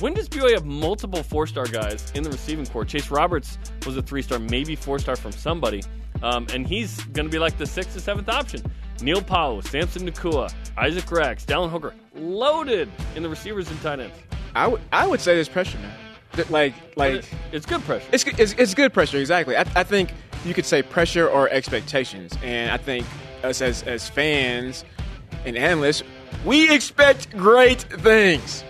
When 0.00 0.14
does 0.14 0.28
BYU 0.28 0.52
have 0.52 0.64
multiple 0.64 1.24
four 1.24 1.48
star 1.48 1.66
guys 1.66 2.12
in 2.14 2.22
the 2.22 2.30
receiving 2.30 2.66
corps? 2.66 2.84
Chase 2.84 3.10
Roberts 3.10 3.58
was 3.84 3.96
a 3.96 4.02
three 4.02 4.22
star, 4.22 4.38
maybe 4.38 4.76
four 4.76 5.00
star 5.00 5.16
from 5.16 5.32
somebody. 5.32 5.82
Um, 6.22 6.46
and 6.52 6.66
he's 6.68 7.02
going 7.06 7.26
to 7.26 7.32
be 7.32 7.38
like 7.40 7.58
the 7.58 7.66
sixth 7.66 7.96
or 7.96 8.00
seventh 8.00 8.28
option. 8.28 8.62
Neil 9.02 9.20
Pau'u, 9.20 9.64
Samson 9.66 10.08
Nacua, 10.08 10.52
Isaac 10.76 11.10
Rex, 11.10 11.44
Dallin 11.44 11.70
Holker, 11.70 11.94
loaded 12.14 12.88
in 13.16 13.22
the 13.22 13.28
receivers 13.28 13.70
and 13.70 13.80
tight 13.82 14.00
ends. 14.00 14.16
I 14.92 15.06
would 15.06 15.20
say 15.20 15.34
there's 15.34 15.48
pressure 15.48 15.78
now. 15.78 15.94
That, 16.32 16.50
Like 16.50 16.74
like 16.96 17.24
It's 17.52 17.66
good 17.66 17.82
pressure. 17.82 18.08
it's, 18.12 18.24
it's 18.24 18.52
it's 18.52 18.74
good 18.74 18.92
pressure 18.92 19.18
exactly. 19.18 19.56
I, 19.56 19.62
I 19.74 19.82
think 19.82 20.12
you 20.44 20.54
could 20.54 20.66
say 20.66 20.82
pressure 20.82 21.28
or 21.28 21.48
expectations, 21.48 22.34
and 22.42 22.70
I 22.70 22.76
think 22.76 23.04
us 23.42 23.60
as 23.60 23.82
as 23.82 24.08
fans 24.08 24.84
and 25.44 25.56
analysts, 25.56 26.04
we 26.44 26.72
expect 26.72 27.30
great 27.36 27.82
things. 27.82 28.62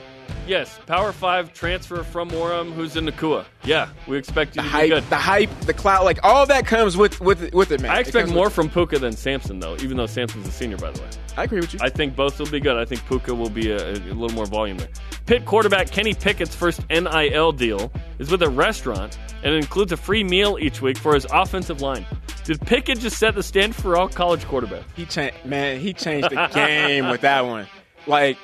Yes, 0.48 0.78
Power 0.86 1.12
Five 1.12 1.52
transfer 1.52 2.02
from 2.02 2.30
Orem, 2.30 2.72
who's 2.72 2.96
in 2.96 3.04
Nacua. 3.06 3.44
Yeah, 3.64 3.90
we 4.06 4.16
expect 4.16 4.56
you 4.56 4.62
The 4.62 4.68
to 4.68 4.72
be 4.72 4.78
hype, 4.78 4.88
good. 4.88 5.04
the 5.10 5.16
hype, 5.16 5.60
the 5.60 5.74
clout, 5.74 6.04
like 6.04 6.18
all 6.24 6.46
that 6.46 6.66
comes 6.66 6.96
with 6.96 7.20
with 7.20 7.52
with 7.52 7.70
it, 7.70 7.82
man. 7.82 7.90
I 7.90 8.00
expect 8.00 8.30
more 8.30 8.48
from 8.48 8.70
Puka 8.70 8.98
than 8.98 9.12
Samson, 9.12 9.60
though. 9.60 9.76
Even 9.76 9.98
though 9.98 10.06
Samson's 10.06 10.48
a 10.48 10.50
senior, 10.50 10.78
by 10.78 10.90
the 10.90 11.02
way. 11.02 11.08
I 11.36 11.44
agree 11.44 11.60
with 11.60 11.74
you. 11.74 11.80
I 11.82 11.90
think 11.90 12.16
both 12.16 12.38
will 12.38 12.50
be 12.50 12.60
good. 12.60 12.76
I 12.78 12.84
think 12.86 13.04
Puka 13.06 13.34
will 13.34 13.50
be 13.50 13.70
a, 13.70 13.92
a 13.92 13.92
little 14.14 14.30
more 14.30 14.46
volume 14.46 14.78
there. 14.78 14.88
Pitt 15.26 15.44
quarterback 15.44 15.90
Kenny 15.90 16.14
Pickett's 16.14 16.54
first 16.54 16.80
NIL 16.88 17.52
deal 17.52 17.92
is 18.18 18.30
with 18.30 18.42
a 18.42 18.48
restaurant, 18.48 19.18
and 19.44 19.54
it 19.54 19.58
includes 19.58 19.92
a 19.92 19.96
free 19.98 20.24
meal 20.24 20.56
each 20.58 20.80
week 20.80 20.96
for 20.96 21.14
his 21.14 21.26
offensive 21.30 21.82
line. 21.82 22.06
Did 22.44 22.60
Pickett 22.62 23.00
just 23.00 23.18
set 23.18 23.34
the 23.34 23.42
standard 23.42 23.76
for 23.76 23.98
all 23.98 24.08
college 24.08 24.44
quarterbacks? 24.46 24.84
he 24.96 25.04
changed, 25.04 25.44
man. 25.44 25.78
He 25.78 25.92
changed 25.92 26.30
the 26.30 26.48
game 26.54 27.10
with 27.10 27.20
that 27.20 27.44
one. 27.44 27.66
Like 28.06 28.38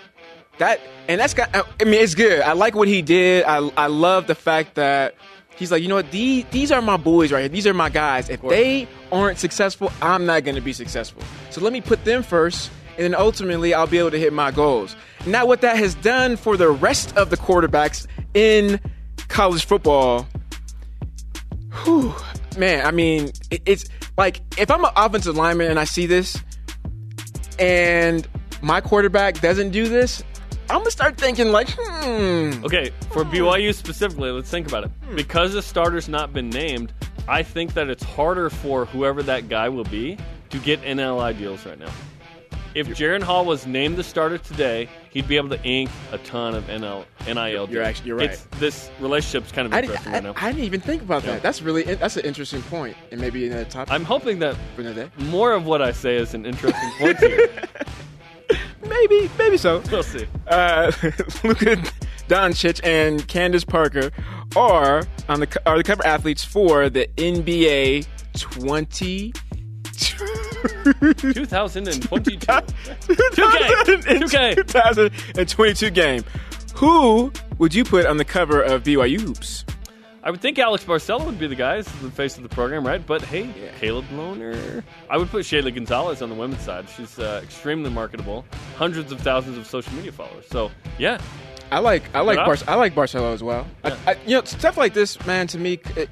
that, 0.58 0.80
and 1.08 1.20
that's 1.20 1.34
got. 1.34 1.54
I 1.54 1.84
mean, 1.84 1.94
it's 1.94 2.14
good. 2.14 2.40
I 2.40 2.52
like 2.52 2.74
what 2.74 2.88
he 2.88 3.02
did. 3.02 3.44
I 3.44 3.58
I 3.76 3.86
love 3.86 4.26
the 4.26 4.34
fact 4.34 4.74
that 4.74 5.14
he's 5.56 5.70
like, 5.70 5.82
you 5.82 5.88
know 5.88 5.96
what? 5.96 6.10
These 6.10 6.44
these 6.50 6.72
are 6.72 6.82
my 6.82 6.96
boys 6.96 7.32
right 7.32 7.40
here. 7.40 7.48
These 7.48 7.66
are 7.66 7.74
my 7.74 7.88
guys. 7.88 8.28
If 8.28 8.42
they 8.42 8.88
aren't 9.12 9.38
successful, 9.38 9.92
I'm 10.00 10.26
not 10.26 10.44
going 10.44 10.56
to 10.56 10.60
be 10.60 10.72
successful. 10.72 11.22
So 11.50 11.60
let 11.60 11.72
me 11.72 11.80
put 11.80 12.04
them 12.04 12.22
first, 12.22 12.70
and 12.96 13.04
then 13.04 13.14
ultimately 13.14 13.74
I'll 13.74 13.86
be 13.86 13.98
able 13.98 14.10
to 14.12 14.18
hit 14.18 14.32
my 14.32 14.50
goals. 14.50 14.96
Now, 15.26 15.46
what 15.46 15.62
that 15.62 15.76
has 15.76 15.94
done 15.96 16.36
for 16.36 16.56
the 16.56 16.70
rest 16.70 17.16
of 17.16 17.30
the 17.30 17.36
quarterbacks 17.36 18.06
in 18.34 18.80
college 19.28 19.64
football. 19.64 20.26
Whew, 21.84 22.14
man, 22.56 22.86
I 22.86 22.90
mean, 22.90 23.32
it, 23.50 23.62
it's 23.66 23.86
like 24.16 24.40
if 24.58 24.70
I'm 24.70 24.84
an 24.84 24.92
offensive 24.96 25.36
lineman 25.36 25.70
and 25.70 25.80
I 25.80 25.84
see 25.84 26.06
this, 26.06 26.36
and 27.58 28.26
my 28.62 28.80
quarterback 28.80 29.40
doesn't 29.40 29.70
do 29.70 29.88
this, 29.88 30.22
I'm 30.70 30.78
gonna 30.78 30.90
start 30.90 31.16
thinking 31.18 31.52
like, 31.52 31.68
hmm. 31.78 32.64
Okay, 32.64 32.90
for 33.10 33.24
BYU 33.24 33.74
specifically, 33.74 34.30
let's 34.30 34.50
think 34.50 34.66
about 34.66 34.84
it. 34.84 34.90
Because 35.14 35.52
the 35.52 35.62
starter's 35.62 36.08
not 36.08 36.32
been 36.32 36.48
named, 36.50 36.92
I 37.28 37.42
think 37.42 37.74
that 37.74 37.88
it's 37.88 38.02
harder 38.02 38.50
for 38.50 38.86
whoever 38.86 39.22
that 39.24 39.48
guy 39.48 39.68
will 39.68 39.84
be 39.84 40.16
to 40.50 40.58
get 40.58 40.80
NLI 40.82 41.36
deals 41.38 41.64
right 41.66 41.78
now. 41.78 41.90
If 42.74 42.88
Jaren 42.88 43.22
Hall 43.22 43.44
was 43.44 43.68
named 43.68 43.96
the 43.98 44.02
starter 44.02 44.36
today, 44.36 44.88
he'd 45.10 45.28
be 45.28 45.36
able 45.36 45.50
to 45.50 45.62
ink 45.62 45.90
a 46.10 46.18
ton 46.18 46.56
of 46.56 46.64
NL, 46.64 47.04
NIL 47.24 47.36
deals. 47.66 47.70
You're 47.70 47.82
actually- 47.84 48.08
you're 48.08 48.16
right. 48.16 48.30
It's, 48.30 48.44
this 48.58 48.90
relationship's 48.98 49.52
kind 49.52 49.66
of 49.66 49.72
I, 49.72 49.80
didn't- 49.82 49.90
interesting 49.92 50.12
I, 50.12 50.16
right 50.16 50.24
now. 50.24 50.34
I 50.36 50.50
didn't 50.50 50.64
even 50.64 50.80
think 50.80 51.02
about 51.02 51.22
Yeah. 51.22 51.32
that. 51.34 51.42
That's 51.42 51.62
really 51.62 51.82
that's 51.84 52.16
an 52.16 52.24
interesting 52.24 52.62
point, 52.62 52.96
and 53.12 53.20
maybe 53.20 53.46
another 53.46 53.64
topic 53.66 53.92
I'm 53.94 54.04
hoping 54.04 54.40
that 54.40 54.56
for 54.74 54.80
another 54.80 55.04
day. 55.04 55.10
more 55.26 55.52
of 55.52 55.66
what 55.66 55.82
I 55.82 55.92
say 55.92 56.16
is 56.16 56.34
an 56.34 56.46
interesting 56.46 56.90
point 56.98 57.18
here. 57.18 57.48
Maybe, 58.88 59.30
maybe 59.38 59.56
so. 59.56 59.82
We'll 59.90 60.02
see. 60.02 60.26
uh, 60.48 60.92
Luka 61.44 61.76
Doncic 62.28 62.80
and 62.84 63.26
Candace 63.28 63.64
Parker 63.64 64.10
are 64.56 65.04
on 65.28 65.40
the 65.40 65.62
are 65.66 65.76
the 65.76 65.84
cover 65.84 66.06
athletes 66.06 66.44
for 66.44 66.88
the 66.88 67.06
NBA 67.16 68.06
20. 68.38 69.32
2022. 71.14 72.46
2K. 73.06 74.56
2022 74.66 75.90
game. 75.90 76.24
Who 76.76 77.32
would 77.58 77.74
you 77.74 77.84
put 77.84 78.06
on 78.06 78.16
the 78.16 78.24
cover 78.24 78.60
of 78.62 78.82
BYU 78.82 79.20
hoops? 79.20 79.64
I 80.24 80.30
would 80.30 80.40
think 80.40 80.58
Alex 80.58 80.82
Barcelo 80.84 81.26
would 81.26 81.38
be 81.38 81.46
the 81.46 81.54
guy, 81.54 81.82
the 81.82 82.10
face 82.10 82.38
of 82.38 82.42
the 82.42 82.48
program, 82.48 82.86
right? 82.86 83.06
But 83.06 83.20
hey, 83.20 83.52
Caleb 83.78 84.06
Lohner. 84.14 84.82
I 85.10 85.18
would 85.18 85.28
put 85.28 85.44
Shaylee 85.44 85.74
Gonzales 85.74 86.22
on 86.22 86.30
the 86.30 86.34
women's 86.34 86.62
side. 86.62 86.88
She's 86.88 87.18
uh, 87.18 87.42
extremely 87.44 87.90
marketable, 87.90 88.46
hundreds 88.76 89.12
of 89.12 89.20
thousands 89.20 89.58
of 89.58 89.66
social 89.66 89.92
media 89.92 90.12
followers. 90.12 90.46
So 90.48 90.70
yeah, 90.98 91.20
I 91.70 91.80
like 91.80 92.04
I 92.14 92.20
like 92.20 92.38
Bar- 92.38 92.56
I 92.66 92.74
like 92.76 92.94
Barcelo 92.94 93.34
as 93.34 93.42
well. 93.42 93.66
Yeah. 93.84 93.98
I, 94.06 94.12
I, 94.12 94.16
you 94.24 94.36
know 94.36 94.44
stuff 94.44 94.78
like 94.78 94.94
this, 94.94 95.24
man. 95.26 95.46
To 95.48 95.58
me, 95.58 95.78
it, 95.94 96.08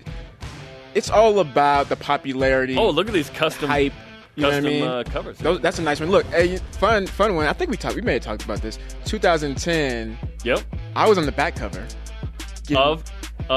it's 0.95 1.09
all 1.09 1.39
about 1.39 1.89
the 1.89 1.97
popularity. 1.97 2.77
Oh, 2.77 2.91
look 2.91 3.07
at 3.07 3.15
these 3.15 3.31
custom 3.31 3.71
hype. 3.71 3.95
You 4.35 4.43
know 4.43 4.49
what 4.49 4.55
I 4.55 4.59
custom 4.59 4.73
mean? 4.73 4.85
uh, 4.85 5.03
covers. 5.07 5.39
Those, 5.39 5.61
that's 5.61 5.79
a 5.79 5.83
nice 5.83 6.01
one. 6.01 6.11
Look, 6.11 6.27
hey, 6.27 6.59
fun, 6.73 7.07
fun 7.07 7.35
one. 7.35 7.47
I 7.47 7.55
think 7.55 7.71
we 7.71 7.79
talked. 7.79 7.97
We 7.97 8.03
may 8.03 8.15
have 8.15 8.23
talked 8.23 8.45
about 8.45 8.61
this. 8.61 8.79
2010. 9.07 10.19
Yep. 10.45 10.61
I 10.97 11.09
was 11.09 11.17
on 11.17 11.25
the 11.25 11.33
back 11.33 11.57
cover 11.57 11.87
getting 12.67 12.77
Of 12.77 13.05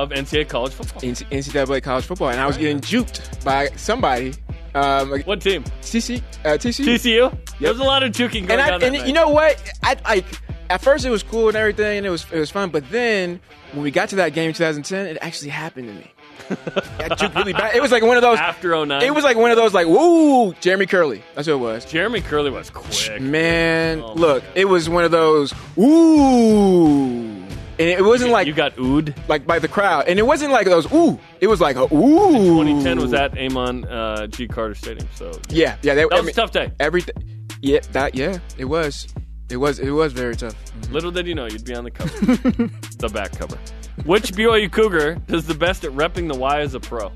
of 0.04 0.10
NCAA 0.12 0.48
college 0.50 0.74
football. 0.74 1.02
NCAA 1.02 1.82
college 1.84 2.06
football, 2.06 2.30
and 2.30 2.40
I 2.40 2.48
was 2.48 2.58
getting 2.58 2.80
juked 2.80 3.44
by 3.44 3.70
somebody. 3.76 4.34
Um, 4.74 5.22
What 5.22 5.40
team? 5.42 5.64
TC, 5.82 6.22
uh, 6.44 6.50
TCU. 6.58 6.86
TCU. 6.86 7.38
There 7.60 7.72
was 7.72 7.80
a 7.80 7.84
lot 7.84 8.04
of 8.04 8.12
juking 8.12 8.46
going 8.48 8.52
and 8.52 8.62
I, 8.62 8.74
on. 8.74 8.80
that 8.82 8.88
and 8.88 8.98
night. 8.98 9.08
you 9.08 9.14
know 9.14 9.30
what? 9.30 9.58
I 9.84 9.96
like 10.06 10.26
at 10.70 10.82
first 10.82 11.06
it 11.06 11.10
was 11.10 11.24
cool 11.24 11.48
and 11.48 11.56
everything, 11.56 11.98
and 12.00 12.06
it 12.06 12.10
was 12.10 12.26
it 12.32 12.40
was 12.40 12.52
fun. 12.52 12.70
But 12.72 12.90
then 12.90 13.40
when 13.72 13.84
we 13.84 13.92
got 13.92 14.10
to 14.10 14.18
that 14.18 14.34
game 14.34 14.50
in 14.50 14.54
2010, 14.54 15.06
it 15.08 15.18
actually 15.22 15.52
happened 15.52 15.88
to 15.88 15.94
me. 15.94 16.12
I 16.50 17.08
juked 17.10 17.34
really 17.36 17.54
bad. 17.54 17.74
It 17.76 17.82
was 17.82 17.92
like 17.94 18.04
one 18.04 18.18
of 18.18 18.22
those. 18.22 18.38
after 18.38 18.86
09, 18.86 19.02
It 19.02 19.16
was 19.16 19.24
like 19.24 19.38
one 19.38 19.52
of 19.52 19.58
those 19.58 19.74
like 19.74 19.88
woo, 19.88 20.54
Jeremy 20.56 20.86
Kerley. 20.86 21.22
That's 21.36 21.48
what 21.48 21.54
it 21.54 21.58
was. 21.60 21.86
Jeremy 21.86 22.20
Kerley 22.22 22.52
was 22.52 22.70
quick. 22.70 23.22
Man, 23.22 24.02
Oh, 24.02 24.14
look, 24.14 24.44
it 24.56 24.66
was 24.66 24.90
one 24.90 25.06
of 25.06 25.12
those 25.12 25.54
ooh, 25.78 27.35
and 27.78 27.90
it 27.90 28.04
wasn't 28.04 28.32
like 28.32 28.48
you 28.48 28.54
got 28.54 28.76
ooed. 28.76 29.16
like 29.28 29.46
by 29.46 29.60
the 29.60 29.68
crowd, 29.68 30.08
and 30.08 30.18
it 30.20 30.26
wasn't 30.26 30.52
like 30.52 30.66
those 30.66 30.92
ooh. 30.94 31.20
It 31.42 31.48
was 31.48 31.62
like 31.62 31.76
a 31.76 31.84
ooh. 31.84 32.64
2010 32.64 33.00
was 33.00 33.14
at 33.14 33.38
Amon 33.38 33.86
uh, 33.86 34.28
G. 34.28 34.48
Carter 34.48 34.76
Stadium. 34.76 35.08
So 35.16 35.32
Yeah, 35.50 35.78
yeah. 35.82 35.96
They, 35.96 36.04
that 36.04 36.14
I 36.14 36.16
was 36.16 36.20
a 36.22 36.24
mean, 36.24 36.36
tough 36.36 36.52
day. 36.52 36.72
Everything. 36.80 37.16
Yeah, 37.62 37.80
that. 37.92 38.16
Yeah, 38.16 38.40
it 38.58 38.66
was. 38.66 39.08
It 39.50 39.58
was. 39.58 39.80
It 39.80 39.92
was 39.92 40.14
very 40.14 40.36
tough. 40.36 40.56
Little 40.90 41.12
did 41.12 41.28
you 41.28 41.36
know 41.36 41.46
you'd 41.46 41.66
be 41.66 41.76
on 41.76 41.84
the 41.84 41.92
cover, 41.92 42.10
the 42.98 43.10
back 43.14 43.38
cover. 43.38 43.58
Which 44.06 44.34
BYU 44.34 44.72
Cougar 44.72 45.16
does 45.28 45.46
the 45.48 45.54
best 45.54 45.84
at 45.84 45.92
repping 45.92 46.32
the 46.32 46.38
Y 46.38 46.60
as 46.60 46.74
a 46.74 46.80
pro? 46.80 47.12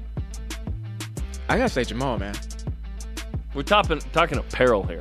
I 1.50 1.58
gotta 1.58 1.70
say 1.70 1.82
Jamaal, 1.82 2.20
man. 2.20 2.36
We're 3.54 3.64
talking 3.64 4.00
talking 4.14 4.38
apparel 4.38 4.84
here. 4.84 5.00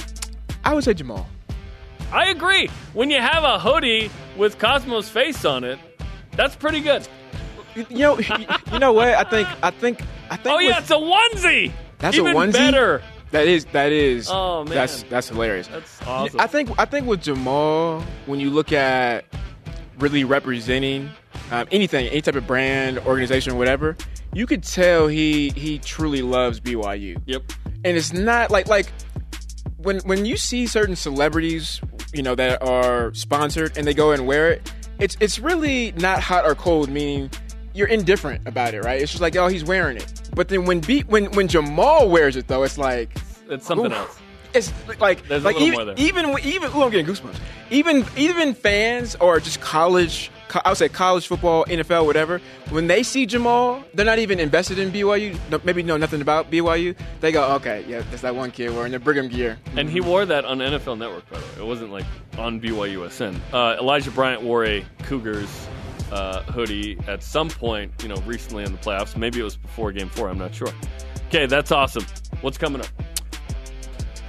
I 0.64 0.74
would 0.74 0.84
say 0.84 0.94
Jamaal. 0.94 1.26
I 2.12 2.30
agree. 2.30 2.68
When 2.94 3.11
you 3.11 3.20
have 3.20 3.44
a 3.44 3.59
hoodie 3.59 4.11
with 4.36 4.59
Cosmo's 4.59 5.09
face 5.09 5.44
on 5.44 5.64
it, 5.64 5.78
that's 6.32 6.56
pretty 6.56 6.80
good. 6.80 7.06
You, 7.74 7.86
know. 7.90 8.18
you 8.72 8.78
know 8.78 8.92
what? 8.92 9.09
I 9.09 9.24
think. 9.24 9.48
I 9.62 9.70
think. 9.70 10.00
I 10.30 10.36
think. 10.36 10.46
Oh 10.46 10.59
yeah, 10.59 10.78
it's 10.78 10.90
a 10.90 10.94
onesie. 10.94 11.72
That's 11.98 12.16
a 12.16 12.20
Even 12.20 12.34
onesie? 12.34 12.52
better. 12.52 13.02
that 13.30 13.46
is. 13.46 13.66
That 13.66 13.92
is. 13.92 14.28
Oh, 14.30 14.64
man. 14.64 14.74
That's 14.74 15.02
that's 15.04 15.28
hilarious. 15.28 15.68
That's 15.68 16.02
awesome. 16.06 16.40
I 16.40 16.46
think. 16.46 16.70
I 16.78 16.84
think 16.86 17.06
with 17.06 17.22
Jamaal, 17.22 18.02
when 18.26 18.40
you 18.40 18.50
look 18.50 18.72
at 18.72 19.24
really 19.98 20.24
representing 20.24 21.11
um, 21.50 21.66
anything, 21.70 22.06
any 22.09 22.20
type 22.22 22.36
of 22.36 22.46
brand, 22.46 22.98
organization, 23.00 23.59
whatever, 23.59 23.96
you 24.32 24.46
could 24.46 24.62
tell 24.62 25.09
he 25.09 25.50
he 25.50 25.78
truly 25.78 26.22
loves 26.22 26.61
BYU. 26.61 27.20
Yep. 27.26 27.42
and 27.84 27.96
it's 27.96 28.12
not 28.12 28.50
like 28.50 28.68
like 28.68 28.90
when 29.76 30.00
when 30.00 30.24
you 30.24 30.36
see 30.36 30.66
certain 30.66 30.96
celebrities, 30.96 31.80
you 32.14 32.22
know, 32.22 32.34
that 32.34 32.62
are 32.62 33.12
sponsored 33.14 33.76
and 33.76 33.86
they 33.86 33.94
go 33.94 34.12
and 34.12 34.26
wear 34.26 34.50
it, 34.52 34.72
it's 34.98 35.16
it's 35.20 35.38
really 35.38 35.92
not 35.92 36.20
hot 36.20 36.44
or 36.44 36.54
cold, 36.54 36.88
meaning 36.88 37.30
you're 37.74 37.88
indifferent 37.88 38.46
about 38.46 38.74
it, 38.74 38.82
right? 38.82 39.00
It's 39.00 39.12
just 39.12 39.22
like, 39.22 39.36
oh, 39.36 39.46
he's 39.48 39.64
wearing 39.64 39.96
it. 39.96 40.12
But 40.34 40.48
then 40.48 40.64
when 40.64 40.80
B, 40.80 41.00
when 41.02 41.26
when 41.32 41.48
Jamaal 41.48 42.11
wears 42.11 42.36
it 42.36 42.48
though, 42.48 42.62
it's 42.64 42.78
like 42.78 43.16
It's 43.48 43.66
something 43.66 43.92
else. 43.92 44.18
it's 44.54 44.72
like 45.00 45.26
There's 45.28 45.44
like 45.44 45.56
even 45.61 45.72
more 45.74 45.84
there. 45.84 45.94
even 45.98 46.36
even 46.42 46.70
ooh, 46.74 46.82
I'm 46.82 46.90
getting 46.90 47.06
goosebumps. 47.06 47.36
Even 47.70 48.04
even 48.16 48.54
fans 48.54 49.14
or 49.16 49.38
just 49.40 49.61
college, 49.61 50.30
co- 50.30 50.38
I 50.64 50.70
would 50.70 50.78
say 50.78 50.88
college 50.88 51.26
football, 51.26 51.64
NFL, 51.66 52.07
whatever. 52.07 52.40
When 52.70 52.86
they 52.86 53.03
see 53.03 53.26
Jamaal, 53.26 53.84
they're 53.94 54.07
not 54.07 54.18
even 54.18 54.40
invested 54.40 54.78
in 54.78 54.90
BYU. 54.90 55.38
Maybe 55.64 55.82
know 55.82 55.96
nothing 55.96 56.20
about 56.20 56.51
BYU. 56.51 56.96
They 57.20 57.32
go, 57.32 57.53
okay, 57.57 57.84
yeah, 57.88 58.03
that's 58.11 58.22
that 58.22 58.34
one 58.34 58.51
kid 58.51 58.74
wearing 58.74 58.92
the 58.92 58.99
Brigham 58.99 59.28
gear. 59.28 59.59
And 59.76 59.88
he 59.90 60.01
wore 60.01 60.24
that 60.26 60.44
on 60.44 60.59
NFL 60.59 60.99
Network, 60.99 61.28
by 61.30 61.38
the 61.38 61.44
way. 61.44 61.53
It 61.59 61.66
wasn't 61.66 61.92
like 61.92 62.07
on 62.36 62.61
BYUSN. 62.61 63.38
Uh, 63.53 63.76
Elijah 63.78 64.11
Bryant 64.11 64.42
wore 64.42 64.64
a 64.64 64.84
Cougars 65.03 65.68
uh, 66.12 66.42
hoodie 66.42 66.99
at 67.07 67.22
some 67.22 67.49
point, 67.49 67.92
you 68.03 68.09
know, 68.09 68.16
recently 68.26 68.64
in 68.64 68.72
the 68.72 68.78
playoffs. 68.78 69.16
Maybe 69.16 69.40
it 69.40 69.44
was 69.44 69.57
before 69.57 69.92
Game 69.92 70.09
Four. 70.09 70.28
I'm 70.28 70.38
not 70.38 70.55
sure. 70.55 70.72
Okay, 71.28 71.46
that's 71.46 71.72
awesome. 71.72 72.07
What's 72.40 72.57
coming 72.57 72.80
up? 72.80 72.88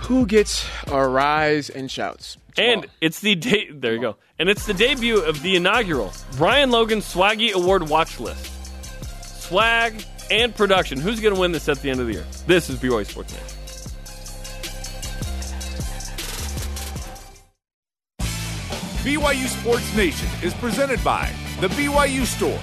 Who 0.10 0.26
gets 0.26 0.68
a 0.88 1.08
rise 1.08 1.70
and 1.70 1.90
shouts? 1.90 2.38
And 2.58 2.88
it's 3.00 3.20
the 3.20 3.36
de- 3.36 3.70
there 3.72 3.94
you 3.94 4.02
go. 4.02 4.16
And 4.40 4.50
it's 4.50 4.66
the 4.66 4.74
debut 4.74 5.20
of 5.22 5.44
the 5.44 5.56
inaugural 5.56 6.12
Brian 6.36 6.72
Logan 6.72 7.02
Swaggy 7.02 7.54
Award 7.54 7.90
watch 7.90 8.20
list. 8.20 8.52
Swag 9.44 10.04
and 10.32 10.56
production. 10.56 11.00
Who's 11.00 11.20
going 11.20 11.36
to 11.36 11.40
win 11.40 11.52
this 11.52 11.70
at 11.70 11.84
the 11.84 11.92
end 11.92 12.00
of 12.00 12.08
the 12.08 12.14
year? 12.14 12.26
This 12.48 12.72
is 12.72 12.80
BYU 12.80 13.06
Sports 13.06 13.34
Nation. 13.34 13.48
BYU 19.04 19.48
Sports 19.48 19.96
Nation 19.96 20.28
is 20.42 20.56
presented 20.56 21.04
by 21.04 21.32
The 21.62 21.68
BYU 21.68 22.26
Store, 22.26 22.60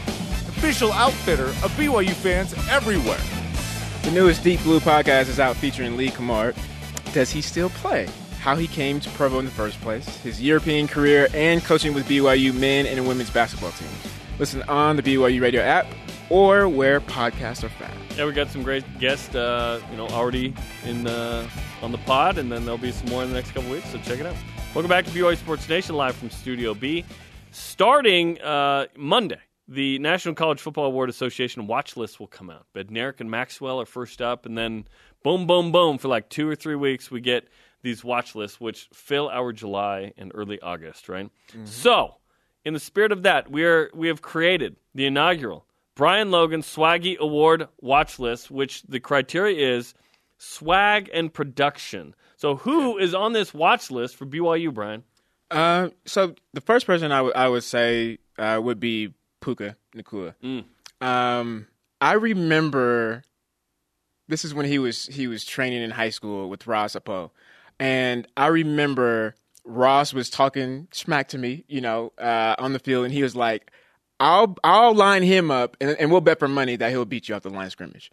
official 0.48 0.90
outfitter 0.90 1.46
of 1.46 1.70
BYU 1.76 2.10
fans 2.10 2.54
everywhere. 2.68 3.20
The 4.02 4.10
newest 4.10 4.42
Deep 4.42 4.60
Blue 4.64 4.80
podcast 4.80 5.28
is 5.28 5.38
out 5.38 5.54
featuring 5.54 5.96
Lee 5.96 6.10
Cummard. 6.10 6.56
Does 7.16 7.30
he 7.30 7.40
still 7.40 7.70
play? 7.70 8.06
How 8.40 8.56
he 8.56 8.66
came 8.66 9.00
to 9.00 9.08
Provo 9.12 9.38
in 9.38 9.46
the 9.46 9.50
first 9.50 9.80
place, 9.80 10.06
his 10.18 10.42
European 10.42 10.86
career, 10.86 11.28
and 11.32 11.64
coaching 11.64 11.94
with 11.94 12.06
BYU 12.06 12.52
men 12.52 12.84
and 12.84 13.08
women's 13.08 13.30
basketball 13.30 13.70
teams. 13.70 13.90
Listen 14.38 14.62
on 14.64 14.96
the 14.96 15.02
BYU 15.02 15.40
radio 15.40 15.62
app 15.62 15.86
or 16.28 16.68
where 16.68 17.00
podcasts 17.00 17.64
are 17.64 17.70
found. 17.70 17.98
Yeah, 18.18 18.26
we 18.26 18.32
got 18.32 18.50
some 18.50 18.62
great 18.62 18.84
guests, 18.98 19.34
uh, 19.34 19.80
you 19.90 19.96
know, 19.96 20.08
already 20.08 20.52
in 20.84 21.04
the, 21.04 21.48
on 21.80 21.90
the 21.90 21.96
pod, 21.96 22.36
and 22.36 22.52
then 22.52 22.66
there'll 22.66 22.76
be 22.76 22.92
some 22.92 23.08
more 23.08 23.22
in 23.22 23.30
the 23.30 23.34
next 23.34 23.52
couple 23.52 23.70
weeks. 23.70 23.88
So 23.88 23.98
check 24.00 24.20
it 24.20 24.26
out. 24.26 24.36
Welcome 24.74 24.90
back 24.90 25.06
to 25.06 25.10
BYU 25.10 25.38
Sports 25.38 25.66
Nation, 25.70 25.96
live 25.96 26.16
from 26.16 26.28
Studio 26.28 26.74
B. 26.74 27.02
Starting 27.50 28.38
uh, 28.42 28.88
Monday, 28.94 29.40
the 29.68 29.98
National 29.98 30.34
College 30.34 30.60
Football 30.60 30.86
Award 30.86 31.10
Association 31.10 31.66
watch 31.66 31.96
list 31.96 32.20
will 32.20 32.26
come 32.26 32.50
out. 32.50 32.66
Bednarik 32.74 33.20
and 33.20 33.30
Maxwell 33.30 33.80
are 33.80 33.86
first 33.86 34.22
up, 34.22 34.46
and 34.46 34.56
then 34.56 34.86
boom, 35.22 35.46
boom, 35.46 35.72
boom 35.72 35.98
for 35.98 36.08
like 36.08 36.28
two 36.28 36.48
or 36.48 36.54
three 36.54 36.76
weeks, 36.76 37.10
we 37.10 37.20
get 37.20 37.48
these 37.82 38.04
watch 38.04 38.34
lists, 38.34 38.60
which 38.60 38.88
fill 38.92 39.28
our 39.28 39.52
July 39.52 40.12
and 40.16 40.32
early 40.34 40.60
August, 40.60 41.08
right? 41.08 41.30
So, 41.64 42.16
in 42.64 42.74
the 42.74 42.80
spirit 42.80 43.12
of 43.12 43.22
that, 43.22 43.50
we 43.50 43.64
are 43.64 43.90
we 43.94 44.08
have 44.08 44.22
created 44.22 44.76
the 44.94 45.06
inaugural 45.06 45.66
Brian 45.94 46.30
Logan 46.30 46.62
Swaggy 46.62 47.16
Award 47.18 47.68
watch 47.80 48.18
list, 48.18 48.50
which 48.50 48.82
the 48.82 49.00
criteria 49.00 49.76
is 49.76 49.94
swag 50.38 51.10
and 51.12 51.32
production. 51.32 52.14
So, 52.36 52.56
who 52.56 52.98
is 52.98 53.14
on 53.14 53.32
this 53.32 53.54
watch 53.54 53.90
list 53.90 54.16
for 54.16 54.26
BYU, 54.26 54.72
Brian? 54.72 55.04
Uh, 55.50 55.90
so 56.04 56.34
the 56.52 56.60
first 56.60 56.86
person 56.86 57.12
I 57.12 57.22
would 57.22 57.34
would 57.36 57.64
say 57.64 58.18
uh, 58.38 58.60
would 58.62 58.80
be 58.80 59.14
Puka 59.46 59.76
Nacua. 59.94 60.34
Um, 61.00 61.68
I 62.00 62.14
remember 62.14 63.22
This 64.26 64.44
is 64.44 64.52
when 64.52 64.66
he 64.66 64.80
was 64.80 65.06
he 65.06 65.28
was 65.28 65.44
training 65.44 65.82
in 65.82 65.92
high 65.92 66.10
school 66.10 66.48
with 66.50 66.66
Ross 66.66 66.96
Apo, 66.96 67.30
and 67.78 68.26
I 68.36 68.48
remember 68.48 69.36
Ross 69.64 70.12
was 70.12 70.30
talking 70.30 70.88
smack 70.90 71.28
to 71.28 71.38
me, 71.38 71.64
you 71.68 71.80
know, 71.80 72.12
uh, 72.18 72.56
on 72.58 72.72
the 72.72 72.80
field, 72.80 73.04
and 73.04 73.14
he 73.14 73.22
was 73.22 73.36
like, 73.36 73.70
"I'll 74.18 74.56
I'll 74.64 74.94
line 74.94 75.22
him 75.22 75.52
up, 75.52 75.76
and, 75.80 75.96
and 76.00 76.10
we'll 76.10 76.20
bet 76.22 76.40
for 76.40 76.48
money 76.48 76.74
that 76.74 76.90
he'll 76.90 77.04
beat 77.04 77.28
you 77.28 77.36
off 77.36 77.42
the 77.42 77.50
line 77.50 77.66
of 77.66 77.72
scrimmage." 77.72 78.10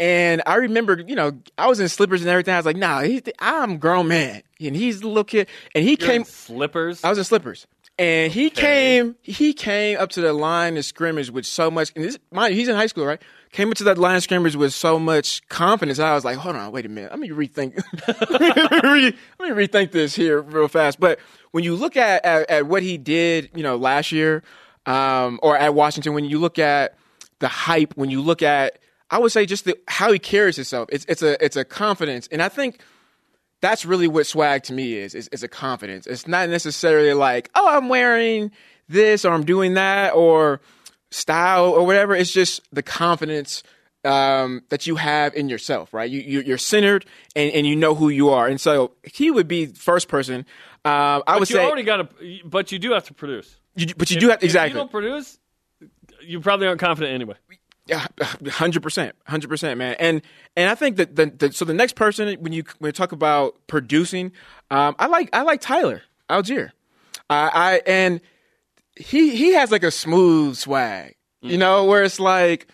And 0.00 0.42
I 0.44 0.56
remember, 0.56 1.04
you 1.06 1.14
know, 1.14 1.38
I 1.56 1.68
was 1.68 1.78
in 1.78 1.88
slippers 1.88 2.22
and 2.22 2.30
everything. 2.30 2.54
I 2.54 2.56
was 2.56 2.66
like, 2.66 2.76
"Nah, 2.76 3.02
he's, 3.02 3.22
I'm 3.38 3.72
a 3.72 3.78
grown 3.78 4.08
man, 4.08 4.42
and 4.60 4.74
he's 4.74 5.02
a 5.02 5.06
little 5.06 5.22
kid." 5.22 5.46
And 5.76 5.84
he 5.84 5.90
You're 5.90 6.08
came. 6.08 6.24
slippers. 6.24 7.04
I 7.04 7.10
was 7.10 7.18
in 7.18 7.24
slippers. 7.24 7.68
And 7.98 8.32
he 8.32 8.48
came 8.50 9.16
he 9.22 9.52
came 9.52 9.98
up 9.98 10.10
to 10.10 10.20
the 10.20 10.32
line 10.32 10.76
of 10.76 10.84
scrimmage 10.84 11.30
with 11.30 11.44
so 11.44 11.70
much 11.70 11.92
and 11.94 12.04
this 12.04 12.18
mind 12.30 12.54
you, 12.54 12.60
he's 12.60 12.68
in 12.68 12.74
high 12.74 12.86
school, 12.86 13.04
right? 13.04 13.20
Came 13.52 13.68
up 13.68 13.76
to 13.76 13.84
that 13.84 13.98
line 13.98 14.16
of 14.16 14.22
scrimmage 14.22 14.56
with 14.56 14.72
so 14.72 14.98
much 14.98 15.46
confidence. 15.48 15.98
I 15.98 16.14
was 16.14 16.24
like, 16.24 16.38
hold 16.38 16.56
on, 16.56 16.72
wait 16.72 16.86
a 16.86 16.88
minute. 16.88 17.10
Let 17.10 17.20
me 17.20 17.28
rethink 17.28 17.78
let, 18.30 18.84
me, 18.84 19.16
let 19.38 19.56
me 19.56 19.66
rethink 19.66 19.92
this 19.92 20.14
here 20.14 20.40
real 20.40 20.68
fast. 20.68 20.98
But 20.98 21.18
when 21.50 21.64
you 21.64 21.74
look 21.74 21.96
at, 21.98 22.24
at, 22.24 22.48
at 22.48 22.66
what 22.66 22.82
he 22.82 22.96
did, 22.96 23.50
you 23.54 23.62
know, 23.62 23.76
last 23.76 24.10
year, 24.10 24.42
um, 24.86 25.38
or 25.42 25.56
at 25.56 25.74
Washington, 25.74 26.14
when 26.14 26.24
you 26.24 26.38
look 26.38 26.58
at 26.58 26.96
the 27.40 27.48
hype, 27.48 27.94
when 27.96 28.08
you 28.10 28.22
look 28.22 28.42
at 28.42 28.78
I 29.12 29.18
would 29.18 29.30
say 29.30 29.44
just 29.44 29.66
the, 29.66 29.78
how 29.86 30.10
he 30.10 30.18
carries 30.18 30.56
himself, 30.56 30.88
it's 30.90 31.04
it's 31.06 31.22
a 31.22 31.44
it's 31.44 31.56
a 31.56 31.64
confidence. 31.66 32.26
And 32.32 32.42
I 32.42 32.48
think 32.48 32.80
that's 33.62 33.86
really 33.86 34.08
what 34.08 34.26
swag 34.26 34.64
to 34.64 34.74
me 34.74 34.94
is, 34.94 35.14
is 35.14 35.28
is 35.28 35.42
a 35.42 35.48
confidence. 35.48 36.06
It's 36.06 36.26
not 36.28 36.50
necessarily 36.50 37.14
like, 37.14 37.48
oh, 37.54 37.66
I'm 37.66 37.88
wearing 37.88 38.50
this 38.88 39.24
or 39.24 39.32
I'm 39.32 39.44
doing 39.44 39.74
that 39.74 40.14
or 40.14 40.60
style 41.10 41.70
or 41.70 41.86
whatever. 41.86 42.14
It's 42.14 42.32
just 42.32 42.60
the 42.72 42.82
confidence 42.82 43.62
um, 44.04 44.62
that 44.68 44.86
you 44.86 44.96
have 44.96 45.34
in 45.34 45.48
yourself, 45.48 45.94
right? 45.94 46.10
You, 46.10 46.20
you 46.20 46.40
you're 46.42 46.58
centered 46.58 47.06
and, 47.34 47.50
and 47.52 47.66
you 47.66 47.76
know 47.76 47.94
who 47.94 48.08
you 48.10 48.30
are. 48.30 48.46
And 48.48 48.60
so 48.60 48.92
he 49.04 49.30
would 49.30 49.48
be 49.48 49.66
first 49.66 50.08
person. 50.08 50.44
Um, 50.84 50.92
I 50.94 51.22
but 51.26 51.40
would 51.40 51.50
you 51.50 51.56
say, 51.56 51.64
already 51.64 51.84
got 51.84 51.96
to. 52.18 52.40
But 52.44 52.72
you 52.72 52.78
do 52.78 52.92
have 52.92 53.04
to 53.06 53.14
produce. 53.14 53.56
you, 53.76 53.86
but 53.96 54.10
you 54.10 54.16
If- 54.16 54.20
do 54.20 54.28
have 54.30 54.38
if 54.38 54.44
exactly. 54.44 54.70
you 54.72 54.78
don't 54.80 54.90
produce, 54.90 55.38
you 56.20 56.40
probably 56.40 56.66
aren't 56.66 56.80
confident 56.80 57.14
anyway. 57.14 57.36
Yeah, 57.86 58.06
hundred 58.48 58.82
percent, 58.82 59.16
hundred 59.26 59.48
percent, 59.48 59.76
man. 59.76 59.96
And 59.98 60.22
and 60.56 60.70
I 60.70 60.74
think 60.76 60.96
that 60.98 61.16
the, 61.16 61.26
the 61.26 61.52
so 61.52 61.64
the 61.64 61.74
next 61.74 61.94
person 61.96 62.32
when 62.40 62.52
you 62.52 62.62
when 62.78 62.90
you 62.90 62.92
talk 62.92 63.10
about 63.12 63.56
producing, 63.66 64.32
um, 64.70 64.94
I 64.98 65.06
like 65.06 65.30
I 65.32 65.42
like 65.42 65.60
Tyler 65.60 66.02
Allgeier. 66.30 66.70
I 67.28 67.50
I 67.52 67.82
and 67.86 68.20
he 68.94 69.34
he 69.34 69.54
has 69.54 69.72
like 69.72 69.82
a 69.82 69.90
smooth 69.90 70.56
swag, 70.56 71.16
you 71.40 71.58
know, 71.58 71.84
where 71.84 72.04
it's 72.04 72.20
like. 72.20 72.68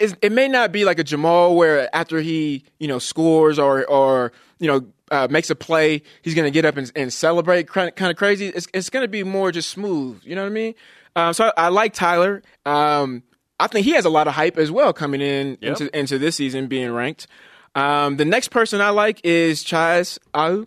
It's, 0.00 0.16
it 0.20 0.32
may 0.32 0.48
not 0.48 0.72
be 0.72 0.84
like 0.84 0.98
a 0.98 1.04
Jamaal 1.04 1.54
where 1.54 1.88
after 1.94 2.20
he 2.20 2.64
you 2.80 2.88
know 2.88 2.98
scores 2.98 3.56
or 3.56 3.86
or 3.86 4.32
you 4.58 4.66
know 4.66 4.86
uh, 5.12 5.28
makes 5.30 5.48
a 5.48 5.54
play 5.54 6.02
he's 6.22 6.34
gonna 6.34 6.50
get 6.50 6.64
up 6.64 6.76
and, 6.76 6.90
and 6.96 7.12
celebrate 7.12 7.68
kind 7.68 7.92
of 7.96 8.16
crazy. 8.16 8.48
It's 8.48 8.66
it's 8.74 8.90
gonna 8.90 9.06
be 9.06 9.22
more 9.22 9.52
just 9.52 9.70
smooth. 9.70 10.20
You 10.24 10.34
know 10.34 10.42
what 10.42 10.48
I 10.48 10.52
mean? 10.52 10.74
Um, 11.14 11.32
so 11.34 11.52
I, 11.56 11.66
I 11.66 11.68
like 11.68 11.92
Tyler. 11.92 12.42
Um, 12.66 13.22
I 13.62 13.66
think 13.68 13.84
he 13.84 13.92
has 13.92 14.04
a 14.04 14.10
lot 14.10 14.26
of 14.28 14.34
hype 14.34 14.58
as 14.58 14.70
well 14.70 14.92
coming 14.92 15.20
in 15.20 15.56
Yep. 15.60 15.80
into 15.80 15.98
into 15.98 16.18
this 16.18 16.36
season 16.36 16.66
being 16.66 16.92
ranked. 16.92 17.26
Um, 17.74 18.16
the 18.16 18.24
next 18.24 18.48
person 18.48 18.80
I 18.80 18.90
like 18.90 19.20
is 19.24 19.64
Chaz 19.64 20.18
Au. 20.34 20.66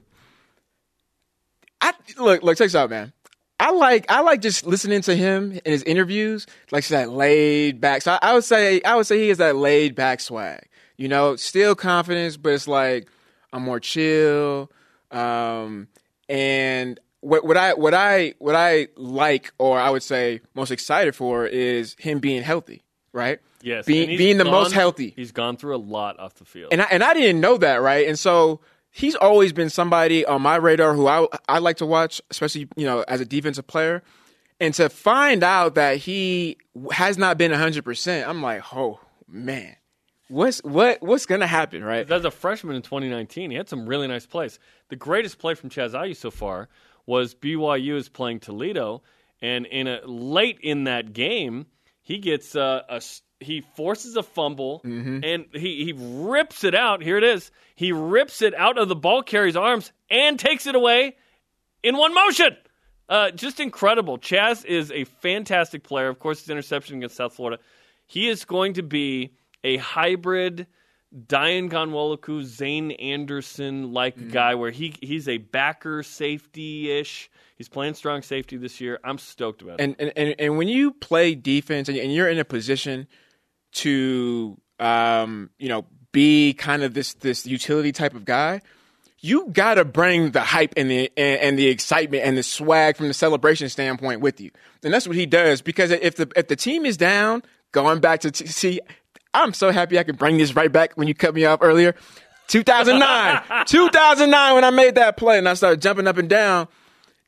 I 1.82 1.94
look 2.18 2.42
look 2.44 2.58
check 2.58 2.66
this 2.66 2.76
out, 2.76 2.90
man. 2.90 3.14
I 3.60 3.72
like 3.72 4.06
I 4.10 4.22
like 4.22 4.42
just 4.42 4.66
listening 4.66 5.02
to 5.04 5.16
him 5.16 5.54
in 5.64 5.72
his 5.72 5.84
interviews, 5.84 6.46
like 6.72 6.88
that 6.88 7.10
laid 7.10 7.80
back. 7.80 8.02
So 8.02 8.14
I, 8.14 8.20
I 8.22 8.34
would 8.34 8.44
say 8.44 8.82
I 8.82 8.96
would 8.96 9.06
say 9.08 9.20
he 9.20 9.30
has 9.30 9.38
that 9.38 9.56
laid 9.56 9.96
back 9.96 10.20
swag. 10.20 10.68
You 10.98 11.08
know, 11.08 11.36
still 11.36 11.76
confidence, 11.76 12.38
but 12.38 12.54
it's 12.54 12.68
like 12.68 13.08
I'm 13.54 13.64
more 13.64 13.80
chill. 13.80 14.72
Um, 15.12 15.88
and 16.28 17.00
what 17.22 17.46
what 17.46 17.58
I 17.58 17.74
what 17.74 17.94
I 17.94 18.34
what 18.40 18.56
I 18.56 18.88
like, 18.96 19.54
or 19.58 19.80
I 19.80 19.90
would 19.90 20.04
say 20.04 20.42
most 20.54 20.72
excited 20.72 21.16
for, 21.16 21.46
is 21.46 21.96
him 22.00 22.20
being 22.20 22.42
healthy, 22.42 22.82
right? 23.16 23.40
Yes, 23.62 23.86
being 23.86 24.18
being 24.18 24.38
the 24.38 24.44
gone- 24.44 24.54
most 24.54 24.74
healthy. 24.74 25.14
He's 25.16 25.32
gone 25.32 25.58
through 25.58 25.76
a 25.76 25.78
lot 25.78 26.20
off 26.20 26.36
the 26.36 26.46
field. 26.46 26.72
And 26.72 26.82
I, 26.82 26.86
and 26.92 27.04
I 27.04 27.14
didn't 27.14 27.42
know 27.42 27.58
that, 27.58 27.82
right? 27.82 28.08
And 28.08 28.20
so 28.20 28.60
he's 28.92 29.16
always 29.16 29.54
been 29.54 29.70
somebody 29.70 30.26
on 30.26 30.42
my 30.42 30.58
radar 30.58 30.94
who 30.94 31.08
I 31.08 31.26
I 31.48 31.60
like 31.60 31.78
to 31.78 31.86
watch, 31.86 32.22
especially 32.30 32.68
you 32.76 32.86
know 32.86 33.04
as 33.08 33.22
a 33.22 33.26
defensive 33.26 33.66
player. 33.66 34.04
And 34.60 34.74
to 34.76 34.88
find 34.90 35.44
out 35.44 35.76
that 35.76 35.98
he 35.98 36.58
has 36.92 37.18
not 37.18 37.38
been 37.38 37.52
hundred 37.52 37.84
percent, 37.84 38.28
I'm 38.30 38.42
like, 38.42 38.62
oh 38.76 39.00
man, 39.28 39.76
what's 40.28 40.60
what 40.64 41.02
what's 41.02 41.26
gonna 41.26 41.48
happen, 41.48 41.84
right? 41.84 42.10
As 42.10 42.24
a 42.26 42.32
freshman 42.32 42.76
in 42.76 42.82
2019, 42.82 43.52
he 43.52 43.58
had 43.58 43.68
some 43.68 43.86
really 43.88 44.08
nice 44.08 44.26
plays. 44.26 44.60
The 44.90 44.96
greatest 44.96 45.40
play 45.40 45.56
from 45.56 45.70
Chaz 45.70 45.92
Ayu 45.92 46.16
so 46.16 46.32
far 46.32 46.70
was 47.06 47.36
BYU 47.36 47.96
is 47.96 48.10
playing 48.10 48.40
Toledo, 48.40 49.02
and 49.42 49.66
in 49.66 49.88
a 49.88 50.02
late 50.06 50.60
in 50.62 50.86
that 50.86 51.14
game, 51.14 51.66
he 52.06 52.20
gets 52.20 52.56
uh, 52.56 52.84
a 52.88 53.02
he 53.40 53.62
forces 53.76 54.16
a 54.16 54.24
fumble 54.24 54.80
and 55.24 55.46
he 55.52 55.84
he 55.84 55.94
rips 55.98 56.64
it 56.64 56.76
out. 56.76 57.02
Here 57.02 57.18
it 57.18 57.24
is. 57.24 57.52
He 57.76 57.92
rips 57.92 58.42
it 58.44 58.54
out 58.54 58.78
of 58.78 58.88
the 58.88 58.96
ball 58.96 59.24
carrier's 59.24 59.56
arms 59.56 59.92
and 60.10 60.40
takes 60.40 60.68
it 60.68 60.76
away 60.76 61.16
in 61.84 61.98
one 61.98 62.14
motion. 62.14 62.56
Uh, 63.10 63.32
just 63.32 63.60
incredible. 63.60 64.20
Chaz 64.20 64.64
is 64.64 64.92
a 64.92 65.04
fantastic 65.04 65.84
player. 65.84 66.08
Of 66.08 66.20
course, 66.20 66.40
his 66.42 66.50
interception 66.50 66.98
against 66.98 67.16
South 67.16 67.34
Florida. 67.34 67.62
He 68.06 68.30
is 68.30 68.46
going 68.46 68.74
to 68.76 68.84
be 68.84 69.34
a 69.64 69.78
hybrid 69.78 70.68
Dayan 71.14 71.70
Ghanwoloku, 71.70 72.44
Zayne 72.44 72.92
Anderson 72.92 73.94
like 73.94 74.32
guy 74.32 74.56
where 74.56 74.72
he 74.72 74.96
he's 75.02 75.28
a 75.28 75.38
backer 75.38 76.04
safety 76.04 76.92
ish. 76.92 77.30
He's 77.56 77.70
playing 77.70 77.94
strong 77.94 78.22
safety 78.22 78.58
this 78.58 78.82
year. 78.82 79.00
I'm 79.04 79.18
stoked 79.18 79.62
about 79.62 79.80
it. 79.80 79.84
And 79.84 79.96
and, 80.00 80.12
and, 80.16 80.36
and 80.40 80.58
when 80.58 80.68
you 80.68 80.92
play 80.92 81.36
defense 81.36 81.88
and, 81.88 81.98
and 81.98 82.14
you're 82.14 82.30
in 82.30 82.40
a 82.40 82.46
position 82.46 83.08
to 83.74 84.58
um, 84.80 85.50
you 85.58 85.70
know 85.70 85.86
be 86.12 86.54
kind 86.54 86.84
of 86.84 86.94
this 86.94 87.14
this 87.14 87.46
utility 87.46 87.92
type 87.92 88.14
of 88.14 88.26
guy, 88.26 88.62
you 89.20 89.48
gotta 89.52 89.86
bring 89.86 90.32
the 90.32 90.42
hype 90.42 90.74
and 90.76 90.90
the 90.90 91.12
and, 91.16 91.42
and 91.42 91.60
the 91.60 91.68
excitement 91.68 92.24
and 92.24 92.38
the 92.38 92.44
swag 92.44 92.98
from 92.98 93.08
the 93.08 93.14
celebration 93.14 93.70
standpoint 93.70 94.22
with 94.22 94.42
you, 94.42 94.52
and 94.84 94.94
that's 94.94 95.08
what 95.08 95.16
he 95.16 95.26
does. 95.26 95.62
Because 95.62 95.92
if 95.92 96.16
the 96.16 96.30
if 96.36 96.48
the 96.48 96.56
team 96.56 96.86
is 96.86 96.98
down, 96.98 97.42
going 97.72 98.00
back 98.00 98.20
to 98.22 98.32
t- 98.32 98.48
see, 98.48 98.82
I'm 99.44 99.54
so 99.54 99.72
happy 99.72 100.00
I 100.00 100.04
could 100.04 100.18
bring 100.18 100.38
this 100.38 100.56
right 100.56 100.72
back 100.72 100.94
when 100.96 101.08
you 101.08 101.14
cut 101.14 101.34
me 101.34 101.46
off 101.46 101.60
earlier. 101.62 101.96
2009, 102.48 103.66
2009 103.66 104.56
when 104.56 104.64
I 104.64 104.70
made 104.70 104.96
that 104.96 105.18
play 105.18 105.38
and 105.38 105.50
I 105.50 105.56
started 105.56 105.82
jumping 105.82 106.08
up 106.08 106.18
and 106.18 106.30
down 106.30 106.68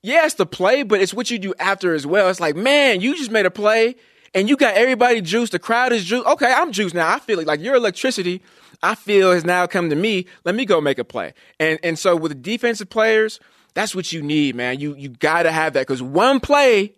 yeah, 0.08 0.26
it's 0.26 0.36
the 0.36 0.46
play, 0.46 0.84
but 0.84 1.02
it's 1.02 1.14
what 1.14 1.30
you 1.30 1.40
do 1.40 1.54
after 1.60 1.94
as 1.94 2.06
well. 2.06 2.30
It's 2.30 2.40
like, 2.40 2.56
man, 2.56 3.02
you 3.02 3.16
just 3.16 3.32
made 3.32 3.46
a 3.46 3.52
play 3.52 3.96
and 4.34 4.48
you 4.48 4.56
got 4.56 4.76
everybody 4.76 5.22
juiced. 5.22 5.52
The 5.52 5.60
crowd 5.60 5.92
is 5.92 6.06
juiced. 6.06 6.26
Okay, 6.26 6.52
I'm 6.52 6.72
juiced 6.72 6.96
now. 6.96 7.14
I 7.14 7.20
feel 7.20 7.38
like, 7.38 7.48
like 7.48 7.60
your 7.60 7.76
electricity, 7.76 8.42
I 8.82 8.96
feel 8.96 9.32
has 9.32 9.44
now 9.44 9.68
come 9.68 9.90
to 9.90 9.96
me. 9.96 10.28
Let 10.46 10.56
me 10.56 10.66
go 10.66 10.80
make 10.80 11.00
a 11.00 11.04
play. 11.04 11.34
And 11.60 11.80
and 11.84 11.98
so 11.98 12.16
with 12.16 12.32
the 12.32 12.38
defensive 12.38 12.90
players, 12.90 13.40
that's 13.74 13.96
what 13.96 14.14
you 14.14 14.22
need, 14.22 14.56
man. 14.56 14.80
You 14.80 14.96
you 14.96 15.10
got 15.10 15.44
to 15.44 15.52
have 15.52 15.74
that 15.74 15.82
because 15.82 16.02
one 16.02 16.40
play 16.40 16.94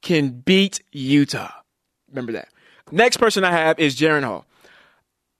can 0.00 0.30
beat 0.30 0.80
Utah. 0.92 1.52
Remember 2.08 2.32
that. 2.32 2.48
Next 2.92 3.16
person 3.18 3.44
I 3.44 3.52
have 3.52 3.78
is 3.78 3.96
Jaren 3.96 4.24
Hall. 4.24 4.44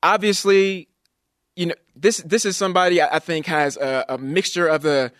Obviously, 0.03 0.88
you 1.57 1.66
know 1.66 1.74
this 1.94 2.18
this 2.18 2.44
is 2.44 2.57
somebody 2.57 3.01
I 3.01 3.16
I 3.16 3.18
think 3.18 3.46
has 3.46 3.76
a, 3.76 4.05
a 4.09 4.18
mixture 4.18 4.66
of 4.66 4.82
the 4.82 5.12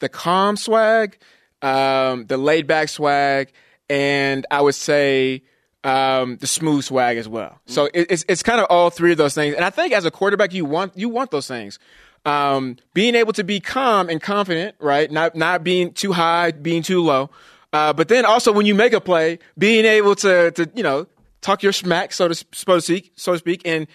the 0.00 0.08
calm 0.08 0.56
swag, 0.56 1.18
um, 1.62 2.26
the 2.26 2.36
laid 2.36 2.66
back 2.66 2.88
swag, 2.88 3.52
and 3.88 4.46
I 4.50 4.60
would 4.62 4.74
say 4.74 5.42
um, 5.84 6.36
the 6.38 6.46
smooth 6.46 6.84
swag 6.84 7.16
as 7.16 7.28
well. 7.28 7.60
So 7.66 7.86
it, 7.94 8.06
it's 8.10 8.24
it's 8.28 8.42
kind 8.42 8.60
of 8.60 8.66
all 8.68 8.90
three 8.90 9.12
of 9.12 9.18
those 9.18 9.34
things. 9.34 9.54
And 9.54 9.64
I 9.64 9.70
think 9.70 9.92
as 9.92 10.04
a 10.04 10.10
quarterback, 10.10 10.52
you 10.52 10.64
want 10.64 10.96
you 10.96 11.08
want 11.08 11.30
those 11.30 11.46
things. 11.46 11.78
Um, 12.24 12.76
being 12.92 13.14
able 13.14 13.32
to 13.34 13.44
be 13.44 13.60
calm 13.60 14.08
and 14.08 14.20
confident, 14.20 14.74
right? 14.80 15.10
Not 15.10 15.36
not 15.36 15.62
being 15.62 15.92
too 15.92 16.12
high, 16.12 16.50
being 16.50 16.82
too 16.82 17.02
low. 17.02 17.30
Uh, 17.72 17.92
but 17.92 18.08
then 18.08 18.24
also 18.24 18.52
when 18.52 18.66
you 18.66 18.74
make 18.74 18.92
a 18.92 19.00
play, 19.00 19.38
being 19.56 19.84
able 19.84 20.16
to 20.16 20.50
to 20.52 20.68
you 20.74 20.82
know 20.82 21.06
talk 21.40 21.62
your 21.62 21.72
smack, 21.72 22.12
so 22.12 22.28
to 22.28 22.34
so 22.34 22.74
to 22.74 22.80
speak, 22.80 23.12
so 23.16 23.32
to 23.32 23.38
speak, 23.38 23.62
and 23.64 23.86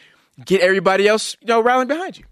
get 0.43 0.61
everybody 0.61 1.07
else 1.07 1.35
you 1.41 1.47
know 1.47 1.61
rallying 1.61 1.87
behind 1.87 2.17
you. 2.17 2.25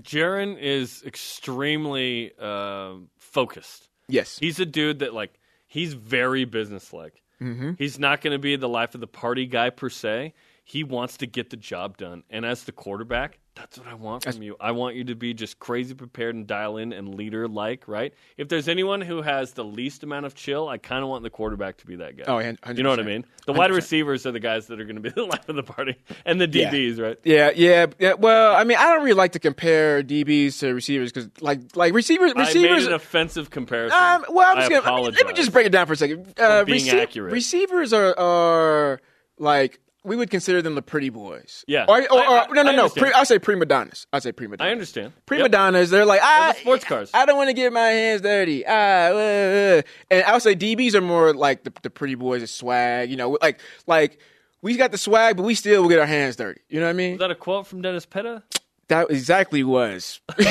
Jaren 0.00 0.58
is 0.58 1.02
extremely 1.04 2.32
uh, 2.38 2.94
focused. 3.18 3.88
Yes. 4.08 4.38
He's 4.38 4.60
a 4.60 4.66
dude 4.66 5.00
that 5.00 5.14
like 5.14 5.38
he's 5.66 5.94
very 5.94 6.44
businesslike. 6.44 7.22
Mm-hmm. 7.40 7.72
He's 7.78 7.98
not 7.98 8.20
going 8.20 8.32
to 8.32 8.38
be 8.38 8.56
the 8.56 8.68
life 8.68 8.94
of 8.94 9.00
the 9.00 9.06
party 9.06 9.46
guy 9.46 9.70
per 9.70 9.88
se. 9.88 10.34
He 10.64 10.84
wants 10.84 11.16
to 11.18 11.26
get 11.26 11.50
the 11.50 11.56
job 11.56 11.96
done, 11.96 12.22
and 12.30 12.44
as 12.44 12.64
the 12.64 12.72
quarterback, 12.72 13.38
That's 13.60 13.78
what 13.78 13.88
I 13.88 13.94
want 13.94 14.24
from 14.24 14.42
you. 14.42 14.56
I 14.58 14.70
want 14.72 14.96
you 14.96 15.04
to 15.04 15.14
be 15.14 15.34
just 15.34 15.58
crazy 15.58 15.92
prepared 15.92 16.34
and 16.34 16.46
dial 16.46 16.78
in 16.78 16.94
and 16.94 17.14
leader 17.14 17.46
like, 17.46 17.86
right? 17.86 18.14
If 18.38 18.48
there's 18.48 18.68
anyone 18.68 19.02
who 19.02 19.20
has 19.20 19.52
the 19.52 19.64
least 19.64 20.02
amount 20.02 20.24
of 20.24 20.34
chill, 20.34 20.66
I 20.66 20.78
kind 20.78 21.02
of 21.02 21.10
want 21.10 21.24
the 21.24 21.30
quarterback 21.30 21.76
to 21.78 21.86
be 21.86 21.96
that 21.96 22.16
guy. 22.16 22.24
Oh, 22.26 22.36
100%. 22.36 22.76
You 22.78 22.82
know 22.82 22.88
what 22.88 23.00
I 23.00 23.02
mean? 23.02 23.26
The 23.44 23.52
wide 23.52 23.70
100%. 23.70 23.74
receivers 23.74 24.26
are 24.26 24.32
the 24.32 24.40
guys 24.40 24.68
that 24.68 24.80
are 24.80 24.84
going 24.84 24.96
to 24.96 25.02
be 25.02 25.10
the 25.14 25.24
life 25.24 25.46
of 25.48 25.56
the 25.56 25.62
party, 25.62 25.96
and 26.24 26.40
the 26.40 26.48
Yeah. 26.48 26.70
DBs, 26.70 26.98
right? 26.98 27.18
Yeah, 27.22 27.50
yeah, 27.54 27.86
yeah. 27.98 28.14
Well, 28.14 28.56
I 28.56 28.64
mean, 28.64 28.78
I 28.78 28.84
don't 28.94 29.00
really 29.04 29.12
like 29.12 29.32
to 29.32 29.38
compare 29.38 30.02
DBs 30.02 30.58
to 30.60 30.72
receivers 30.72 31.12
because, 31.12 31.28
like, 31.42 31.76
like 31.76 31.92
receivers, 31.92 32.32
receivers. 32.34 32.70
I 32.70 32.76
made 32.76 32.86
an 32.86 32.92
offensive 32.94 33.50
comparison. 33.50 33.98
Um, 33.98 34.24
well, 34.30 34.50
I'm 34.50 34.56
just 34.56 34.70
gonna, 34.70 35.02
let, 35.02 35.12
me, 35.12 35.16
let 35.18 35.26
me 35.26 35.32
just 35.34 35.52
break 35.52 35.66
it 35.66 35.70
down 35.72 35.86
for 35.86 35.92
a 35.92 35.96
second. 35.96 36.32
Uh, 36.38 36.64
being 36.64 36.82
recei- 36.82 37.02
accurate. 37.02 37.32
Receivers 37.32 37.92
are, 37.92 38.18
are 38.18 39.00
like 39.38 39.80
we 40.04 40.16
would 40.16 40.30
consider 40.30 40.62
them 40.62 40.74
the 40.74 40.82
pretty 40.82 41.10
boys. 41.10 41.64
Yeah. 41.68 41.84
Or, 41.88 42.00
or, 42.00 42.18
I- 42.18 42.46
I- 42.48 42.52
no, 42.52 42.62
no, 42.62 42.70
I 42.70 42.76
no. 42.76 42.88
Pre, 42.88 43.12
I 43.12 43.24
say 43.24 43.38
prima 43.38 43.66
donnas. 43.66 44.06
I 44.12 44.18
say 44.20 44.32
prima 44.32 44.56
donnas. 44.56 44.68
I 44.68 44.72
understand. 44.72 45.12
Prima 45.26 45.44
Yep. 45.44 45.52
donnas. 45.52 45.90
They're 45.90 46.06
like, 46.06 46.20
ah, 46.22 46.52
the 46.54 46.60
sports 46.60 46.84
cars. 46.84 47.10
I 47.12 47.26
don't 47.26 47.36
want 47.36 47.48
to 47.48 47.54
get 47.54 47.72
my 47.72 47.88
hands 47.88 48.22
dirty. 48.22 48.64
Ah, 48.66 48.70
uh, 48.70 49.14
uh. 49.14 49.82
and 50.10 50.24
I 50.24 50.32
would 50.32 50.42
say 50.42 50.54
DBs 50.56 50.94
are 50.94 51.00
more 51.00 51.34
like 51.34 51.64
the, 51.64 51.72
the 51.82 51.90
pretty 51.90 52.14
boys, 52.14 52.40
the 52.40 52.46
swag. 52.46 53.10
You 53.10 53.16
know, 53.16 53.36
like 53.42 53.60
like 53.86 54.18
we 54.62 54.76
got 54.76 54.90
the 54.90 54.98
swag, 54.98 55.36
but 55.36 55.42
we 55.42 55.54
still 55.54 55.82
will 55.82 55.88
get 55.88 55.98
our 55.98 56.06
hands 56.06 56.36
dirty. 56.36 56.60
You 56.68 56.80
know 56.80 56.86
what 56.86 56.90
I 56.90 56.94
mean? 56.94 57.12
Is 57.14 57.18
that 57.20 57.30
a 57.30 57.34
quote 57.34 57.66
from 57.66 57.82
Dennis 57.82 58.06
Pitta? 58.06 58.42
That 58.88 59.10
exactly 59.10 59.62
was. 59.62 60.20
and 60.38 60.44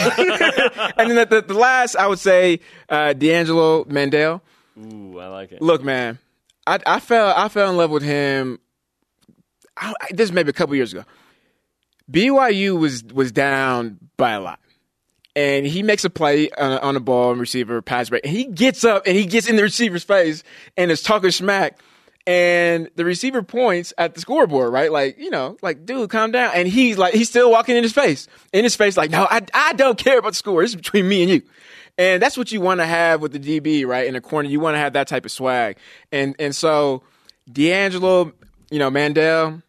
then 1.09 1.15
the, 1.15 1.27
the, 1.29 1.41
the 1.47 1.53
last, 1.53 1.95
I 1.97 2.07
would 2.07 2.19
say, 2.19 2.61
uh, 2.87 3.11
D'Angelo 3.11 3.83
Mandell. 3.83 4.39
Ooh, 4.79 5.19
I 5.19 5.27
like 5.27 5.51
it. 5.51 5.61
Look, 5.61 5.83
man, 5.83 6.19
I, 6.65 6.79
I 6.85 6.99
fell 7.01 7.33
I 7.35 7.49
fell 7.49 7.69
in 7.69 7.75
love 7.77 7.91
with 7.91 8.03
him. 8.03 8.59
I, 9.79 9.93
this 10.11 10.31
maybe 10.31 10.49
a 10.49 10.53
couple 10.53 10.75
years 10.75 10.93
ago. 10.93 11.05
BYU 12.11 12.79
was 12.79 13.03
was 13.03 13.31
down 13.31 13.97
by 14.17 14.31
a 14.31 14.41
lot, 14.41 14.59
and 15.35 15.65
he 15.65 15.83
makes 15.83 16.03
a 16.05 16.09
play 16.09 16.49
on, 16.51 16.93
the 16.93 16.99
ball 16.99 17.31
and 17.31 17.39
receiver 17.39 17.81
pass 17.81 18.09
break, 18.09 18.25
and 18.25 18.35
he 18.35 18.45
gets 18.45 18.83
up 18.83 19.03
and 19.05 19.15
he 19.15 19.25
gets 19.25 19.47
in 19.47 19.55
the 19.55 19.63
receiver's 19.63 20.03
face 20.03 20.43
and 20.75 20.91
is 20.91 21.01
talking 21.01 21.31
smack. 21.31 21.79
And 22.27 22.91
the 22.95 23.05
receiver 23.05 23.41
points 23.41 23.91
at 23.97 24.13
the 24.13 24.21
scoreboard, 24.21 24.71
right? 24.71 24.91
Like, 24.91 25.17
you 25.17 25.31
know, 25.31 25.57
like, 25.63 25.85
dude, 25.85 26.11
calm 26.11 26.31
down. 26.31 26.51
And 26.53 26.67
he's 26.67 26.95
like, 26.95 27.15
he's 27.15 27.27
still 27.27 27.49
walking 27.49 27.75
in 27.75 27.81
his 27.81 27.93
face, 27.93 28.27
in 28.53 28.63
his 28.63 28.75
face, 28.75 28.97
like, 28.97 29.09
no, 29.09 29.25
I, 29.27 29.41
I 29.51 29.73
don't 29.73 29.97
care 29.97 30.19
about 30.19 30.33
the 30.33 30.35
score. 30.35 30.61
It's 30.61 30.75
between 30.75 31.09
me 31.09 31.23
and 31.23 31.31
you. 31.31 31.41
And 31.99 32.21
that's 32.21 32.37
what 32.37 32.51
you 32.51 32.61
want 32.61 32.79
to 32.79 32.85
have 32.85 33.21
with 33.21 33.31
the 33.31 33.39
DB, 33.39 33.85
right? 33.85 34.05
In 34.05 34.13
the 34.13 34.21
corner, 34.21 34.47
you 34.47 34.59
want 34.59 34.75
to 34.75 34.79
have 34.79 34.93
that 34.93 35.07
type 35.07 35.25
of 35.25 35.31
swag. 35.31 35.77
And 36.11 36.33
and 36.39 36.55
so 36.55 37.03
D'Angelo, 37.51 38.31
you 38.71 38.79
know, 38.79 38.89
Mandell, 38.89 39.61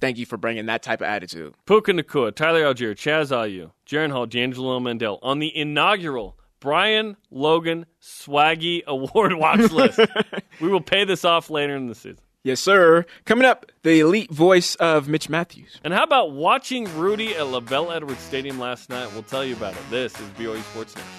thank 0.00 0.18
you 0.18 0.26
for 0.26 0.36
bringing 0.36 0.66
that 0.66 0.82
type 0.82 1.00
of 1.00 1.06
attitude. 1.06 1.54
Puka 1.66 1.92
Nacua, 1.92 2.34
Tyler 2.34 2.62
Allgeier, 2.62 2.94
Chaz 2.94 3.30
Ayu, 3.30 3.70
Jaren 3.86 4.10
Hall, 4.10 4.26
D'Angelo 4.26 4.80
Mandell 4.80 5.18
on 5.22 5.38
the 5.38 5.56
inaugural 5.56 6.36
Brian 6.60 7.16
Logan 7.30 7.86
Swaggy 8.02 8.84
Award 8.86 9.34
watch 9.34 9.70
list. 9.70 10.00
we 10.60 10.68
will 10.68 10.80
pay 10.80 11.04
this 11.04 11.24
off 11.24 11.50
later 11.50 11.76
in 11.76 11.86
the 11.86 11.94
season. 11.94 12.18
Yes, 12.44 12.60
sir. 12.60 13.04
Coming 13.24 13.44
up, 13.44 13.66
the 13.82 14.00
elite 14.00 14.30
voice 14.30 14.74
of 14.76 15.08
Mitch 15.08 15.28
Matthews. 15.28 15.80
And 15.84 15.92
how 15.92 16.04
about 16.04 16.32
watching 16.32 16.84
Rudy 16.96 17.34
at 17.34 17.42
LaVell 17.42 17.94
Edwards 17.94 18.20
Stadium 18.20 18.58
last 18.58 18.88
night? 18.88 19.12
We'll 19.12 19.24
tell 19.24 19.44
you 19.44 19.54
about 19.56 19.74
it. 19.74 19.80
This 19.90 20.18
is 20.18 20.28
BYU 20.30 20.62
Sports 20.70 20.94
Nation. 20.96 21.10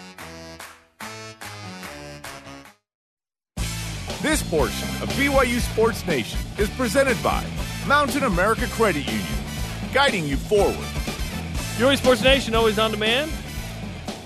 This 4.21 4.43
portion 4.49 4.87
of 5.01 5.09
BYU 5.09 5.59
Sports 5.59 6.05
Nation 6.07 6.39
is 6.57 6.69
presented 6.71 7.21
by 7.21 7.45
Mountain 7.89 8.21
America 8.21 8.67
Credit 8.67 9.03
Union, 9.03 9.25
guiding 9.91 10.27
you 10.27 10.37
forward. 10.37 10.75
BYU 10.75 11.97
Sports 11.97 12.23
Nation, 12.23 12.53
always 12.53 12.77
on 12.77 12.91
demand 12.91 13.31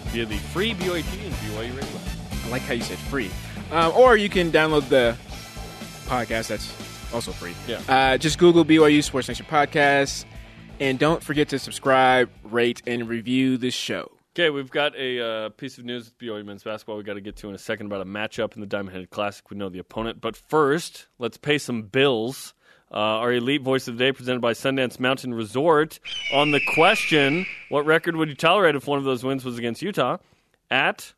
via 0.07 0.25
the 0.25 0.35
free 0.35 0.73
BYU 0.73 1.01
TV 1.01 1.25
and 1.25 1.33
BYU 1.35 1.73
Radio. 1.73 1.99
I 2.43 2.49
like 2.49 2.63
how 2.63 2.73
you 2.73 2.81
said 2.81 2.97
free. 2.97 3.31
Um, 3.71 3.93
or 3.95 4.17
you 4.17 4.27
can 4.27 4.51
download 4.51 4.89
the 4.89 5.15
podcast 6.07 6.49
that's 6.49 6.75
also 7.13 7.31
free. 7.31 7.53
Yeah. 7.65 7.79
Uh, 7.87 8.17
just 8.17 8.37
Google 8.37 8.65
BYU 8.65 9.01
Sports 9.01 9.29
Nation 9.29 9.45
Podcast. 9.49 10.25
And 10.81 10.99
don't 10.99 11.23
forget 11.23 11.47
to 11.49 11.57
subscribe, 11.59 12.29
rate, 12.43 12.81
and 12.85 13.07
review 13.07 13.55
this 13.55 13.73
show. 13.73 14.11
Okay, 14.35 14.49
we've 14.49 14.71
got 14.71 14.93
a 14.97 15.25
uh, 15.25 15.49
piece 15.51 15.77
of 15.77 15.85
news 15.85 16.03
with 16.03 16.17
BYU 16.17 16.43
men's 16.43 16.63
basketball 16.63 16.97
we 16.97 17.03
got 17.03 17.13
to 17.13 17.21
get 17.21 17.37
to 17.37 17.47
in 17.47 17.55
a 17.55 17.59
second 17.59 17.85
about 17.85 18.01
a 18.01 18.05
matchup 18.05 18.55
in 18.55 18.59
the 18.59 18.67
Diamond 18.67 18.91
Headed 18.91 19.09
Classic. 19.09 19.49
We 19.49 19.55
know 19.55 19.69
the 19.69 19.79
opponent. 19.79 20.19
But 20.19 20.35
first, 20.35 21.07
let's 21.17 21.37
pay 21.37 21.57
some 21.57 21.83
bills. 21.83 22.53
Uh, 22.93 22.97
our 22.97 23.33
elite 23.33 23.63
voice 23.63 23.87
of 23.87 23.97
the 23.97 24.03
day 24.03 24.11
presented 24.11 24.39
by 24.39 24.53
Sundance 24.53 24.99
Mountain 24.99 25.33
Resort 25.33 25.99
on 26.31 26.51
the 26.51 26.61
question 26.75 27.47
what 27.69 27.87
record 27.87 28.15
would 28.15 28.29
you 28.29 28.35
tolerate 28.35 28.75
if 28.75 28.85
one 28.85 28.99
of 28.99 29.03
those 29.03 29.23
wins 29.23 29.43
was 29.43 29.57
against 29.57 29.81
Utah? 29.81 30.17
At 30.69 31.13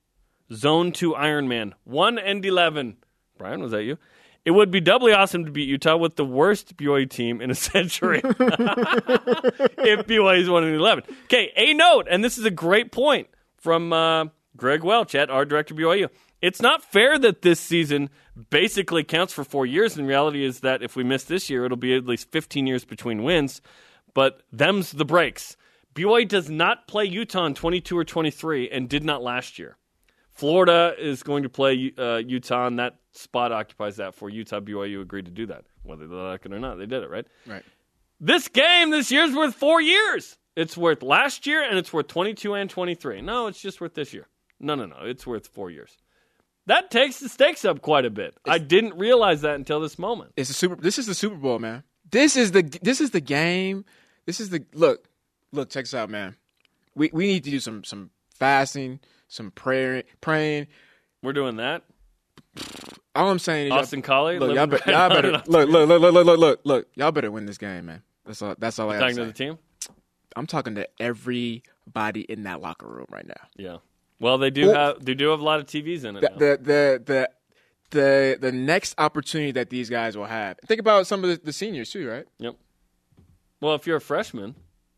Zone 0.53 0.93
2 0.93 1.11
Ironman, 1.13 1.73
1 1.83 2.17
and 2.17 2.45
11. 2.45 2.95
Brian, 3.37 3.61
was 3.61 3.71
that 3.71 3.83
you? 3.83 3.97
It 4.45 4.51
would 4.51 4.71
be 4.71 4.79
doubly 4.79 5.11
awesome 5.11 5.43
to 5.43 5.51
beat 5.51 5.67
Utah 5.67 5.97
with 5.97 6.15
the 6.15 6.23
worst 6.23 6.77
BYU 6.77 7.09
team 7.09 7.41
in 7.41 7.51
a 7.51 7.55
century. 7.55 8.21
if 8.23 10.07
BYU 10.07 10.39
is 10.39 10.49
1 10.49 10.63
and 10.63 10.75
11. 10.75 11.03
Okay, 11.25 11.51
a 11.57 11.73
note, 11.73 12.07
and 12.09 12.23
this 12.23 12.37
is 12.37 12.45
a 12.45 12.51
great 12.51 12.93
point 12.93 13.27
from 13.57 13.91
uh, 13.91 14.25
Greg 14.55 14.83
Welch 14.83 15.13
at 15.13 15.29
our 15.29 15.43
director 15.43 15.73
BYU. 15.73 16.07
It's 16.41 16.61
not 16.61 16.83
fair 16.83 17.17
that 17.19 17.41
this 17.41 17.59
season 17.59 18.09
basically 18.49 19.03
counts 19.03 19.33
for 19.33 19.43
four 19.43 19.65
years. 19.65 19.97
And 19.97 20.07
reality 20.07 20.43
is 20.43 20.59
that 20.61 20.81
if 20.81 20.95
we 20.95 21.03
miss 21.03 21.23
this 21.23 21.49
year, 21.49 21.65
it'll 21.65 21.77
be 21.77 21.95
at 21.95 22.05
least 22.05 22.31
15 22.31 22.67
years 22.67 22.85
between 22.85 23.23
wins. 23.23 23.61
But 24.13 24.41
them's 24.51 24.91
the 24.91 25.05
breaks. 25.05 25.57
BYU 25.93 26.27
does 26.27 26.49
not 26.49 26.87
play 26.87 27.05
Utah 27.05 27.45
in 27.45 27.53
22 27.53 27.97
or 27.97 28.03
23 28.03 28.69
and 28.69 28.89
did 28.89 29.03
not 29.03 29.23
last 29.23 29.57
year. 29.57 29.77
Florida 30.31 30.93
is 30.99 31.23
going 31.23 31.43
to 31.43 31.49
play 31.49 31.93
uh, 31.97 32.17
Utah, 32.17 32.67
and 32.67 32.77
that 32.77 32.97
spot 33.13 33.53
occupies 33.53 33.95
that 33.95 34.13
for 34.13 34.29
Utah. 34.29 34.59
BYU 34.59 35.01
agreed 35.01 35.25
to 35.25 35.31
do 35.31 35.45
that, 35.45 35.63
whether 35.83 36.05
they 36.05 36.15
like 36.15 36.45
it 36.45 36.51
or 36.51 36.59
not. 36.59 36.75
They 36.77 36.85
did 36.85 37.03
it, 37.03 37.09
right? 37.09 37.25
Right. 37.47 37.63
This 38.19 38.49
game 38.49 38.89
this 38.89 39.11
year's 39.11 39.33
worth 39.33 39.55
four 39.55 39.79
years. 39.79 40.37
It's 40.57 40.75
worth 40.75 41.01
last 41.01 41.47
year, 41.47 41.63
and 41.63 41.77
it's 41.77 41.93
worth 41.93 42.07
22 42.07 42.53
and 42.53 42.69
23. 42.69 43.21
No, 43.21 43.47
it's 43.47 43.61
just 43.61 43.79
worth 43.79 43.93
this 43.93 44.13
year. 44.13 44.27
No, 44.59 44.75
no, 44.75 44.85
no. 44.85 44.97
It's 45.03 45.25
worth 45.25 45.47
four 45.47 45.69
years. 45.71 45.97
That 46.67 46.89
takes 46.89 47.19
the 47.19 47.29
stakes 47.29 47.63
up 47.65 47.81
quite 47.81 48.05
a 48.05 48.09
bit. 48.09 48.35
I 48.45 48.57
didn't 48.57 48.97
realize 48.97 49.41
that 49.41 49.55
until 49.55 49.79
this 49.79 49.99
moment. 49.99 50.31
It's 50.35 50.49
a 50.49 50.53
super. 50.53 50.75
This 50.75 50.97
is 50.97 51.05
the 51.05 51.13
Super 51.13 51.35
Bowl, 51.35 51.59
man. 51.59 51.83
This 52.09 52.35
is 52.35 52.51
the 52.51 52.63
this 52.81 53.01
is 53.01 53.11
the 53.11 53.21
game. 53.21 53.85
This 54.25 54.39
is 54.39 54.49
the 54.49 54.65
look. 54.73 55.07
Look, 55.51 55.69
check 55.69 55.83
this 55.85 55.93
out, 55.93 56.09
man. 56.09 56.35
We 56.95 57.09
we 57.13 57.27
need 57.27 57.43
to 57.43 57.51
do 57.51 57.59
some 57.59 57.83
some 57.83 58.09
fasting, 58.33 58.99
some 59.27 59.51
prayer, 59.51 60.03
praying. 60.21 60.67
We're 61.21 61.33
doing 61.33 61.57
that. 61.57 61.83
All 63.15 63.29
I'm 63.29 63.39
saying 63.39 63.67
is, 63.67 63.69
y'all- 63.71 63.79
Austin 63.79 64.01
Collie, 64.01 64.39
look, 64.39 64.55
y'all, 64.55 64.65
be- 64.67 64.73
right 64.77 64.87
y'all 64.87 65.09
better 65.09 65.31
look, 65.31 65.47
look, 65.47 65.69
look, 65.69 65.87
look, 65.89 66.01
look, 66.13 66.25
look, 66.25 66.37
look, 66.39 66.59
look. 66.63 66.87
Y'all 66.95 67.11
better 67.11 67.31
win 67.31 67.45
this 67.45 67.57
game, 67.57 67.85
man. 67.85 68.03
That's 68.25 68.41
all. 68.41 68.55
That's 68.57 68.77
all 68.79 68.89
I 68.89 68.93
got 68.95 68.99
Talking 69.01 69.15
to 69.17 69.21
to 69.21 69.27
the 69.27 69.33
team? 69.33 69.57
I'm 70.35 70.47
talking 70.47 70.75
to 70.75 70.87
everybody 70.99 72.21
in 72.21 72.43
that 72.43 72.61
locker 72.61 72.87
room 72.87 73.05
right 73.09 73.25
now. 73.25 73.33
Yeah. 73.55 73.77
Well, 74.19 74.37
they 74.37 74.49
do 74.49 74.69
have 74.69 75.03
they 75.03 75.13
do 75.13 75.29
have 75.29 75.39
a 75.39 75.43
lot 75.43 75.59
of 75.59 75.65
TVs 75.65 76.05
in 76.05 76.17
it. 76.17 76.21
The 76.21 76.29
the 76.29 76.59
the 76.63 77.03
the 77.05 77.29
the, 77.91 78.37
the 78.41 78.51
next 78.51 78.95
opportunity 78.97 79.51
that 79.51 79.69
these 79.69 79.89
guys 79.89 80.17
will 80.17 80.25
have. 80.25 80.57
Think 80.65 80.79
about 80.79 81.05
some 81.07 81.23
of 81.23 81.29
the, 81.29 81.39
the 81.45 81.53
seniors 81.53 81.91
too, 81.91 82.09
right? 82.09 82.25
Yep. 82.39 82.55
Well, 83.61 83.75
if 83.75 83.87
you're 83.87 83.97
a 83.97 84.01
freshman 84.01 84.55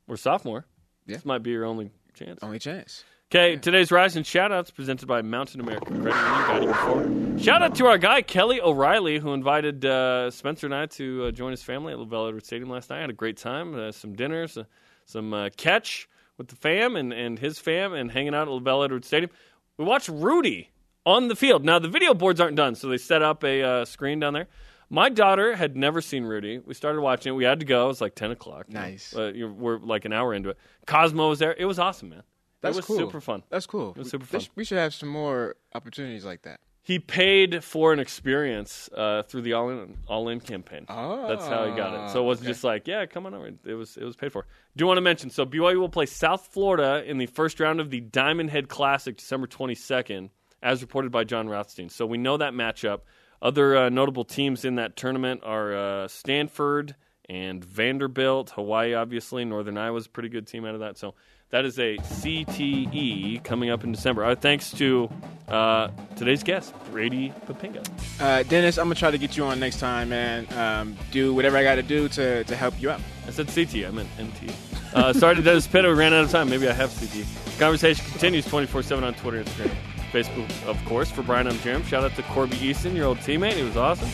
or 0.08 0.18
sophomore, 0.18 0.66
Yeah. 1.06 1.18
this 1.18 1.26
might 1.26 1.44
be 1.44 1.52
your 1.52 1.66
only 1.66 1.92
chance. 2.14 2.40
Only 2.42 2.60
chance. 2.60 3.04
Okay, 3.30 3.58
today's 3.58 3.92
Rise 3.92 4.16
and 4.16 4.26
Shoutouts 4.26 4.74
presented 4.74 5.06
by 5.06 5.22
Mountain 5.22 5.60
American 5.60 6.02
Credit 6.02 6.18
Union, 6.18 6.42
guiding 6.48 6.70
you 6.70 6.74
forward. 6.76 7.42
Shout 7.42 7.62
out 7.62 7.76
to 7.76 7.86
our 7.88 7.98
guy, 7.98 8.22
Kelly 8.22 8.62
O'Reilly, 8.62 9.20
who 9.20 9.34
invited 9.34 9.84
uh, 9.84 10.32
Spencer 10.32 10.66
and 10.68 10.74
I 10.74 10.86
to 10.86 11.26
uh, 11.26 11.32
join 11.32 11.52
his 11.52 11.62
family 11.62 11.92
at 11.92 12.00
LaVell 12.00 12.30
Edwards 12.30 12.48
Stadium 12.48 12.70
last 12.70 12.90
night. 12.90 13.00
I 13.00 13.02
Had 13.02 13.10
a 13.10 13.14
great 13.14 13.36
time, 13.36 13.76
uh, 13.78 13.92
some 13.92 14.16
dinners, 14.16 14.58
uh, 14.58 14.64
some 15.06 15.34
uh, 15.34 15.50
catch 15.58 16.08
with 16.38 16.48
the 16.48 16.56
fam 16.56 16.96
and, 16.96 17.14
and 17.14 17.40
his 17.40 17.60
fam, 17.60 17.94
and 17.94 18.12
hanging 18.12 18.36
out 18.36 18.48
at 18.48 18.54
LaVell 18.54 18.86
Edwards 18.86 19.08
Stadium. 19.08 19.32
We 19.78 19.86
watched 19.86 20.10
Rudy 20.10 20.72
on 21.06 21.28
the 21.28 21.36
field. 21.36 21.64
Now, 21.64 21.80
the 21.80 21.88
video 21.88 22.14
boards 22.14 22.40
aren't 22.40 22.56
done, 22.56 22.76
so 22.76 22.90
they 22.90 22.98
set 22.98 23.22
up 23.22 23.44
a 23.44 23.64
uh, 23.64 23.86
screen 23.86 24.20
down 24.20 24.34
there. 24.34 24.48
My 24.90 25.10
daughter 25.10 25.56
had 25.56 25.76
never 25.76 26.02
seen 26.02 26.24
Rudy. 26.24 26.60
We 26.60 26.74
started 26.74 27.02
watching 27.02 27.34
it. 27.34 27.36
We 27.36 27.44
had 27.44 27.60
to 27.60 27.66
go. 27.66 27.86
It 27.86 27.88
was 27.90 28.02
like 28.02 28.16
10 28.16 28.32
o'clock. 28.32 28.70
Nice. 28.70 29.16
Uh, 29.16 29.32
you're, 29.34 29.52
we're 29.52 29.80
like 29.80 30.06
an 30.06 30.14
hour 30.14 30.34
into 30.34 30.50
it. 30.50 30.58
Cosmo 30.86 31.30
was 31.30 31.40
there. 31.40 31.54
It 31.58 31.66
was 31.66 31.78
awesome, 31.78 32.10
man. 32.10 32.24
That's 32.62 32.76
it 32.76 32.80
was 32.80 32.86
cool. 32.86 32.98
super 32.98 33.22
fun. 33.22 33.44
That's 33.50 33.68
cool. 33.68 33.94
was 33.98 34.10
super 34.10 34.26
fun. 34.26 34.42
We 34.56 34.64
should 34.64 34.78
have 34.78 34.94
some 34.94 35.10
more 35.10 35.56
opportunities 35.76 36.26
like 36.26 36.44
that. 36.44 36.60
He 36.88 37.00
paid 37.00 37.66
for 37.66 37.92
an 37.92 38.00
experience 38.00 38.90
uh, 38.96 39.24
through 39.24 39.42
the 39.42 39.52
all 39.52 39.70
in 39.70 39.98
all 40.08 40.30
in 40.30 40.40
campaign. 40.40 40.86
Oh, 40.88 41.28
That's 41.28 41.46
how 41.46 41.66
he 41.66 41.76
got 41.76 41.94
it. 41.94 42.14
So 42.14 42.22
it 42.22 42.26
wasn't 42.26 42.46
okay. 42.46 42.54
just 42.54 42.64
like, 42.64 42.88
yeah, 42.88 43.06
come 43.06 43.26
on 43.26 43.34
over. 43.34 43.52
It 43.66 43.74
was 43.74 43.98
it 43.98 44.06
was 44.06 44.16
paid 44.16 44.32
for. 44.32 44.46
Do 44.78 44.88
want 44.88 44.96
to 44.96 45.02
mention? 45.02 45.30
So 45.30 45.46
BYU 45.46 45.82
will 45.82 45.90
play 45.90 46.06
South 46.06 46.48
Florida 46.48 47.04
in 47.06 47.18
the 47.18 47.26
first 47.26 47.60
round 47.60 47.82
of 47.82 47.90
the 47.90 48.00
Diamond 48.00 48.52
Head 48.52 48.70
Classic, 48.70 49.18
December 49.18 49.48
twenty 49.48 49.76
second, 49.76 50.30
as 50.64 50.82
reported 50.82 51.12
by 51.12 51.26
Jon 51.26 51.50
Rothstein. 51.50 51.90
So 51.90 52.06
we 52.06 52.18
know 52.18 52.38
that 52.38 52.54
matchup. 52.54 53.02
Other 53.42 53.76
uh, 53.76 53.90
notable 53.90 54.24
teams 54.24 54.64
in 54.64 54.76
that 54.76 54.96
tournament 54.96 55.42
are 55.44 55.76
uh, 55.76 56.08
Stanford 56.08 56.96
and 57.28 57.66
Vanderbilt, 57.66 58.52
Hawaii, 58.52 58.94
obviously. 58.94 59.44
Northern 59.44 59.78
Iowa's 59.78 60.06
a 60.06 60.10
pretty 60.10 60.30
good 60.30 60.48
team 60.48 60.64
out 60.64 60.74
of 60.74 60.80
that. 60.80 60.98
So 60.98 61.16
that 61.50 61.66
is 61.66 61.80
a 61.80 61.98
CTE 61.98 63.44
coming 63.44 63.70
up 63.70 63.84
in 63.84 63.92
December. 63.92 64.24
Uh, 64.26 64.36
thanks 64.36 64.72
to 64.72 65.10
uh, 65.48 65.90
today's 66.16 66.44
guest, 66.44 66.74
Brady 66.92 67.34
Poppinga. 67.48 67.88
Uh, 68.20 68.44
Dennis, 68.44 68.78
I'm 68.78 68.86
gonna 68.86 68.96
try 68.96 69.12
to 69.12 69.18
get 69.18 69.38
you 69.38 69.46
on 69.46 69.60
next 69.60 69.80
time, 69.80 70.12
and 70.12 70.52
Um, 70.54 70.98
do 71.12 71.34
whatever 71.34 71.58
I 71.58 71.64
got 71.64 71.76
to 71.76 71.84
do 71.84 72.10
to 72.10 72.44
to 72.44 72.56
help 72.56 72.80
you 72.82 72.90
out. 72.92 73.02
I 73.28 73.32
said 73.32 73.48
CT, 73.48 73.86
I 73.86 73.92
meant 73.92 74.10
MT. 74.20 74.50
Uh, 74.94 75.14
sorry 75.14 75.36
to 75.36 75.42
Dennis 75.42 75.68
Pitta, 75.68 75.88
we 75.88 75.94
ran 75.94 76.14
out 76.14 76.24
of 76.24 76.32
time. 76.32 76.50
Maybe 76.50 76.68
I 76.68 76.74
have 76.74 76.90
CT. 76.98 77.26
Conversation 77.60 78.06
continues 78.12 78.46
24 78.46 78.84
7 78.84 79.04
on 79.04 79.14
Twitter, 79.16 79.44
Instagram, 79.44 79.76
Facebook, 80.12 80.68
of 80.68 80.84
course. 80.86 81.10
For 81.12 81.24
Brian, 81.24 81.48
I'm 81.48 81.58
Jeremy. 81.60 81.84
Shout 81.86 82.04
out 82.04 82.16
to 82.16 82.24
Corby 82.24 82.58
Easton, 82.58 82.96
your 82.96 83.06
old 83.08 83.18
teammate. 83.20 83.54
He 83.54 83.64
was 83.64 83.78
awesome. 83.78 84.10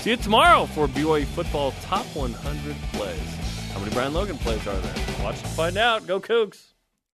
See 0.00 0.10
you 0.10 0.16
tomorrow 0.16 0.66
for 0.66 0.86
BYU 0.86 1.24
Football 1.26 1.72
Top 1.82 2.06
100 2.14 2.76
Plays. 2.92 3.20
How 3.72 3.78
many 3.80 3.92
Brian 3.92 4.12
Logan 4.14 4.38
plays 4.38 4.66
are 4.66 4.76
there? 4.76 4.94
Watch 5.24 5.40
to 5.40 5.48
find 5.48 5.76
out. 5.76 6.06
Go 6.06 6.20
Cougs. 6.20 6.67